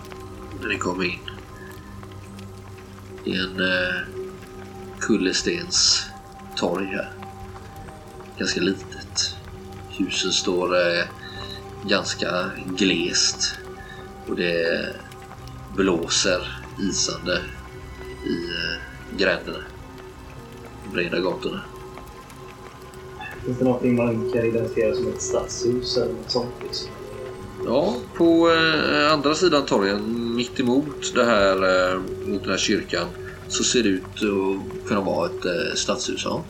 när 0.62 0.70
ni 0.70 0.78
kommer 0.78 1.04
in. 1.04 1.20
Det 3.24 3.32
är 3.32 3.44
en 3.44 3.60
eh, 3.60 3.96
kullerstens 5.00 6.06
torg 6.56 6.86
här 6.86 7.10
ganska 8.40 8.62
litet. 8.62 9.36
Husen 9.90 10.32
står 10.32 10.76
eh, 10.76 11.06
ganska 11.86 12.52
glest 12.66 13.56
och 14.28 14.36
det 14.36 14.96
blåser 15.76 16.64
isande 16.80 17.42
i 18.26 18.34
eh, 18.34 19.18
gränderna. 19.18 19.64
Breda 20.94 21.20
gatorna. 21.20 21.62
Finns 23.46 23.58
det 23.58 23.64
någonting 23.64 23.96
man 23.96 24.32
kan 24.34 24.46
identifiera 24.46 24.96
som 24.96 25.08
ett 25.08 25.22
stadshus 25.22 25.98
eller 25.98 26.14
något 26.14 26.32
sånt? 26.32 26.54
Liksom? 26.64 26.88
Ja, 27.66 27.96
på 28.18 28.52
eh, 28.52 29.14
andra 29.14 29.36
sidan 29.36 29.66
torgen, 29.66 30.36
mitt 30.36 30.60
emot 30.60 31.14
det 31.16 31.26
här, 31.26 31.56
eh, 31.56 32.00
mot 32.28 32.42
den 32.42 32.52
här 32.52 32.58
kyrkan, 32.58 33.08
så 33.48 33.64
ser 33.64 33.84
det 33.84 33.90
ut 33.90 34.04
att 34.04 34.88
kunna 34.88 35.02
vara 35.02 35.26
ett 35.26 35.46
eh, 35.46 35.76
stadshus. 35.76 36.22
Ja. 36.26 36.44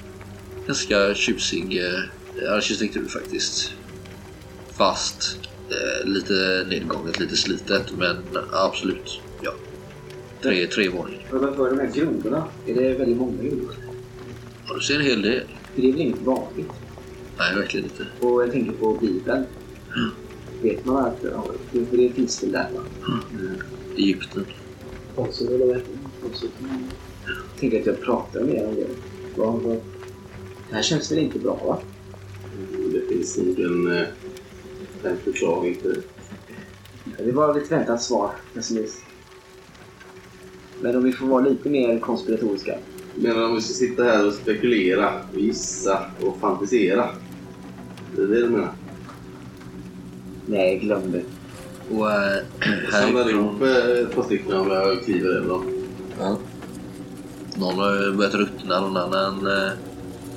Ganska 0.68 1.14
tjusig 1.14 1.84
eh, 1.86 2.54
arkitektur 2.54 3.08
faktiskt. 3.08 3.74
Fast 4.78 5.38
eh, 5.70 6.08
lite 6.08 6.66
nedgånget, 6.70 7.20
lite 7.20 7.36
slitet, 7.36 7.92
men 7.98 8.16
absolut, 8.52 9.22
ja. 9.42 9.52
Tre, 10.42 10.68
tre 10.68 10.90
våningar. 10.90 11.28
Men 11.32 11.42
Vad 11.42 11.56
var 11.56 11.70
de 11.70 11.80
här 11.80 11.92
grodorna? 11.94 12.44
Är 12.66 12.74
det 12.76 12.94
väldigt 12.94 13.18
många 13.18 13.44
grodor? 13.44 13.76
Ja, 14.68 14.74
du 14.74 14.82
ser 14.82 14.96
en 14.96 15.06
hel 15.06 15.22
del. 15.22 15.44
För 15.74 15.82
det 15.82 15.88
är 15.88 15.92
väl 15.92 16.02
inget 16.02 16.22
vanligt? 16.22 16.72
Nej, 17.38 17.56
verkligen 17.56 17.86
inte. 17.86 18.06
Och 18.26 18.44
jag 18.44 18.52
tänker 18.52 18.72
på 18.72 18.94
Bibeln. 18.94 19.46
Vet 20.62 20.86
man 20.86 21.06
att 21.06 21.18
ja, 21.24 21.46
för 21.72 21.98
det 21.98 22.10
finns 22.10 22.44
väl 22.44 22.52
där 22.52 22.70
va? 22.76 22.82
Egypten. 23.98 24.46
Konsul 25.16 25.62
eller 25.62 25.82
vad 26.22 26.32
tänker 27.60 27.80
att 27.80 27.86
jag 27.86 28.02
pratar 28.02 28.44
mer 28.44 28.68
om 28.68 28.76
det. 28.76 29.80
Det 30.70 30.76
här 30.76 30.82
känns 30.82 31.12
väl 31.12 31.20
inte 31.20 31.40
bra 31.40 31.60
va? 31.66 31.80
Det 32.92 33.02
finns 33.10 33.38
nog 33.38 33.60
en, 33.60 33.92
eh, 33.92 34.08
en 35.04 35.18
förklaring 35.18 35.76
till 35.76 35.90
det. 35.90 37.24
Det 37.24 37.32
var 37.32 37.58
ett 37.58 37.72
väntat 37.72 38.04
svar. 38.04 38.32
pessimist. 38.54 39.04
Men 40.82 40.96
om 40.96 41.04
vi 41.04 41.12
får 41.12 41.28
vara 41.28 41.44
lite 41.44 41.70
mer 41.70 42.00
konspiratoriska. 42.00 42.78
Men 43.22 43.44
om 43.44 43.56
vi 43.56 43.62
ska 43.62 43.74
sitta 43.74 44.04
här 44.04 44.28
och 44.28 44.34
spekulera, 44.34 45.14
gissa 45.36 46.06
och 46.22 46.40
fantisera. 46.40 47.10
Det 48.16 48.22
är 48.22 48.28
det 48.28 48.42
du 48.42 48.50
menar? 48.50 48.74
Nej, 50.46 50.80
glöm 50.80 51.12
det. 51.12 51.24
Och 51.96 52.12
äh, 52.12 52.38
Jag 52.84 52.94
samlar 52.94 53.30
ihop 53.30 53.62
eh, 53.62 54.02
ett 54.02 54.16
par 54.16 54.24
stycken 54.24 54.54
om 54.54 54.68
jag 54.72 55.04
kliver 55.04 55.30
över 55.30 55.50
dem. 55.50 55.64
Ja. 56.20 56.38
Någon 57.56 57.76
har 57.76 58.18
börjat 58.18 58.34
ruttna, 58.34 58.80
någon 58.82 58.98
annan 58.98 59.48
äh, 59.48 59.72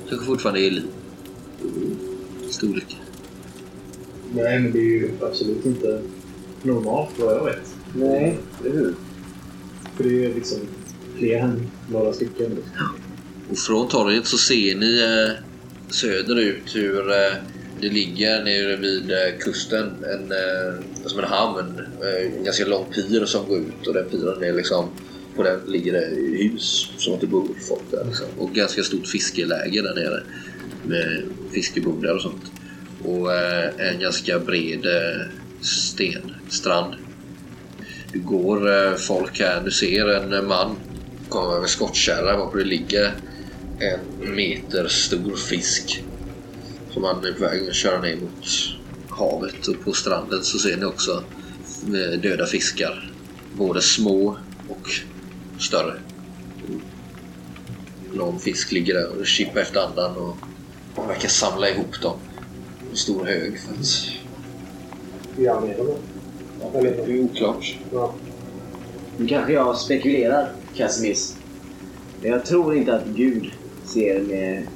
kanske 0.09 0.25
fortfarande 0.27 0.61
är 0.61 0.63
i 0.63 0.69
liv. 0.69 0.87
Storlek. 2.49 2.97
Nej, 4.33 4.59
men 4.59 4.71
det 4.71 4.79
är 4.79 4.83
ju 4.83 5.11
absolut 5.21 5.65
inte 5.65 6.01
normalt 6.63 7.19
vad 7.19 7.33
jag 7.33 7.45
vet. 7.45 7.75
Nej, 7.95 8.39
eller 8.61 8.75
hur? 8.75 8.95
För 9.95 10.03
det 10.03 10.09
är 10.09 10.13
ju 10.13 10.33
liksom 10.33 10.57
fler 11.17 11.37
än 11.37 11.69
några 11.91 12.13
stycken. 12.13 12.57
Och 13.51 13.57
från 13.57 13.87
torget 13.87 14.27
så 14.27 14.37
ser 14.37 14.75
ni 14.75 15.01
eh, 15.01 15.43
söderut 15.89 16.75
hur 16.75 17.11
eh, 17.11 17.33
det 17.81 17.89
ligger 17.89 18.43
nere 18.43 18.75
vid 18.75 19.11
eh, 19.11 19.39
kusten 19.39 19.85
en, 19.85 20.31
eh, 20.31 20.83
som 21.05 21.19
en 21.19 21.25
hamn. 21.25 21.79
Eh, 22.01 22.37
en 22.37 22.43
ganska 22.43 22.65
lång 22.65 22.85
pir 22.85 23.25
som 23.25 23.47
går 23.47 23.57
ut 23.57 23.87
och 23.87 23.93
den 23.93 24.09
piren 24.09 24.43
är 24.43 24.53
liksom 24.53 24.89
på 25.35 25.43
den 25.43 25.59
ligger 25.67 25.93
det 25.93 26.05
hus 26.43 26.91
som 26.97 27.13
att 27.13 27.21
det 27.21 27.27
bor 27.27 27.47
folk 27.67 27.81
där. 27.91 28.05
Liksom. 28.05 28.25
Och 28.37 28.53
ganska 28.53 28.83
stort 28.83 29.07
fiskeläge 29.07 29.81
där 29.81 29.95
nere 29.95 30.23
med 30.83 31.23
fiskebodar 31.51 32.15
och 32.15 32.21
sånt. 32.21 32.51
Och 33.03 33.33
eh, 33.33 33.69
en 33.77 33.99
ganska 33.99 34.39
bred 34.39 34.85
eh, 34.85 35.27
stenstrand. 35.61 36.93
Det 38.13 38.19
går 38.19 38.71
eh, 38.71 38.95
folk 38.95 39.39
här. 39.39 39.61
Du 39.65 39.71
ser 39.71 40.09
en 40.09 40.33
eh, 40.33 40.41
man 40.41 40.75
komma 41.33 41.59
med 41.59 41.69
skottkärra 41.69 42.37
varpå 42.37 42.57
det 42.57 42.63
ligger 42.63 43.15
en 43.79 44.35
meter 44.35 44.87
stor 44.87 45.35
fisk 45.35 46.03
som 46.91 47.01
man 47.01 47.25
är 47.25 47.33
på 47.33 47.41
väg 47.41 47.69
att 47.69 47.75
köra 47.75 48.01
ner 48.01 48.15
mot 48.15 48.47
havet 49.09 49.67
och 49.67 49.83
på 49.85 49.93
stranden 49.93 50.43
så 50.43 50.59
ser 50.59 50.77
ni 50.77 50.85
också 50.85 51.23
eh, 51.85 52.19
döda 52.19 52.45
fiskar. 52.45 53.11
Både 53.57 53.81
små 53.81 54.37
och 54.69 54.89
större. 55.59 55.93
Någon 58.13 58.39
fisk 58.39 58.71
ligger 58.71 58.93
där 58.93 59.19
och 59.19 59.25
kippar 59.25 59.61
efter 59.61 59.79
andan 59.79 60.17
och 60.17 60.37
man 60.97 61.07
verkar 61.07 61.29
samla 61.29 61.69
ihop 61.69 62.01
dem. 62.01 62.17
En 62.91 62.97
stor 62.97 63.25
hög 63.25 63.59
för 63.59 63.73
att... 63.73 64.07
Hur 65.35 65.43
gör 65.43 65.53
han 65.53 65.67
med 65.67 65.77
dem 65.77 65.87
då? 66.73 66.81
Det 66.81 66.89
är 66.89 67.23
oklart. 67.23 67.77
Ja. 67.93 68.13
Nu 69.17 69.27
kanske 69.27 69.53
jag 69.53 69.77
spekulerar, 69.77 70.51
Cassimis. 70.75 71.37
Men 72.21 72.31
jag 72.31 72.45
tror 72.45 72.75
inte 72.75 72.95
att 72.95 73.05
Gud 73.15 73.51
ser 73.85 74.21
med 74.21 74.67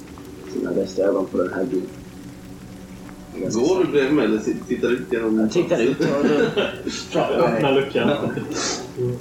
sina 0.54 0.72
bästa 0.74 1.02
ögon 1.02 1.26
på 1.26 1.38
den 1.38 1.54
här 1.54 1.66
ganska 3.41 3.62
Går 3.62 3.84
du 3.84 3.91
bredvid 3.91 4.14
mig 4.14 4.26
eller 4.26 4.41
tittar 4.68 4.91
ut 4.91 5.08
genom... 5.12 5.39
Jag 5.39 5.52
tittar 5.52 5.82
ut 5.82 6.00
och 6.00 6.06
pratar 7.12 7.38
med 7.38 7.54
Öppna 7.56 7.72
dig. 7.72 7.82
luckan. 7.86 8.10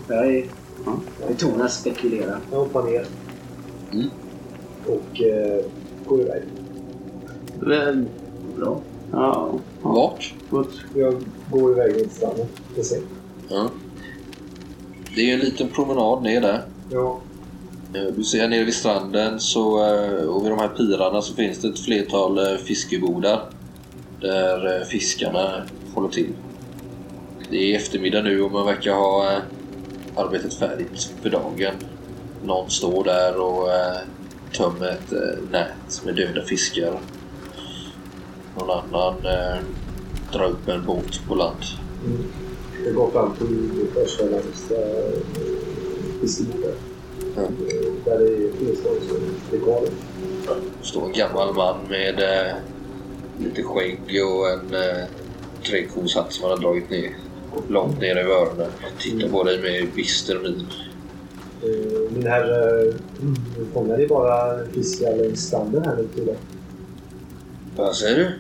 Jag 0.09 0.27
är, 0.27 0.45
jag 1.20 1.31
är 1.31 1.35
ton 1.35 1.62
att 1.62 1.72
spekulera. 1.72 2.41
Jag 2.51 2.59
hoppar 2.59 2.83
ner. 2.83 3.07
Mm. 3.93 4.07
Och 4.87 5.22
eh, 5.22 5.64
går 6.07 6.20
iväg. 6.20 6.43
Väl, 7.61 8.05
bra. 8.57 8.81
Ja. 9.12 9.59
Vart? 9.83 10.35
Jag 10.95 11.14
går 11.51 11.72
iväg 11.72 11.97
mot 11.97 12.12
stranden. 12.12 12.47
Det 12.77 12.85
ser. 12.85 13.01
Ja. 13.49 13.70
Det 15.16 15.22
är 15.22 15.26
ju 15.26 15.32
en 15.32 15.40
liten 15.40 15.68
promenad 15.68 16.22
ner 16.22 16.40
där. 16.40 16.62
Ja. 16.90 17.20
Eh, 17.94 18.02
Du 18.16 18.24
ser 18.24 18.48
nere 18.48 18.64
vid 18.64 18.74
stranden 18.74 19.40
så, 19.40 19.84
eh, 19.84 20.24
och 20.24 20.44
vid 20.44 20.52
de 20.52 20.58
här 20.58 20.68
pirarna 20.68 21.22
så 21.22 21.34
finns 21.34 21.58
det 21.58 21.68
ett 21.68 21.78
flertal 21.78 22.38
eh, 22.38 22.56
fiskebodar 22.56 23.40
där 24.20 24.84
fiskarna 24.84 25.62
håller 25.94 26.08
till. 26.08 26.32
Det 27.50 27.56
är 27.72 27.76
eftermiddag 27.76 28.22
nu 28.22 28.42
och 28.42 28.52
man 28.52 28.66
verkar 28.66 28.92
ha 28.94 29.40
arbetet 30.16 30.54
färdigt 30.54 31.10
för 31.22 31.30
dagen. 31.30 31.74
Någon 32.44 32.70
står 32.70 33.04
där 33.04 33.40
och 33.40 33.68
tömmer 34.56 34.88
ett 34.88 35.12
nät 35.50 36.04
med 36.04 36.14
döda 36.14 36.42
fiskar. 36.42 36.98
Någon 38.58 38.70
annan 38.70 39.14
drar 40.32 40.44
upp 40.44 40.68
en 40.68 40.86
båt 40.86 41.20
på 41.28 41.34
land. 41.34 41.62
Mm. 42.04 42.45
Jag 42.87 42.95
går 42.95 43.11
fram 43.11 43.37
till 43.37 43.70
första 43.95 44.24
närmsta 44.24 44.74
fiskebåten. 46.20 46.72
Ja. 47.37 47.43
Där 48.05 48.18
det 48.18 48.53
finns 48.59 48.78
någon 48.84 49.01
som 49.09 49.59
är 49.61 49.66
galen. 49.66 49.93
Det 50.80 50.87
står 50.87 51.07
en 51.07 51.12
gammal 51.12 51.55
man 51.55 51.76
med 51.89 52.18
eh, 52.22 52.55
lite 53.39 53.62
skägg 53.62 54.01
och 54.24 54.51
en 54.51 54.74
eh, 54.74 55.05
trekoshatt 55.66 56.32
som 56.32 56.43
han 56.43 56.51
har 56.51 56.59
dragit 56.59 56.91
ner 56.91 57.16
långt 57.68 58.01
ner 58.01 58.16
över 58.16 58.30
öronen. 58.34 58.70
Tittar 58.99 59.28
på 59.28 59.43
dig 59.45 59.62
med 59.62 59.89
bister 59.95 60.39
min. 60.43 60.66
Eh, 61.62 62.11
Min 62.14 62.26
herre, 62.26 62.80
mm, 62.82 63.34
fångar 63.74 63.97
ni 63.99 64.07
bara 64.07 64.64
fiskar 64.66 65.16
längs 65.16 65.41
stranden 65.47 65.84
här 65.84 65.97
nu 65.97 66.09
till 66.14 66.34
Vad 67.76 67.97
säger 67.97 68.16
du? 68.18 68.30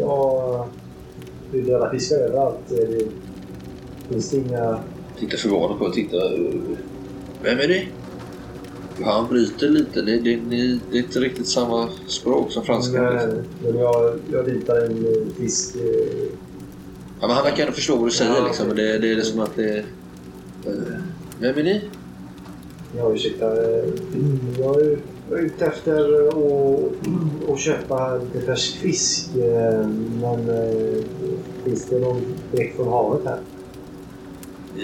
Ja, 0.00 0.68
det 1.52 1.58
är 1.58 1.62
döda 1.62 1.90
fiskar 1.90 2.16
överallt. 2.16 2.58
Eh, 2.70 2.76
Det 2.88 3.08
finns 4.08 4.34
inga... 4.34 4.78
Tittar 5.18 5.36
förvånad 5.38 5.78
på 5.78 5.84
och 5.84 5.92
tittar. 5.92 6.34
eh, 6.34 6.54
Vem 7.42 7.58
är 7.58 7.68
det? 7.68 7.86
Han 9.04 9.28
bryter 9.28 9.68
lite. 9.68 10.02
Det, 10.02 10.16
det, 10.20 10.36
det, 10.36 10.78
det 10.90 10.98
är 10.98 11.02
inte 11.02 11.20
riktigt 11.20 11.46
samma 11.48 11.88
språk 12.06 12.52
som 12.52 12.62
franska. 12.64 13.02
Nej, 13.02 13.26
men 13.62 13.78
jag, 13.78 14.18
jag 14.32 14.48
ritar 14.48 14.76
en 14.86 15.06
eh, 15.06 15.32
fisk. 15.36 15.76
eh, 15.76 16.28
Ja, 17.20 17.26
men 17.26 17.36
han 17.36 17.44
verkar 17.44 17.62
ändå 17.62 17.72
förstå 17.72 17.96
vad 17.96 18.06
du 18.06 18.10
säger. 18.10 18.34
Ja, 18.34 18.46
liksom. 18.46 18.68
det, 18.68 18.98
det 18.98 19.12
är 19.12 19.20
som 19.20 19.40
att 19.40 19.56
det... 19.56 19.76
eh, 20.66 20.72
Vem 21.40 21.58
är 21.58 21.62
ni? 21.62 21.80
Ja, 22.96 23.12
ursäkta. 23.14 23.46
eh, 23.62 23.84
Jag 24.60 24.80
är 24.80 24.98
ute 25.30 25.66
efter 25.66 26.28
att 26.28 27.50
att 27.52 27.60
köpa 27.60 28.16
lite 28.16 28.46
färsk 28.46 28.76
fisk. 28.76 29.28
eh, 29.36 29.88
Men 30.20 30.48
eh, 30.48 31.04
finns 31.64 31.84
det 31.90 31.98
någon 31.98 32.20
direkt 32.52 32.76
från 32.76 32.88
havet 32.88 33.20
här? 33.24 33.38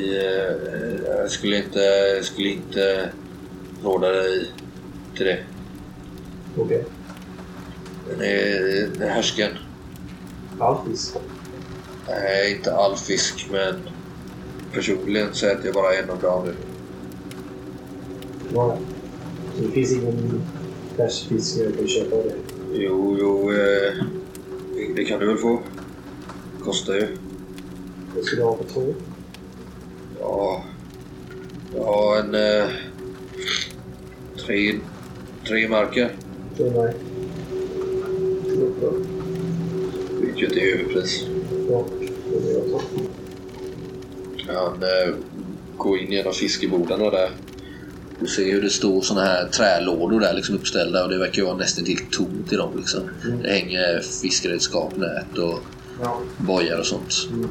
Eh, 0.09 1.21
jag 1.21 1.31
skulle 1.31 1.57
inte, 1.57 1.79
jag 2.17 2.25
skulle 2.25 2.49
inte 2.49 3.11
råda 3.83 4.09
dig 4.13 4.53
till 5.17 5.27
det. 5.27 5.39
Okej. 6.59 6.85
Är, 8.21 8.89
den 8.93 9.03
är 9.03 9.09
härsken. 9.09 9.51
All 10.59 10.77
fisk? 10.89 11.15
Nej, 12.09 12.57
inte 12.57 12.75
all 12.75 12.97
fisk, 12.97 13.49
men 13.53 13.75
personligen 14.73 15.29
så 15.33 15.47
äter 15.47 15.65
jag 15.65 15.75
bara 15.75 15.95
en 15.95 16.11
om 16.11 16.19
dagen 16.23 16.47
nu. 16.47 16.55
Ja. 18.55 18.79
Det 19.61 19.69
finns 19.69 19.93
ingen 19.93 20.43
färsk 20.97 21.29
fisk 21.29 21.57
jag 21.59 21.77
kan 21.79 21.89
köpa 21.89 22.17
av 22.17 22.23
dig? 22.23 22.37
Jo, 22.73 23.17
jo, 23.21 23.53
eh, 23.53 24.05
det 24.97 25.05
kan 25.05 25.21
du 25.21 25.27
väl 25.27 25.37
få. 25.37 25.61
Kostar 26.65 26.95
ju. 26.95 27.09
Vad 28.15 28.25
ska 28.25 28.37
du 28.37 28.43
ha 28.43 28.57
på 28.57 28.65
två? 28.65 28.95
Ja, 30.31 30.63
jag 31.75 31.85
har 31.85 32.17
en... 32.17 32.35
Eh, 32.35 32.69
tre, 34.47 34.75
tre 35.49 35.69
marker. 35.69 36.11
Tre 36.57 36.71
nej. 36.71 36.95
Vet 40.21 40.39
ju 40.57 40.73
överpris. 40.73 41.25
Ja, 41.71 41.85
det 42.45 42.51
är 42.51 42.59
jag. 44.47 44.55
Han 44.55 44.83
eh, 44.83 45.15
går 45.77 45.99
in 45.99 46.13
genom 46.13 46.33
fiskebodarna 46.33 47.11
där. 47.11 47.31
Du 48.21 48.27
ser 48.27 48.53
hur 48.53 48.63
det 48.63 48.71
står 48.71 49.01
såna 49.01 49.21
här 49.21 49.49
trälådor 49.49 50.21
där 50.21 50.35
liksom 50.35 50.55
uppställda 50.55 51.05
och 51.05 51.11
det 51.11 51.19
verkar 51.19 51.43
vara 51.43 51.57
nästan 51.57 51.85
till 51.85 52.01
tomt 52.11 52.53
i 52.53 52.57
dem. 52.57 52.73
Liksom. 52.77 53.01
Mm. 53.25 53.43
Det 53.43 53.49
hänger 53.49 54.01
fiskredskap, 54.23 54.97
nät 54.97 55.39
och 55.39 55.59
Ja. 56.03 56.21
bojar 56.39 56.79
och 56.79 56.87
sånt. 56.87 57.29
Mm. 57.33 57.49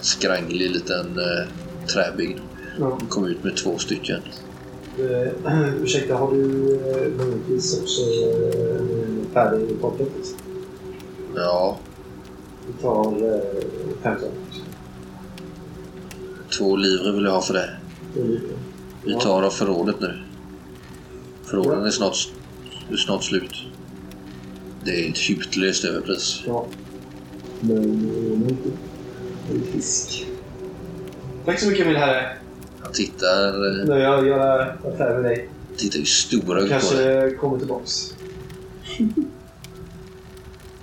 Skranglig 0.00 0.70
liten 0.70 1.18
eh, 1.18 1.48
träbygd. 1.88 2.38
ja. 2.78 2.98
Kom 3.08 3.26
ut 3.26 3.44
med 3.44 3.56
två 3.56 3.78
stycken. 3.78 4.20
Eh, 4.98 5.74
ursäkta, 5.82 6.14
har 6.16 6.30
du 6.32 6.74
eh, 6.74 7.24
möjligtvis 7.26 7.80
också 7.80 8.00
eh, 8.02 8.80
en 8.80 9.26
färdig 9.32 9.80
porträtt? 9.80 10.34
Ja, 11.36 11.78
Vi 12.66 12.82
tar 12.82 13.34
eh, 13.34 13.40
15. 14.02 14.28
två 16.58 16.76
livre 16.76 17.12
vill 17.12 17.24
jag 17.24 17.30
ha 17.32 17.42
för 17.42 17.54
det. 17.54 17.70
Lite. 18.14 18.44
Vi 19.04 19.12
Ja. 19.12 19.20
tar 19.20 19.42
av 19.42 19.50
förrådet 19.50 19.96
nu. 20.00 20.18
Förråden 21.44 21.84
är 21.84 21.90
snart, 21.90 22.32
är 22.90 22.96
snart 22.96 23.24
slut. 23.24 23.52
Det 24.84 24.90
är 25.04 25.10
ett 25.10 25.18
hutlöst 25.18 25.84
överpris. 25.84 26.42
Ja. 26.46 26.66
Men 27.60 27.76
men 28.40 28.56
är 29.62 29.72
fisk. 29.72 30.26
Tack 31.44 31.60
så 31.60 31.68
mycket 31.70 31.86
min 31.86 31.96
herre. 31.96 32.36
Han 32.80 32.92
tittar, 32.92 33.46
eh, 33.80 33.86
Nu 33.86 33.98
jag 33.98 34.26
gör 34.26 34.60
affär 34.94 35.14
med 35.14 35.24
dig. 35.24 35.48
tittar 35.76 35.98
ju 35.98 36.04
stora 36.04 36.58
ögon 36.60 36.80
på 36.80 36.94
dig. 36.96 37.14
Kanske 37.20 37.36
kommer 37.40 37.58
tillbaks. 37.58 38.14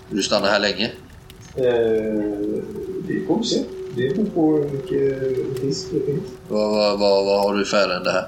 Vill 0.09 0.17
du 0.17 0.23
stanna 0.23 0.47
här 0.47 0.59
länge? 0.59 0.91
Eh, 1.55 2.23
vi 3.07 3.23
får 3.27 3.43
se. 3.43 3.63
Det 3.95 4.15
beror 4.15 4.25
på 4.25 4.57
hur 4.57 4.69
mycket 4.69 5.59
fisk 5.61 5.87
det 5.91 5.99
finns. 6.05 6.23
Vad, 6.47 6.69
vad, 6.71 6.99
vad, 6.99 7.25
vad 7.25 7.41
har 7.41 7.55
du 7.55 7.65
för 7.65 7.77
ärende 7.77 8.11
här? 8.11 8.27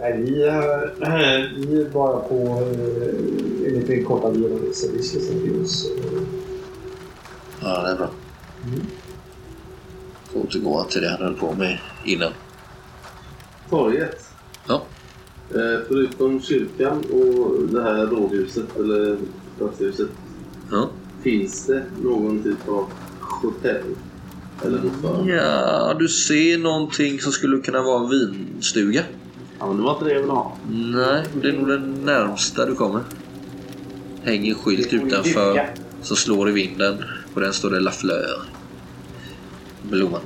Nej, 0.00 0.22
vi 0.22 0.42
är, 0.42 1.56
vi 1.66 1.80
är 1.80 1.90
bara 1.90 2.16
på 2.20 2.34
eh, 2.36 3.66
en 3.68 3.80
liten 3.80 4.04
kortad 4.04 4.36
genomresa. 4.36 4.86
Vi 4.96 5.02
ska 5.02 5.18
se 5.18 5.26
till 5.32 5.62
oss. 5.62 5.86
Ja, 7.62 7.82
det 7.82 7.90
är 7.90 7.96
bra. 7.96 8.10
Mm. 8.66 8.80
Återgå 10.42 10.84
till 10.84 11.00
det 11.02 11.08
han 11.08 11.22
höll 11.22 11.34
på 11.34 11.54
med 11.54 11.78
innan. 12.04 12.32
Torget. 13.70 14.30
Ja. 14.68 14.82
Eh, 15.50 15.80
förutom 15.88 16.42
kyrkan 16.42 17.04
och 17.12 17.62
det 17.72 17.82
här 17.82 18.06
rådhuset, 18.06 18.76
eller 18.76 19.16
stadshuset, 19.56 20.08
Ja. 20.70 20.88
finns 21.22 21.66
det 21.66 21.82
någon 22.02 22.42
typ 22.42 22.68
av 22.68 22.86
hotell? 23.20 23.84
Eller 24.64 24.82
motsvarande? 24.82 25.34
ja, 25.34 25.94
du 25.98 26.08
ser 26.08 26.58
någonting 26.58 27.20
som 27.20 27.32
skulle 27.32 27.58
kunna 27.62 27.82
vara 27.82 28.04
en 28.04 28.10
vinstuga. 28.10 29.02
Ja, 29.58 29.66
men 29.66 29.76
det 29.76 29.82
var 29.82 29.92
inte 29.92 30.04
det 30.04 30.12
jag 30.12 30.20
ville 30.20 30.32
ha. 30.32 30.56
Nej, 30.70 31.24
det 31.42 31.48
är 31.48 31.52
nog 31.52 31.68
den 31.68 31.94
närmsta 32.04 32.66
du 32.66 32.74
kommer. 32.74 33.00
Hänger 34.22 34.50
en 34.50 34.58
skylt 34.58 34.92
utanför 34.92 35.68
som 36.02 36.16
slår 36.16 36.48
i 36.48 36.52
vinden. 36.52 36.96
På 37.34 37.40
den 37.40 37.52
står 37.52 37.70
det 37.70 37.80
La 37.80 37.90
Fleur. 37.90 38.42
Blomman. 39.90 40.20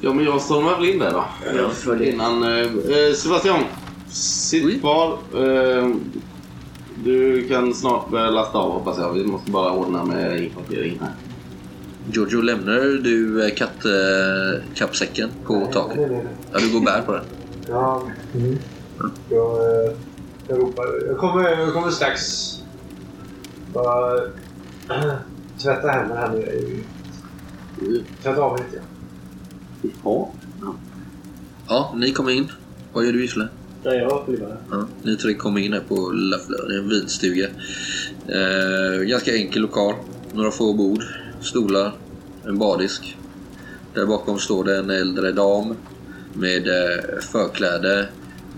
Ja, 0.00 0.12
men 0.12 0.24
jag 0.24 0.40
stormar 0.40 0.76
väl 0.76 0.88
in 0.88 0.98
där 0.98 1.10
då. 1.10 1.24
Jag 1.56 1.72
följer. 1.72 2.12
Innan... 2.12 2.42
Eh, 2.42 2.58
eh, 2.60 3.14
Sebastian, 3.14 3.60
sitt 4.10 4.64
Oui. 4.64 4.78
kvar. 4.80 5.18
Eh, 5.34 5.88
Du 7.04 7.48
kan 7.48 7.74
snart 7.74 8.10
börja 8.10 8.30
lasta 8.30 8.58
av 8.58 8.72
hoppas 8.72 8.98
jag. 8.98 9.12
Vi 9.12 9.24
måste 9.24 9.50
bara 9.50 9.72
ordna 9.72 10.04
med 10.04 10.42
inkvartering 10.42 10.98
här. 11.00 11.12
Giorgio, 12.12 12.42
lämnar 12.42 12.74
du 13.02 13.40
eh, 13.40 13.46
eh, 13.46 14.62
kappsäcken 14.74 15.30
på 15.46 15.66
taket? 15.72 15.96
Nej, 15.96 16.06
nej, 16.10 16.24
nej. 16.24 16.34
Ja, 16.52 16.58
du 16.58 16.72
går 16.72 16.80
bär 16.80 17.02
på 17.02 17.12
den. 17.12 17.24
Ja. 17.68 18.02
Jag, 19.30 19.56
eh, 19.86 19.92
jag 20.48 20.58
ropar. 20.58 20.86
Jag 21.06 21.18
kommer, 21.18 21.50
jag 21.50 21.72
kommer 21.74 21.90
strax. 21.90 22.20
Bara 23.74 24.16
äh, 24.16 24.22
tvätta 25.62 25.88
händerna 25.88 26.20
här 26.20 26.28
nu. 26.32 26.82
Tvätta 28.22 28.42
av 28.42 28.58
lite. 28.58 28.82
Ja. 30.04 30.32
Ja, 31.68 31.94
ni 31.96 32.12
kommer 32.12 32.30
in. 32.30 32.48
Vad 32.92 33.04
gör 33.04 33.12
du 33.12 33.22
Gisle? 33.22 33.48
Där 33.82 33.94
jag 33.94 34.24
kliver. 34.24 34.56
Ja, 34.70 34.86
ni 35.02 35.16
tre 35.16 35.34
kommer 35.34 35.60
in 35.60 35.72
här 35.72 35.80
på 35.80 36.10
Lafleur. 36.10 36.68
Det 36.68 36.74
är 36.74 36.78
en 36.78 36.88
vinstuga. 36.88 37.48
Eh, 38.26 39.02
ganska 39.02 39.36
enkel 39.36 39.62
lokal. 39.62 39.94
Några 40.32 40.50
få 40.50 40.74
bord, 40.74 41.02
stolar, 41.40 41.92
en 42.46 42.58
bardisk. 42.58 43.16
Där 43.94 44.06
bakom 44.06 44.38
står 44.38 44.64
det 44.64 44.76
en 44.78 44.90
äldre 44.90 45.32
dam 45.32 45.74
med 46.34 46.68
eh, 46.68 47.20
förkläde 47.20 48.08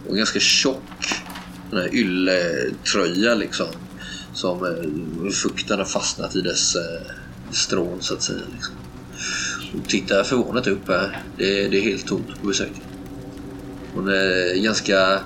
och 0.08 0.16
ganska 0.16 0.40
tjock 0.40 0.82
ylletröja 1.92 3.34
liksom. 3.34 3.66
Som 4.34 4.64
eh, 4.66 5.30
fukten 5.30 5.78
har 5.78 5.84
fastnat 5.84 6.36
i 6.36 6.40
dess 6.40 6.76
eh, 6.76 7.12
strån 7.50 7.96
så 8.00 8.14
att 8.14 8.22
säga. 8.22 8.40
Liksom. 8.52 8.74
Hon 9.72 9.82
tittar 9.82 10.22
förvånat 10.22 10.66
upp 10.66 10.88
här. 10.88 11.22
Det, 11.38 11.68
det 11.68 11.78
är 11.78 11.82
helt 11.82 12.06
tomt 12.06 12.40
på 12.40 12.46
besök. 12.46 12.72
Hon 13.94 14.08
är 14.08 14.62
ganska 14.62 15.20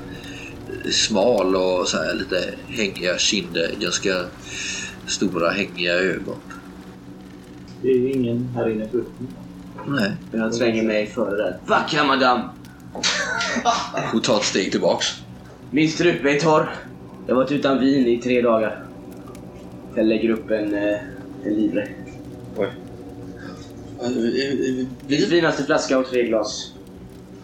smal 0.91 1.57
och 1.57 1.89
så 1.89 1.97
här 1.97 2.15
lite 2.15 2.55
hängiga 2.69 3.19
kinder. 3.19 3.71
Ganska 3.81 4.25
stora 5.07 5.51
hängiga 5.51 5.93
ögon. 5.93 6.37
Det 7.83 7.89
är 7.89 8.17
ingen 8.17 8.49
här 8.55 8.71
inne 8.71 8.89
förutom. 8.91 9.29
Nej. 9.87 10.13
Jag 10.33 10.55
svänger 10.55 10.83
mig 10.83 11.07
före 11.07 11.37
där. 11.37 11.59
Vackra 11.67 12.05
madam! 12.05 12.41
Hon 14.13 14.21
tar 14.21 14.37
ett 14.37 14.45
steg 14.45 14.73
tillbaks. 14.73 15.07
Min 15.71 15.89
strupe 15.89 16.31
är 16.31 16.41
torr. 16.41 16.71
Jag 17.27 17.35
har 17.35 17.43
varit 17.43 17.53
utan 17.53 17.81
vin 17.81 18.07
i 18.07 18.19
tre 18.19 18.43
dagar. 18.43 18.85
Jag 19.95 20.07
lägger 20.07 20.31
upp 20.31 20.51
en, 20.51 20.75
eh, 20.75 20.99
en 21.45 21.55
livre. 21.55 21.89
Min 25.09 25.27
finaste 25.29 25.65
flaska 25.65 25.99
och 25.99 26.07
tre 26.07 26.23
glas. 26.27 26.73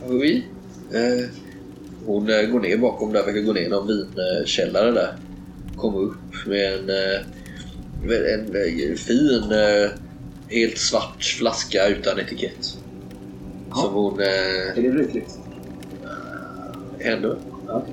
Oui. 0.09 0.45
Eh, 0.93 1.29
hon 2.07 2.31
eh, 2.31 2.43
går 2.43 2.61
ner 2.61 2.77
bakom 2.77 3.13
där, 3.13 3.25
verkar 3.25 3.41
gå 3.41 3.53
ner 3.53 3.69
någon 3.69 3.87
vinkällare 3.87 4.91
där. 4.91 5.17
Kommer 5.77 5.99
upp 5.99 6.47
med 6.47 6.75
en, 6.75 6.91
eh, 6.91 8.35
en, 8.35 8.57
eh, 8.57 8.95
fin, 8.97 9.53
eh, 9.53 9.91
helt 10.49 10.79
svart 10.79 11.25
flaska 11.25 11.89
utan 11.89 12.19
etikett. 12.19 12.79
Som 13.75 13.95
hon 13.95 14.21
eh, 14.21 14.27
Är 14.79 14.83
det 14.83 14.91
brukligt? 14.91 15.39
ändå. 17.01 17.37
Ja. 17.67 17.85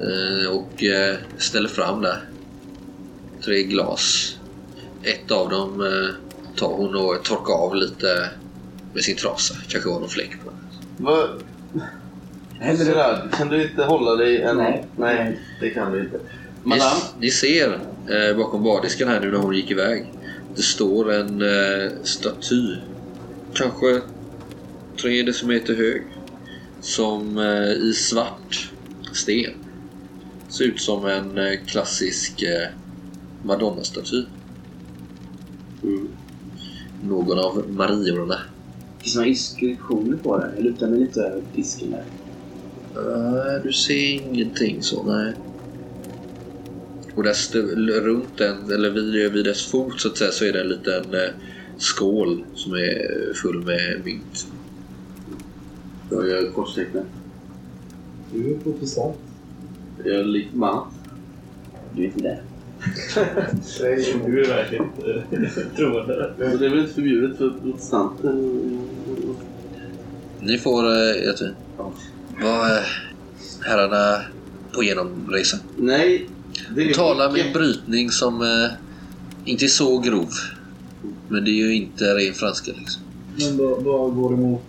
Eh, 0.00 0.50
och 0.56 0.84
eh, 0.84 1.16
ställer 1.38 1.68
fram 1.68 2.00
där. 2.02 2.20
Tre 3.44 3.62
glas. 3.62 4.36
Ett 5.02 5.30
av 5.30 5.48
dem 5.48 5.80
eh, 5.80 6.14
tar 6.56 6.68
hon 6.68 6.96
och 6.96 7.24
torkar 7.24 7.54
av 7.54 7.74
lite 7.74 8.30
med 8.92 9.04
sin 9.04 9.16
trasa. 9.16 9.54
Kanske 9.68 9.90
var 9.90 10.00
någon 10.00 10.08
fläck 10.08 10.30
på 10.44 10.50
den. 10.50 10.58
Vad... 10.96 11.42
Händer 12.58 12.84
det? 12.84 12.90
Gerard, 12.90 13.32
kan 13.34 13.48
du 13.48 13.62
inte 13.62 13.84
hålla 13.84 14.16
dig 14.16 14.42
en... 14.42 14.56
Nej. 14.56 14.86
Nej, 14.96 15.38
det 15.60 15.70
kan 15.70 15.92
du 15.92 16.00
inte. 16.00 16.16
Ni, 16.16 16.68
Madame? 16.68 17.00
ni 17.18 17.30
ser 17.30 17.80
eh, 18.08 18.36
bakom 18.36 18.62
bardisken 18.64 19.08
här 19.08 19.20
nu 19.20 19.30
när 19.30 19.38
hon 19.38 19.56
gick 19.56 19.70
iväg. 19.70 20.12
Det 20.56 20.62
står 20.62 21.12
en 21.12 21.42
eh, 21.42 21.90
staty. 22.02 22.76
Kanske 23.54 24.00
tre 25.02 25.22
decimeter 25.22 25.74
hög. 25.74 26.02
Som 26.80 27.38
eh, 27.38 27.70
i 27.70 27.92
svart 27.92 28.70
sten. 29.12 29.52
Ser 30.48 30.64
ut 30.64 30.80
som 30.80 31.06
en 31.06 31.38
eh, 31.38 31.60
klassisk 31.66 32.42
eh, 32.42 32.68
Madonna-staty. 33.42 34.24
Mm. 35.82 36.08
Någon 37.08 37.38
av 37.38 37.64
Mariorna. 37.70 38.38
Finns 38.98 39.14
det 39.14 39.18
några 39.18 39.28
inskriptioner 39.28 40.16
på 40.16 40.38
den? 40.38 40.50
Jag 40.56 40.64
lutar 40.64 40.88
mig 40.88 41.00
lite 41.00 41.20
över 41.20 41.42
disken 41.54 41.90
där. 41.90 42.04
Nej, 42.94 43.60
du 43.64 43.72
ser 43.72 44.14
ingenting 44.14 44.82
så, 44.82 45.02
nej. 45.02 45.34
Och 47.14 47.22
där 47.22 48.00
runt 48.00 48.38
den, 48.38 48.72
eller 48.72 48.90
vid, 48.90 49.32
vid 49.32 49.44
dess 49.44 49.66
fot 49.66 50.00
så 50.00 50.08
att 50.08 50.16
säga, 50.16 50.30
så 50.30 50.44
är 50.44 50.52
det 50.52 50.60
en 50.60 50.68
liten 50.68 51.14
eh, 51.14 51.30
skål 51.78 52.44
som 52.54 52.72
är 52.72 53.34
full 53.34 53.64
med 53.64 54.00
mynt. 54.04 54.46
Jag 56.10 56.28
gör 56.28 56.50
korstecknet. 56.50 57.06
Du 58.32 58.54
är 58.54 58.58
protestant. 58.58 59.16
Jag 60.04 60.14
är 60.14 60.24
lite 60.24 60.50
förbannad. 60.50 60.84
Du 61.94 62.02
är 62.02 62.06
inte 62.06 62.22
där. 62.22 62.42
Du 64.26 64.44
är 64.44 64.48
verkligen 64.48 64.90
troende. 65.76 66.32
Det 66.38 66.44
är 66.44 66.58
väl 66.58 66.78
inte 66.78 66.94
förbjudet 66.94 67.38
för 67.38 67.50
protestanter? 67.50 68.34
Ni 70.40 70.58
får, 70.58 70.84
eh, 70.84 71.24
jag 71.24 71.36
tror, 71.36 71.54
vad 72.42 72.70
eh, 72.70 72.82
herrarna 73.60 74.22
på 74.72 74.82
genomresa. 74.82 75.56
Nej, 75.76 76.28
det 76.74 76.90
är 76.90 76.94
Tala 76.94 77.30
med 77.30 77.46
en 77.46 77.52
brytning 77.52 78.10
som 78.10 78.42
eh, 78.42 78.70
inte 79.44 79.64
är 79.64 79.68
så 79.68 79.98
grov. 79.98 80.30
Men 81.28 81.44
det 81.44 81.50
är 81.50 81.66
ju 81.66 81.74
inte 81.74 82.04
ren 82.04 82.34
franska 82.34 82.72
liksom. 82.78 83.02
Men 83.38 83.56
vad, 83.56 83.82
vad 83.82 84.14
går 84.14 84.30
det 84.30 84.36
mot? 84.36 84.62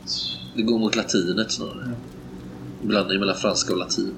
Det 0.55 0.61
går 0.61 0.79
mot 0.79 0.95
latinet 0.95 1.51
snarare. 1.51 1.91
Blandning 2.81 3.19
mellan 3.19 3.35
franska 3.35 3.73
och 3.73 3.79
latin. 3.79 4.13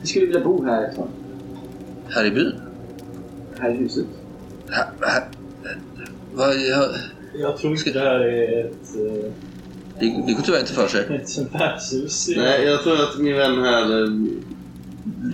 Vi 0.00 0.06
skulle 0.06 0.26
vilja 0.26 0.44
bo 0.44 0.64
här 0.64 0.88
ett 0.88 0.96
tag. 0.96 1.08
Här 2.08 2.24
i 2.24 2.30
byn? 2.30 2.52
Här 3.60 3.70
i 3.70 3.76
huset. 3.76 4.04
Vad, 6.34 6.54
jag, 6.54 6.88
Jag 7.40 7.56
tror 7.58 7.72
inte 7.72 7.90
det 7.92 8.00
här 8.00 8.20
är 8.20 8.64
ett, 8.64 8.96
eh, 8.96 9.32
det, 10.00 10.22
det 10.26 10.32
går 10.32 10.42
tyvärr 10.42 10.60
inte 10.60 10.72
för 10.72 10.86
sig. 10.88 11.00
ett 11.00 11.54
värdshus. 11.54 12.28
Nej, 12.36 12.64
jag 12.64 12.82
tror 12.82 12.94
att 12.94 13.18
min 13.18 13.36
vän 13.36 13.58
här 13.58 14.02
eh, 14.02 14.08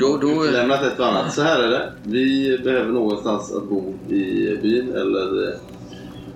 Då, 0.00 0.16
då, 0.16 0.42
lämnat 0.52 0.82
ett 0.82 0.98
och 0.98 1.06
annat. 1.06 1.34
Så 1.34 1.42
här 1.42 1.62
är 1.62 1.70
det. 1.70 1.92
Vi 2.02 2.58
behöver 2.64 2.92
någonstans 2.92 3.52
att 3.52 3.68
bo 3.68 3.94
i 4.08 4.56
byn 4.62 4.92
eller 4.94 5.48
eh, 5.48 5.54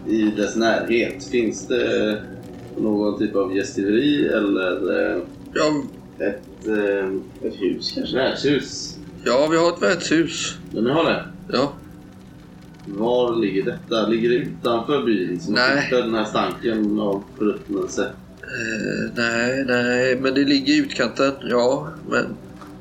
i 0.06 0.22
dess 0.36 0.56
närhet. 0.56 1.24
Finns 1.24 1.66
det 1.66 2.22
någon 2.78 3.18
typ 3.18 3.36
av 3.36 3.56
gästgiveri 3.56 4.26
eller 4.28 5.00
eh, 5.16 5.22
ja, 5.54 5.82
ett, 6.18 6.66
eh, 6.68 7.48
Ett 7.48 7.60
hus 7.60 7.92
kanske? 7.94 8.16
värdshus? 8.16 8.96
ja, 9.24 9.48
vi 9.50 9.56
har 9.56 9.68
ett 9.68 9.82
värdshus. 9.82 10.56
Men 10.72 10.84
ni 10.84 10.90
har 10.90 11.04
det? 11.04 11.24
Ja, 11.52 11.72
Var 12.98 13.36
ligger 13.36 13.64
detta? 13.64 14.06
Ligger 14.06 14.28
det 14.28 14.34
utanför 14.34 15.02
byn? 15.04 15.40
Som 15.40 15.54
Nej. 15.54 15.88
Den 15.90 16.14
här 16.14 16.24
stanken 16.24 17.00
av 17.00 17.24
förruttnelse? 17.38 18.12
eh, 18.42 19.12
nej, 19.14 19.64
nej, 19.66 20.16
men 20.20 20.34
det 20.34 20.44
ligger 20.44 20.72
i 20.72 20.76
utkanten. 20.76 21.32
Ja, 21.42 21.88
men 22.08 22.26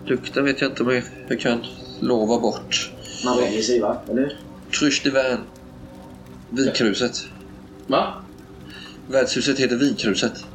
lukten 0.05 0.45
vet 0.45 0.61
jag 0.61 0.71
inte 0.71 0.83
om 0.83 1.01
jag, 1.27 1.39
kan 1.39 1.59
lova 1.99 2.39
bort. 2.39 2.91
Man 3.25 3.37
vänjer 3.37 3.61
sig 3.61 3.79
va? 3.79 3.97
Eller? 4.09 4.37
Vin. 5.03 5.37
Vinkruset. 6.49 7.25
Va? 7.87 8.13
Värdshuset 9.07 9.59
heter 9.59 9.75
Vinkruset. 9.75 10.45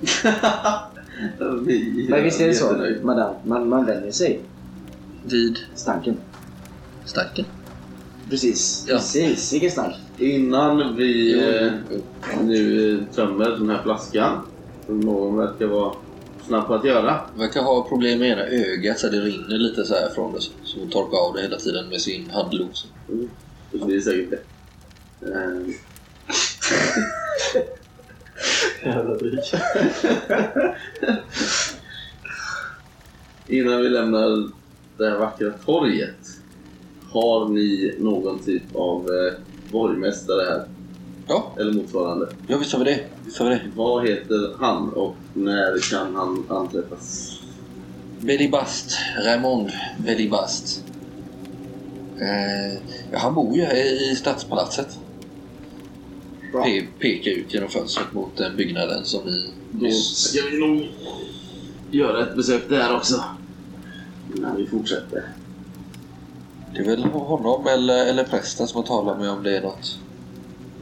Vi 1.66 2.06
Men 2.10 2.22
visst 2.24 2.40
är 2.40 2.46
det 2.46 2.54
så, 2.54 2.96
madame? 3.02 3.34
Man, 3.44 3.68
man 3.68 3.86
vänjer 3.86 4.12
sig. 4.12 4.40
Vid 5.26 5.58
Stanken. 5.74 6.16
stanken. 7.04 7.44
Precis. 8.30 8.84
Ja. 8.88 8.94
Precis. 8.94 9.52
Vilken 9.52 9.70
stank. 9.70 9.94
Innan 10.18 10.96
vi 10.96 11.40
eh, 11.40 11.72
nu 12.42 12.92
eh, 12.92 13.14
tömmer 13.14 13.50
den 13.50 13.70
här 13.70 13.82
flaskan, 13.82 14.38
som 14.86 15.00
någon 15.00 15.36
verkar 15.36 15.66
vara 15.66 15.94
snabb 16.46 16.66
på 16.66 16.74
att 16.74 16.84
göra. 16.84 17.20
Verkar 17.36 17.62
ha 17.62 17.88
problem 17.88 18.18
med 18.18 18.28
ena 18.30 18.42
ögat 18.42 18.98
så 18.98 19.08
det 19.08 19.20
rinner 19.20 19.58
lite 19.58 19.84
så 19.84 19.94
här 19.94 20.08
från 20.08 20.32
det. 20.32 20.40
Så 20.40 20.78
hon 20.78 20.90
torkar 20.90 21.18
av 21.18 21.34
det 21.34 21.42
hela 21.42 21.56
tiden 21.56 21.88
med 21.88 22.00
sin 22.00 22.30
handlos. 22.30 22.86
Så 23.72 23.86
det 23.86 23.94
är 23.94 24.00
säkert 24.00 24.30
det. 24.30 24.38
Eh, 25.32 25.74
Jävla 28.94 29.14
dryg. 29.14 29.38
Innan 33.46 33.82
vi 33.82 33.88
lämnar 33.88 34.50
det 34.98 35.10
här 35.10 35.18
vackra 35.18 35.50
torget. 35.50 36.33
Har 37.14 37.48
ni 37.48 37.94
någon 37.98 38.38
typ 38.38 38.62
av 38.76 39.00
eh, 39.00 39.32
borgmästare 39.72 40.42
här? 40.44 40.64
Ja, 41.28 41.52
Eller 41.58 41.72
motsvarande? 41.72 42.28
ja 42.46 42.58
visst 42.58 42.72
har 42.72 42.78
vi 42.78 42.84
det. 42.84 43.00
Visst 43.24 43.38
har 43.38 43.48
vi 43.50 43.54
det. 43.54 43.60
Vad 43.76 44.08
heter 44.08 44.54
han 44.58 44.88
och 44.92 45.14
när 45.34 45.78
kan 45.90 46.14
han 46.16 46.44
anträffas? 46.48 47.38
Velibast. 48.20 48.98
Raymond 49.24 49.70
Velibast. 50.06 50.84
Eh, 52.20 52.72
ja, 53.12 53.18
han 53.18 53.34
bor 53.34 53.56
ju 53.56 53.62
här 53.62 54.10
i 54.12 54.16
stadspalatset. 54.16 54.98
Pe- 56.52 56.86
pekar 57.00 57.30
ut 57.30 57.54
genom 57.54 57.68
fönstret 57.68 58.12
mot 58.12 58.36
den 58.36 58.56
byggnaden 58.56 59.04
som 59.04 59.20
ni 59.26 59.50
Då 59.70 59.86
nyss... 59.86 60.16
ska 60.16 60.48
vi 60.50 60.58
nog 60.58 60.88
göra 61.90 62.22
ett 62.22 62.36
besök 62.36 62.68
där 62.68 62.96
också. 62.96 63.24
Innan 64.36 64.56
vi 64.56 64.66
fortsätter. 64.66 65.24
Det 66.74 66.80
är 66.80 66.84
väl 66.84 67.04
honom 67.04 67.66
eller, 67.66 68.06
eller 68.06 68.24
prästen 68.24 68.66
som 68.66 68.76
har 68.76 68.86
talat 68.86 69.18
med 69.18 69.30
om 69.30 69.42
det 69.42 69.56
är 69.56 69.62
något 69.62 69.98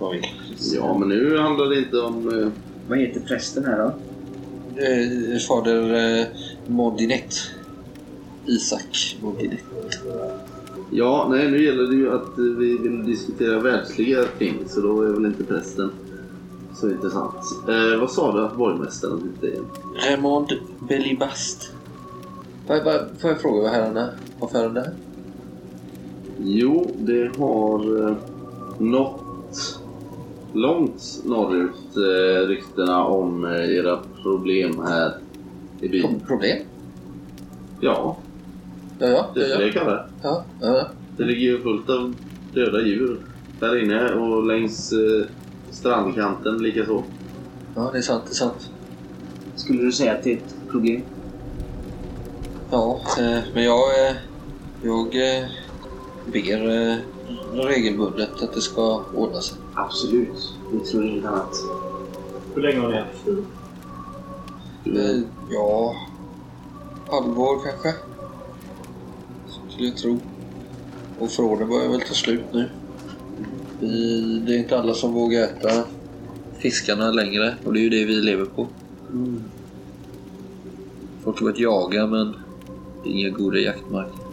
man 0.01 0.13
vill. 0.13 0.27
Ja, 0.75 0.99
men 0.99 1.09
nu 1.09 1.39
handlar 1.39 1.67
det 1.67 1.79
inte 1.79 1.99
om... 2.01 2.41
eh, 2.43 2.49
Vad 2.89 2.99
heter 2.99 3.21
prästen 3.21 3.65
här 3.65 3.79
då? 3.79 3.93
Eh, 4.83 5.39
fader 5.49 5.95
eh, 6.21 6.27
Modinet. 6.67 7.35
Isak 8.47 9.17
Modinet. 9.23 9.59
Ja, 10.91 11.27
nej, 11.31 11.51
nu 11.51 11.65
gäller 11.65 11.83
det 11.91 11.97
ju 11.97 12.15
att 12.15 12.39
eh, 12.39 12.45
vi 12.45 12.79
vill 12.79 13.05
diskutera 13.07 13.59
världsliga 13.61 14.25
ting, 14.39 14.55
så 14.69 14.81
då 14.81 15.03
är 15.03 15.09
väl 15.13 15.27
inte 15.27 15.45
prästen 15.45 15.91
så 16.75 16.91
intressant. 16.91 17.35
Eh, 17.69 18.01
vad 18.01 18.11
sa 18.11 18.33
du 18.37 18.45
att 18.45 18.57
borgmästaren 18.57 19.33
hette 19.35 19.47
igen? 19.53 19.65
Raymond 20.09 20.53
Belibast. 20.89 21.71
Får 22.67 22.77
jag, 22.77 22.85
får 23.21 23.31
jag 23.31 23.41
fråga 23.41 23.63
vad 23.63 23.71
herrarna 23.71 24.11
har 24.41 24.49
för 24.49 24.59
ärende 24.59 24.81
här? 24.81 24.93
Jo, 26.45 26.91
det 26.99 27.37
har 27.39 28.09
eh, 28.09 28.15
nått 28.79 29.79
långt 30.53 31.21
norrut 31.25 31.97
eh, 31.97 32.49
ryktena 32.49 33.05
om 33.05 33.45
eh, 33.45 33.77
era 33.77 33.99
problem 34.23 34.81
här 34.87 35.13
i 35.81 35.89
byn. 35.89 36.03
Pro- 36.03 36.27
Problem? 36.27 36.59
Ja, 37.81 38.17
Ja, 38.99 39.07
ja. 39.09 39.27
det 39.35 39.41
ja, 39.49 39.55
är 39.55 39.59
det 39.59 39.61
ja. 39.61 39.63
jag 39.63 39.73
kallar 39.73 39.93
det. 39.97 40.05
ja, 40.23 40.45
ja. 40.61 40.87
Det 41.17 41.25
ligger 41.25 41.41
ju 41.41 41.63
fullt 41.63 41.91
av 41.91 42.15
döda 42.55 42.81
djur 42.83 43.21
där 43.61 43.83
inne 43.85 44.13
och 44.15 44.47
längs 44.47 44.93
eh, 44.93 45.27
strandkanten 45.71 46.63
likaså. 46.63 47.03
ja 47.77 47.89
det 47.93 47.99
är 47.99 48.03
sant. 48.03 48.23
Det 48.27 48.33
är 48.33 48.35
sant. 48.35 48.71
Skulle 49.57 49.83
du 49.83 49.93
säga 49.93 50.13
att 50.13 50.23
det 50.23 50.33
är 50.33 50.37
ett 50.37 50.55
problem? 50.71 51.01
Ja, 52.71 53.01
eh, 53.19 53.39
men 53.55 53.65
jag, 53.65 53.79
eh, 54.09 54.17
jag 54.83 55.07
eh, 55.39 55.45
ber 56.27 56.91
eh, 56.91 56.97
regelbundet 57.53 58.43
att 58.43 58.53
det 58.53 58.61
ska 58.61 59.05
ordna 59.15 59.41
sig. 59.41 59.59
Absolut. 59.75 60.55
Vi 60.73 60.79
tror 60.79 61.07
inget 61.07 61.25
annat. 61.25 61.57
Hur 62.55 62.63
länge 62.63 62.81
har 62.81 62.89
ni 62.89 62.99
haft 62.99 63.19
fru? 63.25 63.45
Eh, 64.85 65.21
ja, 65.51 65.95
halvår 67.11 67.61
kanske. 67.65 67.95
Skulle 69.71 69.89
jag 69.89 69.97
tro. 69.97 70.19
Och 71.19 71.31
förråden 71.31 71.69
börjar 71.69 71.89
väl 71.89 72.01
ta 72.01 72.15
slut 72.15 72.45
nu. 72.53 72.71
Vi, 73.81 74.43
det 74.47 74.55
är 74.55 74.59
inte 74.59 74.79
alla 74.79 74.95
som 74.95 75.13
vågar 75.13 75.43
äta 75.43 75.85
fiskarna 76.59 77.11
längre 77.11 77.55
och 77.65 77.73
det 77.73 77.81
är 77.81 77.83
ju 77.83 77.91
det 77.91 78.05
vi 78.05 78.15
lever 78.15 78.45
på. 78.45 78.67
Folk 81.25 81.39
har 81.39 81.45
börjat 81.45 81.59
jaga 81.59 82.07
men 82.07 82.37
det 83.03 83.09
är 83.09 83.13
inga 83.13 83.31
goda 83.31 83.59
jaktmarker. 83.59 84.32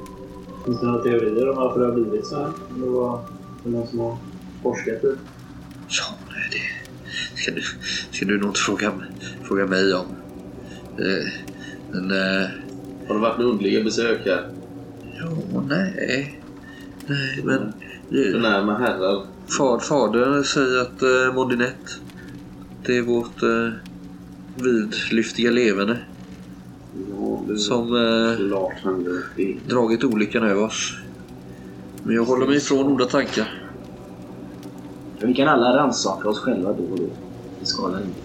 Finns 0.70 0.82
det 0.82 0.88
några 0.88 1.04
teorier 1.04 1.50
om 1.50 1.56
varför 1.56 1.80
det 1.80 1.86
har 1.86 1.94
blivit 1.94 2.26
så 2.26 2.36
här? 2.36 2.52
Det 2.76 2.86
var 2.86 3.22
det 3.64 3.70
någon 3.70 3.88
som 3.88 4.00
har 4.00 4.18
forskat 4.64 5.04
i? 5.04 5.16
Ja, 5.88 6.04
nej, 6.30 6.50
det 6.52 7.38
ska 7.42 7.52
du, 7.52 7.62
ska 8.12 8.26
du 8.26 8.38
nog 8.38 8.50
inte 8.50 8.60
fråga, 8.60 8.92
mig- 8.92 9.08
fråga 9.44 9.66
mig 9.66 9.94
om. 9.94 10.06
Eh, 10.98 11.28
men, 11.92 12.12
eh, 12.12 12.48
Har 13.08 13.16
det 13.16 13.22
varit 13.22 13.38
några 13.38 13.52
underliga 13.52 13.84
besök 13.84 14.26
här? 14.26 14.50
ja, 15.20 15.62
nej. 15.70 16.42
Nej, 17.08 17.42
men... 17.44 17.74
Förnäma 18.10 18.78
herrar? 18.78 19.26
Fad, 19.58 19.84
fadern 19.84 20.44
säger 20.44 20.82
att 20.82 21.02
eh, 21.02 21.34
Modinet, 21.36 22.00
det 22.86 22.98
är 22.98 23.02
vårt 23.02 23.44
eh, 23.44 23.70
vidlyftiga 24.64 25.52
levande 25.52 25.98
Ja, 26.94 27.58
som 27.58 27.96
eh, 27.96 29.48
dragit 29.68 30.04
olyckan 30.04 30.44
över 30.44 30.64
oss. 30.64 30.98
Men 32.04 32.16
jag 32.16 32.26
håller 32.26 32.48
mig 32.48 32.58
ifrån 32.58 32.86
onda 32.86 33.06
tankar. 33.06 33.62
Vi 35.20 35.34
kan 35.34 35.48
alla 35.48 35.78
rannsaka 35.78 36.30
oss 36.30 36.40
själva 36.40 36.74
då 36.74 36.84
och 36.84 36.98
då. 36.98 37.10
Det 37.60 37.66
skadar 37.66 38.00
inte. 38.00 38.20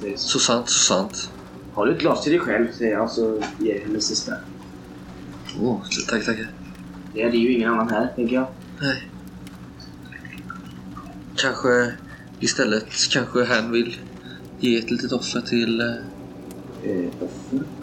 Det 0.00 0.12
är 0.12 0.16
så. 0.16 0.28
Så 0.28 0.38
sant, 0.38 0.68
så 0.68 0.78
sant. 0.78 1.30
Har 1.74 1.86
du 1.86 1.92
ett 1.92 2.00
glas 2.00 2.22
till 2.22 2.32
dig 2.32 2.40
själv, 2.40 2.66
säger 2.72 2.92
jag, 2.92 3.10
så 3.10 3.42
ger 3.58 3.74
jag 3.74 3.80
henne 3.80 4.00
sista. 4.00 4.32
Oh, 5.60 5.80
tack, 6.08 6.24
tack. 6.24 6.38
Det 7.14 7.22
är 7.22 7.32
ju 7.32 7.52
ingen 7.52 7.72
annan 7.72 7.88
här, 7.88 8.12
tänker 8.16 8.34
jag. 8.34 8.46
Nej. 8.80 9.10
Kanske 11.36 11.92
istället 12.40 12.86
kanske 13.10 13.44
han 13.44 13.72
vill 13.72 13.96
ge 14.60 14.78
ett 14.78 14.90
litet 14.90 15.12
offer 15.12 15.40
till, 15.40 15.80
eh? 15.80 15.86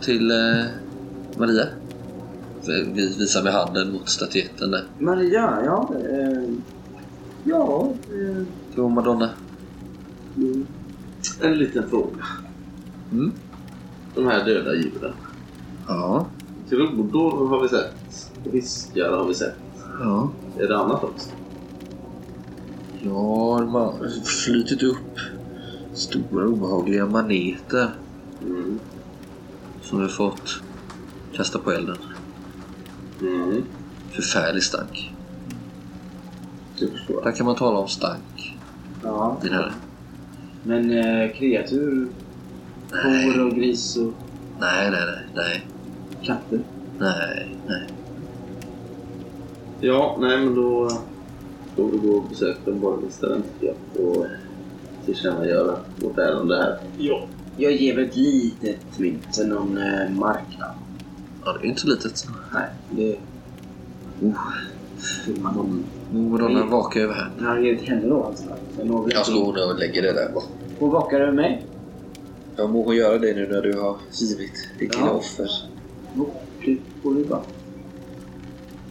Till 0.01 0.31
eh, 0.31 0.65
Maria. 1.37 1.65
Vi 2.67 3.15
visar 3.19 3.43
med 3.43 3.53
handen 3.53 3.91
mot 3.91 4.09
statyetten 4.09 4.71
där. 4.71 4.83
Maria, 4.99 5.59
ja. 5.65 5.89
Eh, 6.09 6.43
ja. 7.43 7.93
Eh, 8.11 8.43
Jo, 8.75 8.89
Madonna. 8.89 9.29
mm. 10.37 10.65
En 11.41 11.57
liten 11.57 11.89
fråga. 11.89 12.25
Mm. 13.11 13.31
De 14.15 14.27
här 14.27 14.45
döda 14.45 14.75
djuren. 14.75 15.13
Ja. 15.87 16.25
Grodor 16.69 17.47
har 17.47 17.61
vi 17.61 17.69
sett. 17.69 18.31
Fiskar 18.51 19.11
har 19.17 19.25
vi 19.27 19.33
sett. 19.33 19.55
Ja. 19.99 20.29
Är 20.59 20.67
det 20.67 20.77
annat 20.77 21.03
också? 21.03 21.29
Ja, 23.01 23.57
de 23.59 23.73
har 23.75 23.93
flytit 24.25 24.83
upp 24.83 25.19
stora 25.93 26.47
obehagliga 26.47 27.05
maneter 27.05 27.89
Mm. 28.41 28.79
som 29.81 29.97
vi 29.97 30.03
har 30.03 30.09
fått 30.09 30.61
kasta 31.33 31.59
på 31.59 31.71
elden. 31.71 31.97
Mm. 33.21 33.63
Förfärlig 34.11 34.63
stank. 34.63 35.13
Det 36.79 36.87
förstår 36.87 37.15
jag. 37.15 37.23
Där 37.23 37.31
kan 37.31 37.45
man 37.45 37.55
tala 37.55 37.79
om 37.79 37.87
stank, 37.87 38.57
ja. 39.03 39.37
min 39.43 39.53
herre. 39.53 39.73
Men 40.63 40.91
eh, 40.91 41.31
kreatur? 41.35 42.07
Kor 42.91 43.45
och 43.47 43.55
gris 43.55 43.97
och 43.97 44.13
Nej, 44.59 44.91
nej, 44.91 45.01
nej, 45.05 45.25
nej, 45.35 45.67
katter? 46.23 46.59
nej, 46.99 47.55
nej. 47.67 47.87
Ja, 49.81 50.17
nej 50.19 50.37
men 50.37 50.55
då 50.55 50.89
får 51.75 51.91
vi 51.91 51.97
gå 51.97 52.13
och 52.13 52.29
besöka 52.29 52.71
borgmästaren 52.71 53.43
tycker 53.43 53.75
jag. 53.93 54.05
Och 54.07 54.25
tillkännagöra 55.05 55.77
vårt 56.01 56.17
ärende 56.17 56.55
här. 56.55 56.77
Ja. 56.97 57.27
Jag 57.57 57.71
ger 57.71 57.95
väl 57.95 58.05
ett 58.05 58.15
litet 58.15 58.99
mynt 58.99 59.33
till 59.33 59.47
någon 59.47 59.77
eh, 59.77 60.09
marknad. 60.09 60.71
Ja, 61.45 61.53
det 61.53 61.65
är 61.67 61.69
inte 61.69 61.81
så 61.81 61.87
litet. 61.87 62.27
Nej, 62.53 62.67
det... 62.91 63.17
Oh. 64.21 64.37
Man 65.41 65.55
någon... 65.55 65.83
Madonna 66.31 66.65
vakar 66.65 66.99
över 67.01 67.13
här. 67.13 67.31
Jag 67.39 67.45
har 67.45 67.57
gett 67.57 67.81
henne 67.81 68.07
då 68.07 68.23
alltså. 68.23 68.43
Någon 68.83 69.09
Jag 69.09 69.25
slår 69.25 69.69
och 69.71 69.79
lägger 69.79 70.01
det 70.01 70.13
där 70.13 70.31
bara. 70.33 70.43
Hon 70.79 70.89
vakar 70.89 71.19
över 71.19 71.31
mig. 71.33 71.65
Jag 72.55 72.69
må 72.69 72.83
hon 72.83 72.95
göra 72.95 73.17
det 73.17 73.33
nu 73.33 73.47
när 73.47 73.61
du 73.61 73.79
har 73.79 73.97
givit 74.11 74.69
ditt 74.79 74.95
Ja. 74.95 74.99
lilla 74.99 75.11
offer. 75.11 75.49
Det 77.03 77.29
bara. 77.29 77.41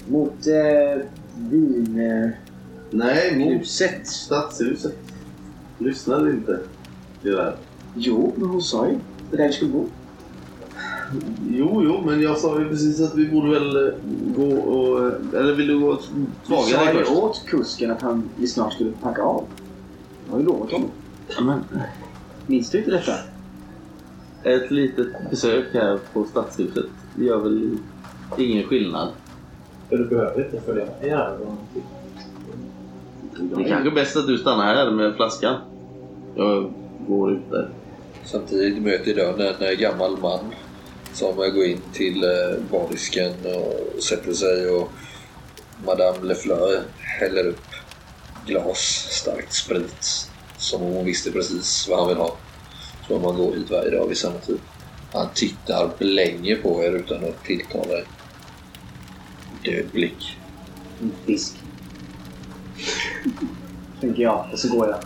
Mot 0.09 0.47
eh, 0.47 1.03
vin... 1.51 2.01
Eh, 2.01 2.31
Nej, 2.91 3.39
mot 3.39 3.61
huset. 3.61 4.07
stadshuset. 4.07 4.99
Lyssnade 5.79 6.31
inte? 6.31 6.61
Gerard? 7.23 7.55
Jo, 7.95 8.33
men 8.37 8.49
hon 8.49 8.63
sa 8.63 8.87
ju 8.89 8.99
det 9.31 9.37
där 9.37 9.47
vi 9.47 9.53
skulle 9.53 9.73
bo. 9.73 9.87
Jo, 11.51 11.83
jo, 11.85 12.03
men 12.07 12.23
jag 12.23 12.39
sa 12.39 12.61
ju 12.61 12.69
precis 12.69 13.01
att 13.01 13.15
vi 13.15 13.29
borde 13.31 13.51
väl 13.51 13.77
eh, 13.89 13.93
gå 14.37 14.57
och... 14.57 15.07
eh, 15.07 15.41
Eller 15.41 15.55
vill 15.55 15.67
du 15.67 15.81
gå 15.81 15.89
och 15.89 16.01
Du 16.13 16.27
svaga 16.47 16.63
sa 16.63 16.85
dig 16.85 16.95
ju 16.95 16.99
först? 17.05 17.11
åt 17.13 17.43
kusken 17.47 17.91
att 17.91 18.03
han 18.03 18.29
vi 18.37 18.47
snart 18.47 18.73
skulle 18.73 18.91
packa 19.03 19.23
av. 19.23 19.45
Jag 20.27 20.33
har 20.33 20.41
ju 20.41 20.47
lovat 20.47 20.73
honom. 20.73 20.89
Men, 21.43 21.61
Minns 22.47 22.71
du 22.71 22.79
inte 22.79 22.91
detta? 22.91 23.13
ett 24.45 24.71
litet 24.71 25.07
besök 25.31 25.65
här 25.73 25.99
på 26.13 26.25
stadshuset 26.25 26.87
gör 27.17 27.39
väl 27.39 27.79
ingen 28.39 28.69
skillnad. 28.69 29.09
Du 29.91 30.05
behöver 30.07 30.45
inte 30.45 30.61
följa 30.61 30.85
med 30.85 31.11
här. 31.11 31.37
Det 33.41 33.65
är 33.65 33.69
kanske 33.69 33.91
bäst 33.91 34.17
att 34.17 34.27
du 34.27 34.39
stannar 34.39 34.75
här 34.75 34.91
med 34.91 35.15
flaskan. 35.17 35.55
Jag 36.35 36.73
går 37.09 37.33
ut 37.33 37.51
där. 37.51 37.69
Samtidigt 38.25 38.83
möter 38.83 39.15
dörren 39.15 39.63
en 39.63 39.79
gammal 39.79 40.19
man 40.19 40.55
som 41.13 41.37
går 41.37 41.65
in 41.65 41.81
till 41.93 42.25
eh, 42.25 42.63
bardisken 42.71 43.35
och 43.45 44.03
sätter 44.03 44.33
sig 44.33 44.71
och 44.71 44.91
Madame 45.87 46.27
Lefleur 46.27 46.83
häller 46.99 47.47
upp 47.47 47.67
glas 48.47 49.07
starkt 49.11 49.53
sprit 49.53 50.29
som 50.57 50.83
om 50.83 50.93
hon 50.93 51.05
visste 51.05 51.31
precis 51.31 51.89
vad 51.89 51.99
han 51.99 52.09
vill 52.09 52.17
ha. 52.17 52.37
Så 53.09 53.19
man 53.19 53.37
går 53.37 53.55
hit 53.55 53.71
varje 53.71 53.91
dag 53.91 54.09
vid 54.09 54.19
samma 54.19 54.39
tid. 54.39 54.59
Han 55.13 55.29
tittar 55.35 55.91
länge 55.99 56.57
på 56.57 56.85
er 56.85 56.93
utan 56.93 57.25
att 57.25 57.45
tilltala 57.45 57.93
er. 57.93 58.05
Död 59.65 59.87
blick. 59.93 60.39
Fisk. 61.27 61.55
Tänker 64.01 64.23
jag. 64.23 64.47
Och 64.53 64.59
så 64.59 64.69
går 64.69 64.89
jag. 64.89 64.99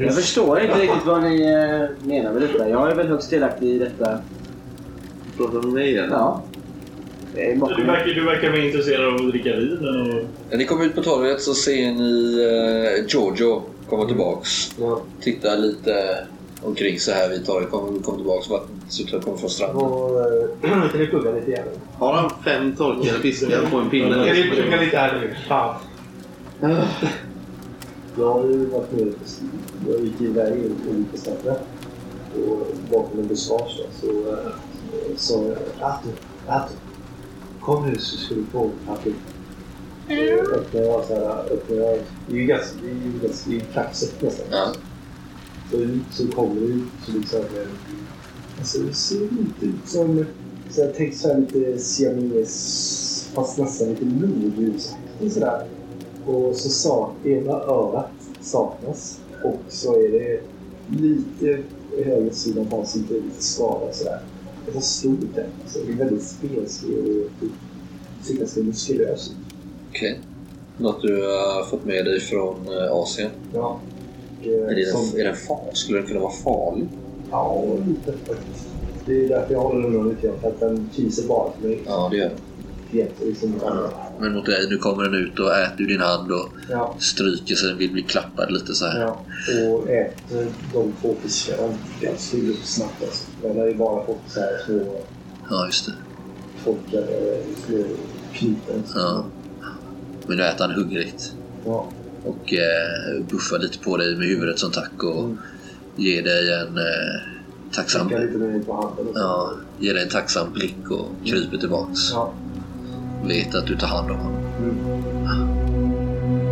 Jag 0.00 0.14
förstår 0.14 0.60
inte 0.60 0.78
riktigt 0.78 1.06
vad 1.06 1.22
ni 1.22 1.42
eh, 1.42 2.06
menar 2.08 2.32
med 2.32 2.42
detta. 2.42 2.68
Jag 2.68 2.90
är 2.90 2.94
väl 2.94 3.06
högst 3.08 3.30
delaktig 3.30 3.66
i 3.68 3.78
detta. 3.78 4.18
Pratar 5.36 5.52
du 5.52 5.66
med 5.66 5.74
mig 5.74 5.90
igen? 5.90 6.08
Ja. 6.10 6.42
Är 7.36 7.52
Du 7.52 7.58
bakom 7.58 7.86
verkar, 7.86 8.14
du 8.14 8.24
verkar 8.24 8.50
vara 8.50 8.64
intresserad 8.64 9.06
av 9.06 9.14
att 9.14 9.30
dricka 9.30 9.56
vin. 9.56 9.78
Och... 9.78 10.24
När 10.50 10.58
ni 10.58 10.64
kommer 10.64 10.84
ut 10.84 10.94
på 10.94 11.02
torget 11.02 11.40
så 11.40 11.54
ser 11.54 11.92
ni 11.92 12.38
eh, 12.98 13.06
Giorgio 13.08 13.62
komma 13.88 14.06
tillbaks. 14.06 14.50
Ja. 14.80 15.02
Titta 15.20 15.54
lite 15.54 16.26
omkring 16.62 17.00
sig 17.00 17.14
här 17.14 17.28
vid 17.28 17.46
torget. 17.46 17.70
Kommer 17.70 18.00
kom 18.02 18.16
tillbaks. 18.16 18.50
Vattnet 18.50 19.24
kommer 19.24 19.36
från 19.36 19.50
stranden. 19.50 19.86
Och, 19.86 20.20
eh, 20.20 20.90
kan 20.90 21.00
ni 21.00 21.06
plugga 21.06 21.30
lite 21.32 21.50
igen? 21.50 21.64
Har 21.98 22.12
han 22.12 22.30
fem 22.44 22.76
torkade 22.76 23.18
fiskar 23.18 23.70
på 23.70 23.76
en 23.76 23.90
pinne? 23.90 24.14
Kan 24.14 24.34
ni 24.34 24.50
plugga 24.50 24.80
lite 24.80 24.96
här 24.96 25.20
nu? 25.20 25.34
Fan. 25.48 25.74
Jag 28.18 28.32
har 28.32 28.44
ju 28.44 28.66
varit 28.66 28.92
med 28.92 29.14
Jag 29.88 30.00
gick 30.00 30.20
iväg 30.20 30.58
in 30.90 31.06
på 31.12 31.18
ställen. 31.18 31.56
Och 32.34 32.66
bakom 32.90 33.20
en 33.20 33.26
buskage 33.28 33.80
då, 33.82 33.86
så 34.00 34.36
sa 35.16 35.42
jag 35.42 35.56
Artur, 35.80 36.12
Artur. 36.48 36.76
Kom 37.60 37.86
nu 37.90 37.98
så 37.98 38.16
ska 38.16 38.34
du 38.34 38.44
få 38.52 38.64
en 38.64 38.70
papper. 38.86 39.12
Så 40.08 40.54
öppnade 40.54 40.86
jag 40.86 41.04
så 41.04 41.14
här, 41.14 41.52
öppnade 41.52 41.82
jag. 41.82 41.98
Det 42.28 42.36
är 42.36 42.40
ju 42.40 42.46
ganska, 42.46 42.76
det 42.82 42.88
är 42.90 42.94
ju 42.94 43.18
ganska, 43.22 43.50
det 43.50 43.56
är 43.56 43.60
ju 43.60 43.66
kaxigt 43.74 44.22
nästan. 44.22 44.46
Ja. 44.50 44.72
Så, 45.70 45.88
så 46.12 46.32
kommer 46.32 46.54
det 46.60 46.66
ut 46.66 46.82
så 47.06 47.12
liksom... 47.12 47.40
eh, 47.40 47.68
Alltså 48.58 48.78
det 48.78 48.94
ser 48.94 49.20
lite 49.20 49.66
ut 49.66 49.88
som... 49.88 50.24
Så 50.70 50.80
jag 50.80 50.94
tänkte 50.94 51.18
så 51.18 51.28
här 51.28 51.38
lite 51.40 51.78
siames 51.78 53.30
fast 53.34 53.58
nästan 53.58 53.88
lite 53.88 54.04
lodjursaktigt 54.04 55.34
sådär. 55.34 55.66
Och 56.26 56.56
så 56.56 56.68
sa 56.68 57.10
ena 57.24 57.52
örat 57.52 58.10
saknas. 58.40 59.20
Och 59.44 59.58
så 59.68 59.94
är 59.94 60.08
det 60.12 60.40
lite 61.00 61.58
höger 62.04 62.30
sidan 62.32 62.66
på 62.66 62.80
ansiktet 62.80 63.24
lite 63.24 63.42
skadad 63.42 63.94
sådär. 63.94 64.20
Det 64.66 64.72
var 64.72 64.80
stort 64.80 65.34
den. 65.34 65.46
Alltså, 65.62 65.78
det 65.86 65.92
är 65.92 65.96
väldigt 65.96 66.22
spenslig 66.22 66.98
och 66.98 68.26
ser 68.26 68.34
ganska 68.34 68.60
muskulös 68.60 69.28
ut. 69.30 69.36
Okej. 69.90 70.20
Något 70.78 71.02
du 71.02 71.22
har 71.22 71.64
fått 71.64 71.84
med 71.84 72.04
dig 72.04 72.20
från 72.20 72.56
eh, 72.68 72.92
Asien? 72.92 73.30
Ja. 73.54 73.80
Och, 74.40 74.46
Är, 74.46 74.74
det 74.74 74.86
som- 74.86 75.20
är 75.20 75.24
den 75.24 75.36
far? 75.36 75.70
Skulle 75.72 75.98
den 75.98 76.06
kunna 76.06 76.20
vara 76.20 76.32
farlig? 76.32 76.88
Ja, 77.30 77.64
lite 77.86 78.12
faktiskt. 78.12 78.66
Det 79.06 79.24
är 79.24 79.28
därför 79.28 79.52
jag 79.54 79.60
håller 79.60 79.82
den 79.82 79.94
undan 79.94 80.08
lite 80.08 80.26
grann. 80.26 80.40
För 80.40 80.48
att 80.48 80.60
den 80.60 80.90
fiser 80.92 81.28
bara 81.28 81.50
till 81.50 81.68
mig. 81.68 81.82
Ja, 81.86 82.08
det 82.10 82.16
gör 82.16 82.24
den. 82.28 82.38
Klienter 82.90 83.26
liksom. 83.26 83.52
Men 84.20 84.32
mot 84.34 84.46
dig, 84.46 84.66
nu 84.70 84.76
kommer 84.78 85.02
den 85.04 85.14
ut 85.14 85.38
och 85.38 85.56
äter 85.56 85.82
ur 85.84 85.88
din 85.88 86.00
hand 86.00 86.32
och 86.32 86.48
Ja. 86.70 86.96
stryker 86.98 87.54
sig. 87.54 87.68
Den 87.68 87.78
vill 87.78 87.92
bli 87.92 88.02
klappad 88.02 88.52
lite 88.52 88.74
så 88.74 88.86
här. 88.86 89.00
Ja, 89.00 89.20
och 89.68 89.88
äter 89.90 90.46
de 90.72 90.92
två 91.00 91.14
fiskarna 91.22 91.74
ganska 92.00 92.36
snabbt 92.64 93.02
alltså. 93.02 93.24
Den 93.42 93.58
har 93.58 93.66
ju 93.66 93.74
bara 93.74 94.06
fått 94.06 94.20
så 94.28 94.40
här 94.40 94.58
små 94.66 95.00
Ja, 95.50 95.66
just 95.66 95.86
det. 95.86 95.92
torkade 96.64 97.42
små 97.66 97.84
knyten. 98.32 98.82
Ja. 98.94 99.24
Men 100.26 100.36
nu 100.36 100.42
äter 100.44 100.64
han 100.66 100.74
hungrigt. 100.74 101.32
Ja. 101.66 101.88
Och 102.24 102.52
eh, 102.54 103.24
buffar 103.30 103.58
lite 103.58 103.78
på 103.78 103.96
dig 103.96 104.16
med 104.16 104.26
huvudet 104.28 104.58
som 104.58 104.70
tack 104.70 105.02
och 105.02 105.24
Mm. 105.24 105.38
ger 105.96 106.22
dig 106.22 106.52
en 106.54 106.78
eh, 106.78 107.20
tacksam... 107.72 108.08
Tackar 108.08 108.20
lite 108.26 108.38
med 108.38 108.66
på 108.66 108.74
handen. 108.74 109.06
Ja, 109.14 109.52
ger 109.78 109.94
dig 109.94 110.02
en 110.02 110.08
tacksam 110.08 110.52
blick 110.52 110.90
och 110.90 111.06
kryper 111.24 111.56
tillbaks. 111.56 112.10
Ja. 112.12 112.32
Vet 113.28 113.54
att 113.54 113.66
du 113.66 113.76
tar 113.76 113.86
hand 113.86 114.10
om 114.10 114.18
honom. 114.18 114.42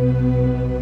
Mm. 0.07 0.74